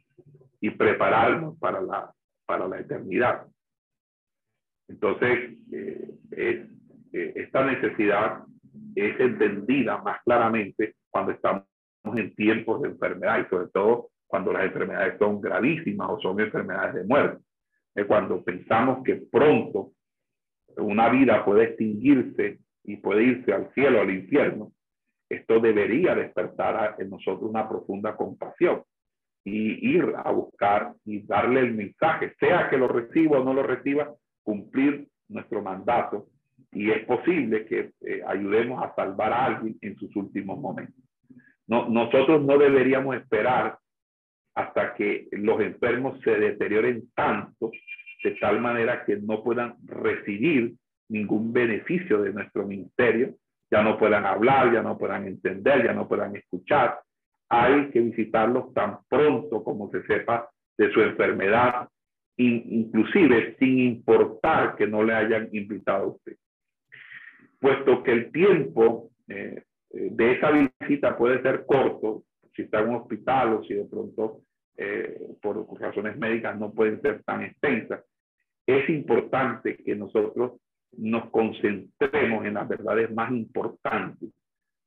y 0.59 0.69
prepararnos 0.69 1.57
para 1.59 1.81
la, 1.81 2.13
para 2.45 2.67
la 2.67 2.79
eternidad. 2.79 3.45
Entonces, 4.87 5.57
eh, 5.71 6.11
eh, 6.31 6.67
esta 7.11 7.65
necesidad 7.65 8.43
es 8.95 9.19
entendida 9.19 9.97
más 10.01 10.21
claramente 10.23 10.95
cuando 11.09 11.31
estamos 11.31 11.65
en 12.03 12.35
tiempos 12.35 12.81
de 12.81 12.89
enfermedad 12.89 13.39
y 13.39 13.49
sobre 13.49 13.67
todo 13.67 14.09
cuando 14.27 14.53
las 14.53 14.63
enfermedades 14.63 15.17
son 15.19 15.41
gravísimas 15.41 16.09
o 16.09 16.19
son 16.21 16.39
enfermedades 16.39 16.95
de 16.95 17.03
muerte. 17.03 17.43
Es 17.93 18.05
cuando 18.05 18.43
pensamos 18.43 19.03
que 19.03 19.15
pronto 19.29 19.91
una 20.77 21.09
vida 21.09 21.43
puede 21.43 21.65
extinguirse 21.65 22.59
y 22.83 22.97
puede 22.97 23.23
irse 23.23 23.53
al 23.53 23.71
cielo, 23.73 24.01
al 24.01 24.09
infierno, 24.09 24.71
esto 25.29 25.59
debería 25.59 26.15
despertar 26.15 26.95
en 26.99 27.09
nosotros 27.09 27.49
una 27.49 27.67
profunda 27.67 28.15
compasión 28.15 28.83
y 29.43 29.95
ir 29.95 30.13
a 30.15 30.31
buscar 30.31 30.93
y 31.05 31.25
darle 31.25 31.61
el 31.61 31.73
mensaje, 31.73 32.33
sea 32.39 32.69
que 32.69 32.77
lo 32.77 32.87
reciba 32.87 33.39
o 33.39 33.43
no 33.43 33.53
lo 33.53 33.63
reciba, 33.63 34.13
cumplir 34.43 35.07
nuestro 35.29 35.61
mandato 35.61 36.27
y 36.71 36.89
es 36.89 37.05
posible 37.05 37.65
que 37.65 37.91
eh, 38.01 38.21
ayudemos 38.25 38.83
a 38.83 38.93
salvar 38.95 39.33
a 39.33 39.45
alguien 39.45 39.77
en 39.81 39.95
sus 39.97 40.15
últimos 40.15 40.59
momentos. 40.59 40.95
No, 41.67 41.89
nosotros 41.89 42.43
no 42.43 42.57
deberíamos 42.57 43.15
esperar 43.15 43.77
hasta 44.55 44.93
que 44.95 45.27
los 45.31 45.61
enfermos 45.61 46.19
se 46.21 46.31
deterioren 46.31 47.09
tanto 47.15 47.71
de 48.23 48.31
tal 48.31 48.61
manera 48.61 49.03
que 49.05 49.17
no 49.17 49.43
puedan 49.43 49.75
recibir 49.85 50.73
ningún 51.09 51.51
beneficio 51.51 52.21
de 52.21 52.33
nuestro 52.33 52.65
ministerio, 52.65 53.35
ya 53.69 53.81
no 53.81 53.97
puedan 53.97 54.25
hablar, 54.25 54.73
ya 54.73 54.81
no 54.81 54.97
puedan 54.97 55.27
entender, 55.27 55.85
ya 55.85 55.93
no 55.93 56.07
puedan 56.07 56.35
escuchar. 56.35 56.99
Hay 57.49 57.89
que 57.89 57.99
visitarlos 57.99 58.73
tan 58.73 58.99
pronto 59.09 59.63
como 59.63 59.89
se 59.91 60.03
sepa 60.03 60.49
de 60.77 60.91
su 60.91 61.01
enfermedad 61.01 61.87
inclusive 62.37 63.55
sin 63.59 63.79
importar 63.79 64.75
que 64.75 64.87
no 64.87 65.03
le 65.03 65.13
hayan 65.13 65.49
invitado 65.51 66.03
a 66.03 66.07
usted. 66.07 66.37
Puesto 67.61 68.03
que 68.03 68.11
el 68.11 68.31
tiempo 68.31 69.11
eh, 69.29 69.63
eh, 69.91 70.09
de 70.11 70.31
esa 70.33 70.49
visita 70.51 71.15
puede 71.15 71.41
ser 71.43 71.65
corto, 71.65 72.23
si 72.55 72.63
está 72.63 72.79
en 72.79 72.89
un 72.89 72.95
hospital 72.95 73.53
o 73.53 73.63
si 73.63 73.75
de 73.75 73.85
pronto 73.85 74.41
eh, 74.77 75.35
por 75.41 75.65
razones 75.79 76.17
médicas 76.17 76.59
no 76.59 76.73
pueden 76.73 76.99
ser 77.01 77.23
tan 77.23 77.43
extensas, 77.43 78.03
es 78.65 78.89
importante 78.89 79.77
que 79.77 79.95
nosotros 79.95 80.59
nos 80.97 81.29
concentremos 81.29 82.45
en 82.45 82.55
las 82.55 82.67
verdades 82.67 83.11
más 83.13 83.31
importantes 83.31 84.29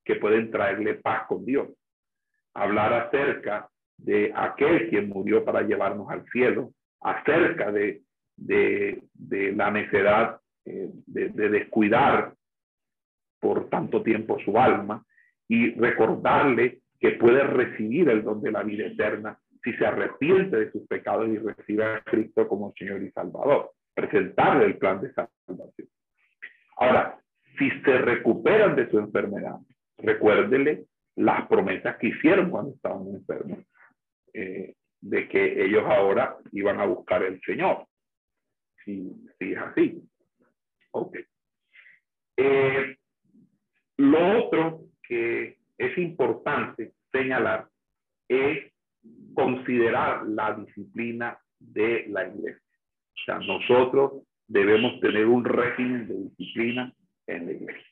que 0.04 0.16
pueden 0.16 0.50
traerle 0.50 0.94
paz 0.94 1.26
con 1.28 1.44
Dios. 1.44 1.68
Hablar 2.54 2.92
acerca 2.92 3.68
de 3.96 4.32
aquel 4.34 4.90
quien 4.90 5.08
murió 5.08 5.44
para 5.44 5.62
llevarnos 5.62 6.10
al 6.10 6.24
cielo, 6.30 6.72
acerca 7.00 7.70
de, 7.70 8.02
la 8.36 9.70
necesidad 9.70 10.40
eh, 10.64 10.90
de, 11.06 11.28
descuidar 11.48 12.34
por 13.44 13.68
tanto 13.68 14.02
tiempo 14.02 14.38
su 14.42 14.58
alma 14.58 15.04
y 15.46 15.74
recordarle 15.74 16.78
que 16.98 17.10
puede 17.10 17.44
recibir 17.44 18.08
el 18.08 18.24
don 18.24 18.40
de 18.40 18.50
la 18.50 18.62
vida 18.62 18.86
eterna 18.86 19.38
si 19.62 19.74
se 19.74 19.84
arrepiente 19.84 20.56
de 20.56 20.72
sus 20.72 20.86
pecados 20.86 21.28
y 21.28 21.36
recibe 21.36 21.84
a 21.84 22.00
Cristo 22.00 22.48
como 22.48 22.72
Señor 22.72 23.02
y 23.02 23.10
Salvador. 23.10 23.72
Presentarle 23.92 24.64
el 24.64 24.78
plan 24.78 25.02
de 25.02 25.12
salvación. 25.12 25.88
Ahora, 26.78 27.18
si 27.58 27.70
se 27.82 27.98
recuperan 27.98 28.76
de 28.76 28.88
su 28.90 28.98
enfermedad, 28.98 29.58
recuérdele 29.98 30.86
las 31.16 31.46
promesas 31.46 31.98
que 31.98 32.08
hicieron 32.08 32.48
cuando 32.48 32.72
estaban 32.72 33.06
enfermos 33.08 33.58
eh, 34.32 34.74
de 35.02 35.28
que 35.28 35.66
ellos 35.66 35.84
ahora 35.84 36.38
iban 36.52 36.80
a 36.80 36.86
buscar 36.86 37.22
el 37.22 37.42
Señor. 37.42 37.86
Si, 38.82 39.12
si 39.38 39.52
es 39.52 39.58
así. 39.58 40.02
Ok. 40.92 41.18
Eh, 42.38 42.96
lo 43.96 44.44
otro 44.44 44.80
que 45.02 45.58
es 45.78 45.98
importante 45.98 46.92
señalar 47.12 47.68
es 48.28 48.72
considerar 49.34 50.26
la 50.26 50.54
disciplina 50.54 51.38
de 51.58 52.06
la 52.08 52.26
iglesia. 52.26 52.62
O 53.14 53.24
sea, 53.24 53.38
nosotros 53.38 54.22
debemos 54.46 55.00
tener 55.00 55.26
un 55.26 55.44
régimen 55.44 56.08
de 56.08 56.14
disciplina 56.14 56.92
en 57.26 57.46
la 57.46 57.52
iglesia. 57.52 57.90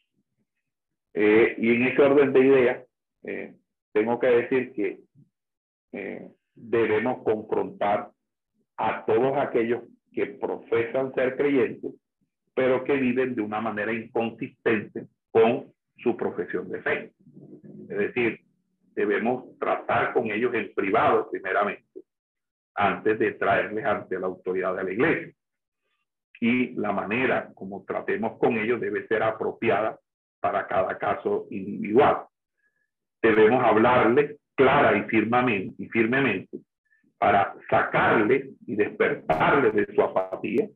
Eh, 1.15 1.55
y 1.59 1.75
en 1.75 1.83
ese 1.85 2.03
orden 2.03 2.33
de 2.33 2.41
ideas, 2.41 2.87
eh, 3.25 3.55
tengo 3.93 4.19
que 4.19 4.27
decir 4.27 4.73
que 4.73 5.01
eh, 5.93 6.31
debemos 6.55 7.23
confrontar 7.23 8.11
a 8.77 9.05
todos 9.05 9.37
aquellos 9.37 9.85
que 10.13 10.27
profesan 10.27 11.15
ser 11.15 11.37
creyentes, 11.37 11.93
pero 12.55 12.85
que 12.85 12.95
viven 12.95 13.35
de 13.35 13.43
una 13.43 13.61
manera 13.61 13.93
inconsistente 13.93 15.07
con 15.31 15.73
su 15.99 16.17
profesión 16.17 16.69
de 16.71 16.83
fe. 16.83 17.13
Es 17.89 17.99
decir, 17.99 18.41
debemos 18.95 19.59
tratar 19.59 20.13
con 20.13 20.31
ellos 20.31 20.53
en 20.55 20.73
privado 20.75 21.31
primeramente, 21.31 22.01
antes 22.75 23.19
de 23.19 23.33
traerles 23.33 23.85
ante 23.85 24.19
la 24.19 24.27
autoridad 24.27 24.77
de 24.77 24.85
la 24.85 24.93
iglesia. 24.93 25.35
Y 26.41 26.73
la 26.75 26.93
manera 26.93 27.51
como 27.55 27.85
tratemos 27.85 28.39
con 28.39 28.57
ellos 28.57 28.81
debe 28.81 29.07
ser 29.07 29.23
apropiada 29.23 29.99
para 30.41 30.67
cada 30.67 30.99
caso 30.99 31.47
individual. 31.51 32.25
Debemos 33.23 33.63
hablarles 33.63 34.41
clara 34.57 34.97
y 34.97 35.03
firmemente, 35.05 35.83
y 35.83 35.89
firmemente 35.89 36.59
para 37.23 37.55
sacarle 37.71 38.51
y 38.67 38.75
despertarle 38.75 39.71
de 39.71 39.87
su 39.95 40.03
apatía. 40.03 40.67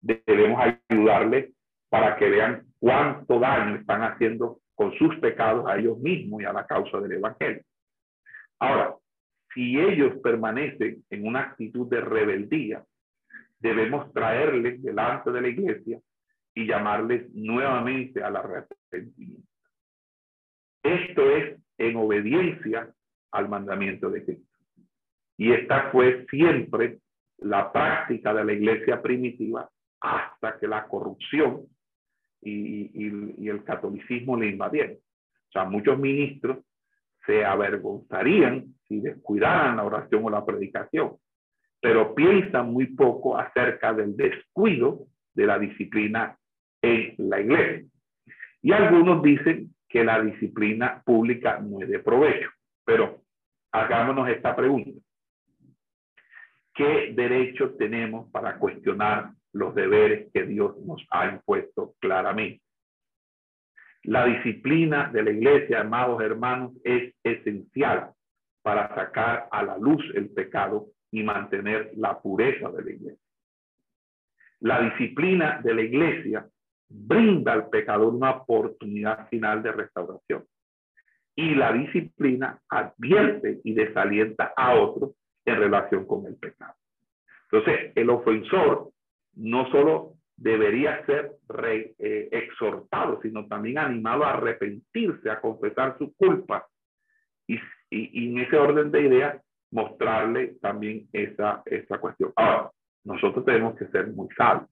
Debemos 0.00 0.58
ayudarles 0.88 1.52
para 1.90 2.16
que 2.16 2.30
vean 2.30 2.62
cuánto 2.78 3.38
daño 3.38 3.76
están 3.76 4.02
haciendo 4.04 4.59
con 4.80 4.94
sus 4.94 5.14
pecados 5.16 5.66
a 5.68 5.76
ellos 5.76 5.98
mismos 5.98 6.40
y 6.40 6.46
a 6.46 6.54
la 6.54 6.66
causa 6.66 6.98
del 7.00 7.12
Evangelio. 7.12 7.62
Ahora, 8.58 8.96
si 9.52 9.78
ellos 9.78 10.14
permanecen 10.22 11.04
en 11.10 11.26
una 11.26 11.40
actitud 11.40 11.86
de 11.90 12.00
rebeldía, 12.00 12.82
debemos 13.58 14.10
traerles 14.14 14.82
delante 14.82 15.32
de 15.32 15.40
la 15.42 15.48
iglesia 15.48 16.00
y 16.54 16.66
llamarles 16.66 17.30
nuevamente 17.34 18.22
al 18.22 18.36
arrepentimiento. 18.36 19.46
Esto 20.82 21.28
es 21.28 21.60
en 21.76 21.96
obediencia 21.96 22.90
al 23.32 23.50
mandamiento 23.50 24.08
de 24.08 24.24
Cristo. 24.24 24.56
Y 25.36 25.52
esta 25.52 25.90
fue 25.90 26.24
siempre 26.30 27.00
la 27.36 27.70
práctica 27.70 28.32
de 28.32 28.46
la 28.46 28.54
iglesia 28.54 29.02
primitiva 29.02 29.68
hasta 30.00 30.58
que 30.58 30.66
la 30.66 30.88
corrupción 30.88 31.66
y, 32.42 33.48
el 33.48 33.64
catolicismo 33.64 34.36
le 34.36 34.48
invadieron. 34.48 34.96
O 34.96 35.52
sea, 35.52 35.64
muchos 35.64 35.98
ministros 35.98 36.58
se 37.26 37.44
avergonzarían 37.44 38.74
si 38.88 39.00
descuidaran 39.00 39.76
la 39.76 39.84
oración 39.84 40.24
o 40.24 40.30
la 40.30 40.44
predicación, 40.44 41.16
pero 41.80 42.14
piensan 42.14 42.72
muy 42.72 42.86
poco 42.86 43.36
acerca 43.36 43.92
del 43.92 44.16
descuido 44.16 45.06
de 45.34 45.46
la 45.46 45.58
disciplina 45.58 46.36
en 46.82 47.14
la 47.18 47.40
iglesia. 47.40 47.88
Y 48.62 48.72
algunos 48.72 49.22
dicen 49.22 49.74
que 49.88 50.04
la 50.04 50.20
disciplina 50.22 51.02
pública 51.04 51.58
no 51.58 51.80
es 51.82 51.88
de 51.88 51.98
provecho, 51.98 52.50
pero 52.84 53.22
hagámonos 53.72 54.28
esta 54.28 54.54
pregunta. 54.54 54.90
¿Qué 56.74 57.12
derecho 57.14 57.74
tenemos 57.74 58.30
para 58.30 58.56
cuestionar 58.58 59.32
los 59.52 59.74
deberes 59.74 60.30
que 60.32 60.44
Dios 60.44 60.76
nos 60.78 61.04
ha 61.10 61.26
impuesto 61.26 61.94
claramente? 62.00 62.62
La 64.04 64.24
disciplina 64.24 65.10
de 65.12 65.22
la 65.22 65.30
iglesia, 65.30 65.80
amados 65.80 66.22
hermanos, 66.22 66.72
es 66.84 67.14
esencial 67.22 68.12
para 68.62 68.94
sacar 68.94 69.48
a 69.50 69.62
la 69.62 69.76
luz 69.76 70.02
el 70.14 70.30
pecado 70.30 70.86
y 71.10 71.22
mantener 71.22 71.92
la 71.96 72.20
pureza 72.20 72.70
de 72.70 72.82
la 72.82 72.90
iglesia. 72.90 73.26
La 74.60 74.80
disciplina 74.80 75.60
de 75.62 75.74
la 75.74 75.82
iglesia 75.82 76.46
brinda 76.88 77.52
al 77.52 77.68
pecador 77.68 78.14
una 78.14 78.30
oportunidad 78.32 79.28
final 79.28 79.62
de 79.62 79.72
restauración. 79.72 80.44
Y 81.34 81.54
la 81.54 81.72
disciplina 81.72 82.60
advierte 82.68 83.60
y 83.64 83.72
desalienta 83.72 84.52
a 84.56 84.74
otros 84.74 85.12
en 85.44 85.56
relación 85.56 86.06
con 86.06 86.26
el 86.26 86.36
pecado. 86.36 86.74
Entonces, 87.50 87.92
el 87.94 88.10
ofensor 88.10 88.90
no 89.40 89.70
solo 89.70 90.14
debería 90.36 91.04
ser 91.06 91.32
eh, 91.98 92.28
exhortado, 92.30 93.20
sino 93.22 93.46
también 93.46 93.78
animado 93.78 94.24
a 94.24 94.34
arrepentirse, 94.34 95.30
a 95.30 95.40
confesar 95.40 95.96
su 95.98 96.14
culpa. 96.14 96.66
Y, 97.46 97.58
y, 97.90 98.28
en 98.28 98.38
ese 98.38 98.56
orden 98.56 98.90
de 98.90 99.02
ideas, 99.02 99.42
mostrarle 99.70 100.54
también 100.60 101.08
esa, 101.12 101.62
esa 101.66 101.98
cuestión. 101.98 102.32
Ahora, 102.36 102.70
nosotros 103.04 103.44
tenemos 103.44 103.76
que 103.76 103.86
ser 103.88 104.08
muy 104.08 104.28
sabios 104.36 104.68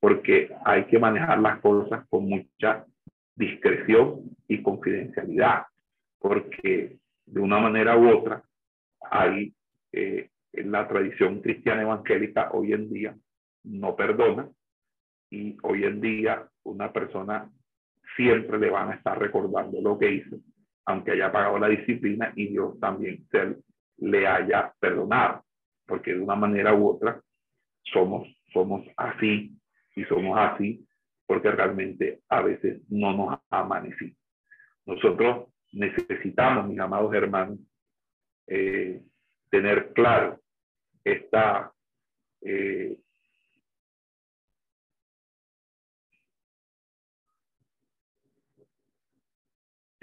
porque 0.00 0.54
hay 0.66 0.84
que 0.84 0.98
manejar 0.98 1.38
las 1.38 1.60
cosas 1.60 2.06
con 2.10 2.28
mucha 2.28 2.84
discreción 3.34 4.36
y 4.46 4.62
confidencialidad, 4.62 5.64
porque 6.18 6.98
de 7.24 7.40
una 7.40 7.58
manera 7.58 7.96
u 7.96 8.10
otra 8.10 8.42
hay 9.00 9.54
eh, 9.92 10.28
en 10.52 10.70
la 10.70 10.86
tradición 10.86 11.40
cristiana 11.40 11.82
evangélica 11.82 12.50
hoy 12.52 12.74
en 12.74 12.90
día 12.90 13.16
no 13.64 13.96
perdona 13.96 14.48
y 15.30 15.56
hoy 15.62 15.84
en 15.84 16.00
día 16.00 16.46
una 16.64 16.92
persona 16.92 17.50
siempre 18.16 18.58
le 18.58 18.70
van 18.70 18.90
a 18.90 18.94
estar 18.94 19.18
recordando 19.18 19.80
lo 19.80 19.98
que 19.98 20.12
hizo, 20.12 20.36
aunque 20.86 21.12
haya 21.12 21.32
pagado 21.32 21.58
la 21.58 21.68
disciplina 21.68 22.32
y 22.36 22.48
Dios 22.48 22.78
también 22.78 23.26
le 23.98 24.26
haya 24.26 24.72
perdonado, 24.78 25.44
porque 25.86 26.14
de 26.14 26.20
una 26.20 26.34
manera 26.34 26.74
u 26.74 26.88
otra 26.88 27.20
somos, 27.82 28.28
somos 28.52 28.86
así 28.96 29.56
y 29.96 30.04
somos 30.04 30.38
así 30.38 30.86
porque 31.26 31.50
realmente 31.50 32.20
a 32.28 32.42
veces 32.42 32.82
no 32.90 33.12
nos 33.16 33.38
amanecido. 33.50 34.14
Nosotros 34.86 35.48
necesitamos, 35.72 36.68
mis 36.68 36.78
amados 36.78 37.14
hermanos, 37.14 37.58
eh, 38.46 39.02
tener 39.50 39.92
claro 39.94 40.40
esta 41.02 41.72
eh, 42.42 42.98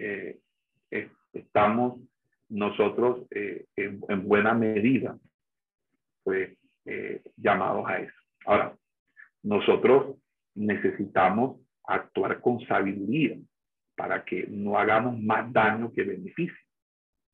eh, 0.01 0.39
estamos 1.33 1.99
nosotros 2.49 3.25
en, 3.31 4.01
en, 4.09 4.27
buena 4.27 4.53
medida 4.53 5.17
pues, 6.23 6.57
llamados 7.37 7.87
a 7.87 7.99
eso. 7.99 8.13
Ahora, 8.45 8.75
nosotros 9.43 10.17
necesitamos 10.55 11.61
actuar 11.85 12.41
con 12.41 12.59
sabiduría 12.67 13.37
para 13.95 14.23
que 14.23 14.47
no 14.47 14.77
hagamos 14.77 15.19
más 15.19 15.51
daño 15.53 15.91
que 15.93 16.03
beneficio. 16.03 16.57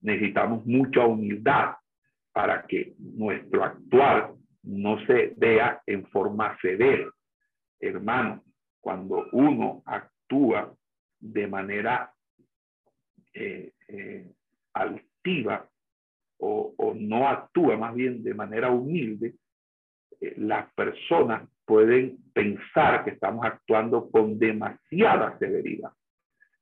Necesitamos 0.02 0.66
mucha 0.66 1.06
humildad 1.06 1.76
para 2.32 2.66
que 2.68 2.94
nuestro 3.00 3.64
actuar 3.64 4.34
no 4.64 5.04
se 5.06 5.34
vea 5.38 5.82
en 5.86 6.06
forma 6.08 6.58
severa. 6.62 7.10
Hermano, 7.80 8.44
cuando 8.80 9.28
uno 9.32 9.82
actúa 9.86 10.74
de 11.20 11.48
manera 11.48 12.12
eh, 13.40 13.72
eh, 13.88 14.32
altiva 14.74 15.70
o, 16.40 16.74
o, 16.76 16.94
no 16.96 17.28
actúa 17.28 17.78
más 17.78 17.94
bien 17.94 18.24
de 18.24 18.34
manera 18.34 18.72
humilde, 18.72 19.36
eh, 20.20 20.34
las 20.38 20.74
personas 20.74 21.48
pueden 21.64 22.18
pensar 22.34 23.04
que 23.04 23.12
estamos 23.12 23.46
actuando 23.46 24.10
con 24.10 24.40
demasiada 24.40 25.38
severidad. 25.38 25.92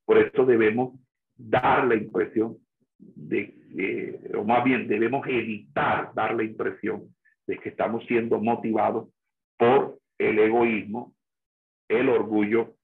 Por 0.03 0.17
eso 0.17 0.45
debemos 0.45 0.99
dar 1.38 1.88
la 1.88 1.95
impresión 1.95 2.57
de, 2.97 4.19
o 4.38 4.43
más 4.43 4.63
bien 4.65 4.89
debemos 4.89 5.26
evitar 5.28 6.13
dar 6.13 6.36
la 6.36 6.43
impresión 6.43 7.15
de 7.47 7.57
que 7.57 7.69
estamos 7.69 8.05
siendo 8.05 8.41
motivados 8.41 9.07
por 9.57 9.97
el 10.17 10.39
egoísmo, 10.39 11.15
el 11.88 12.09
orgullo 12.09 12.76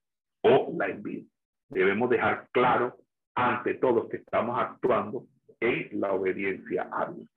o 0.43 0.73
la 0.77 0.87
envidia. 0.87 1.27
Debemos 1.69 2.09
dejar 2.09 2.47
claro 2.53 3.00
ante 3.35 3.75
todos 3.75 4.09
que 4.09 4.17
estamos 4.17 4.59
actuando 4.59 5.25
en 5.59 5.99
la 5.99 6.11
obediencia 6.13 6.89
a 6.91 7.11
Dios. 7.11 7.27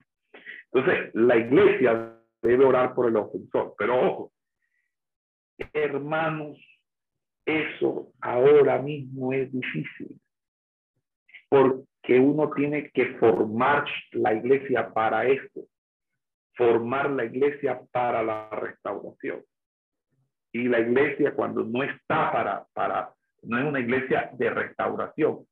Entonces, 0.71 1.13
la 1.13 1.37
iglesia 1.37 2.17
debe 2.41 2.65
orar 2.65 2.93
por 2.93 3.07
el 3.07 3.15
ofensor, 3.15 3.75
pero 3.77 3.99
ojo, 3.99 4.31
Hermanos, 5.71 6.57
eso 7.45 8.11
ahora 8.19 8.81
mismo 8.81 9.31
es 9.31 9.49
difícil. 9.51 10.19
¿Por 11.47 11.85
que 12.05 12.19
uno 12.19 12.51
tiene 12.51 12.91
que 12.91 13.15
formar 13.15 13.85
la 14.11 14.33
iglesia 14.33 14.93
para 14.93 15.25
esto, 15.25 15.61
formar 16.55 17.09
la 17.09 17.25
iglesia 17.25 17.81
para 17.91 18.21
la 18.21 18.49
restauración. 18.49 19.43
Y 20.53 20.67
la 20.67 20.79
iglesia 20.79 21.33
cuando 21.33 21.63
no 21.63 21.83
está 21.83 22.31
para, 22.31 22.65
para, 22.73 23.11
no 23.43 23.57
es 23.57 23.65
una 23.65 23.79
iglesia 23.79 24.29
de 24.33 24.49
restauración, 24.51 25.45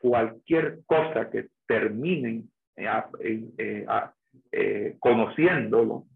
cualquier 0.00 0.80
cosa 0.86 1.30
que 1.30 1.48
terminen 1.66 2.50
eh, 2.76 2.88
eh, 3.58 3.86
eh, 4.50 4.96
conociéndolo 4.98 6.06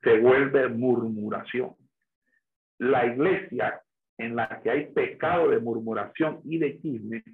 se 0.00 0.18
vuelve 0.18 0.68
murmuración. 0.68 1.74
La 2.78 3.06
iglesia 3.06 3.82
en 4.16 4.36
la 4.36 4.60
que 4.62 4.70
hay 4.70 4.86
pecado 4.92 5.48
de 5.50 5.58
murmuración 5.58 6.40
y 6.44 6.58
de 6.58 6.80
chisme 6.80 7.24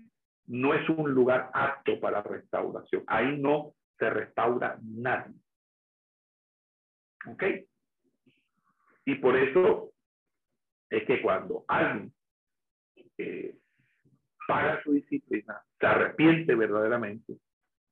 no 0.46 0.72
es 0.72 0.88
un 0.88 1.12
lugar 1.12 1.50
apto 1.52 2.00
para 2.00 2.22
restauración. 2.22 3.04
Ahí 3.06 3.38
no 3.38 3.74
se 3.98 4.09
restaura 4.09 4.78
nadie. 4.82 5.34
¿Ok? 7.26 7.44
Y 9.04 9.14
por 9.16 9.36
eso 9.36 9.92
es 10.88 11.04
que 11.04 11.20
cuando 11.20 11.64
alguien 11.68 12.12
paga 14.49 14.82
su 14.82 14.92
disciplina, 14.92 15.61
se 15.78 15.86
arrepiente 15.86 16.55
verdaderamente, 16.55 17.36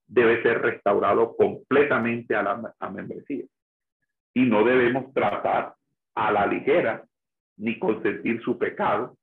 debe 0.07 0.43
ser 0.43 0.63
restaurado 0.63 1.37
completamente 1.37 2.35
a 2.35 2.43
la 2.43 2.75
a 2.79 2.91
membresía. 2.91 3.45
Y 4.33 4.47
no 4.47 4.65
debemos 4.65 5.13
tratar 5.13 5.75
a 6.15 6.33
la 6.33 6.47
ligera 6.47 7.05
ni 7.59 7.79
consentir 7.79 8.41
su 8.43 8.57
pecado 8.57 9.19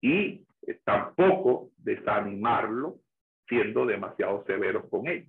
y 0.00 0.44
tampoco 0.84 1.70
desanimarlo 1.78 2.98
siendo 3.48 3.84
demasiado 3.84 4.44
severos 4.46 4.88
con 4.88 5.08
él. 5.08 5.26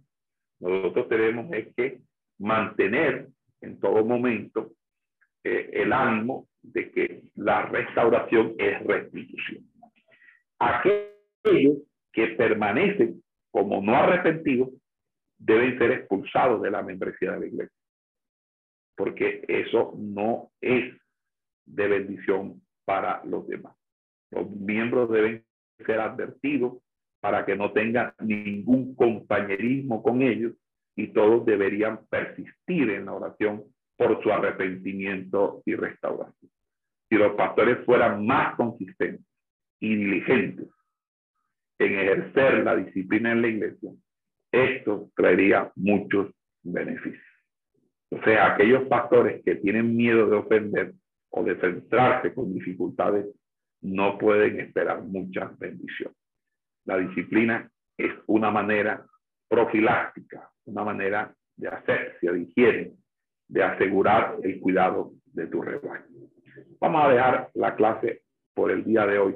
Nosotros 0.59 1.09
tenemos 1.09 1.49
que 1.75 1.99
mantener 2.37 3.27
en 3.61 3.79
todo 3.79 4.05
momento 4.05 4.73
eh, 5.43 5.71
el 5.73 5.93
ánimo 5.93 6.47
de 6.61 6.91
que 6.91 7.23
la 7.35 7.63
restauración 7.63 8.53
es 8.59 8.83
restitución. 8.83 9.63
Aquellos 11.43 11.77
que 12.11 12.27
permanecen 12.27 13.21
como 13.51 13.81
no 13.81 13.95
arrepentidos 13.95 14.69
deben 15.37 15.77
ser 15.77 15.91
expulsados 15.91 16.61
de 16.61 16.71
la 16.71 16.81
membresía 16.81 17.33
de 17.33 17.39
la 17.39 17.45
iglesia, 17.47 17.77
porque 18.95 19.43
eso 19.47 19.93
no 19.97 20.51
es 20.61 20.95
de 21.65 21.87
bendición 21.87 22.61
para 22.85 23.23
los 23.25 23.47
demás. 23.47 23.75
Los 24.31 24.49
miembros 24.49 25.09
deben 25.09 25.43
ser 25.85 25.99
advertidos 25.99 26.77
para 27.19 27.45
que 27.45 27.55
no 27.55 27.71
tengan 27.71 28.13
ningún 28.19 28.95
compañerismo 28.95 30.01
con 30.01 30.21
ellos 30.21 30.53
y 30.95 31.07
todos 31.07 31.45
deberían 31.45 32.05
persistir 32.07 32.89
en 32.89 33.05
la 33.05 33.13
oración 33.13 33.63
por 33.97 34.21
su 34.23 34.31
arrepentimiento 34.31 35.61
y 35.65 35.75
restauración. 35.75 36.51
Si 37.09 37.15
los 37.15 37.35
pastores 37.35 37.85
fueran 37.85 38.25
más 38.25 38.55
consistentes 38.55 39.25
y 39.79 39.95
diligentes 39.95 40.67
en 41.79 41.99
ejercer 41.99 42.63
la 42.63 42.75
disciplina 42.75 43.31
en 43.31 43.41
la 43.41 43.47
iglesia, 43.47 43.91
esto 44.51 45.09
traería 45.15 45.71
muchos 45.75 46.31
beneficios. 46.61 47.23
O 48.09 48.21
sea, 48.23 48.53
aquellos 48.53 48.87
pastores 48.87 49.43
que 49.43 49.55
tienen 49.55 49.95
miedo 49.95 50.29
de 50.29 50.37
ofender 50.37 50.93
o 51.31 51.43
de 51.43 51.59
centrarse 51.59 52.33
con 52.33 52.53
dificultades 52.53 53.25
no 53.81 54.17
pueden 54.17 54.59
esperar 54.59 55.01
mucha 55.01 55.51
bendición. 55.57 56.13
La 56.85 56.97
disciplina 56.97 57.69
es 57.97 58.11
una 58.27 58.51
manera 58.51 59.05
profiláctica, 59.49 60.49
una 60.65 60.83
manera 60.83 61.33
de 61.55 61.67
asepsia, 61.67 62.31
de 62.31 62.41
higiene, 62.41 62.91
de 63.47 63.63
asegurar 63.63 64.37
el 64.43 64.59
cuidado 64.59 65.13
de 65.25 65.47
tu 65.47 65.61
rebaño. 65.61 66.05
Vamos 66.79 67.05
a 67.05 67.09
dejar 67.09 67.49
la 67.53 67.75
clase 67.75 68.23
por 68.53 68.71
el 68.71 68.83
día 68.83 69.05
de 69.05 69.19
hoy. 69.19 69.35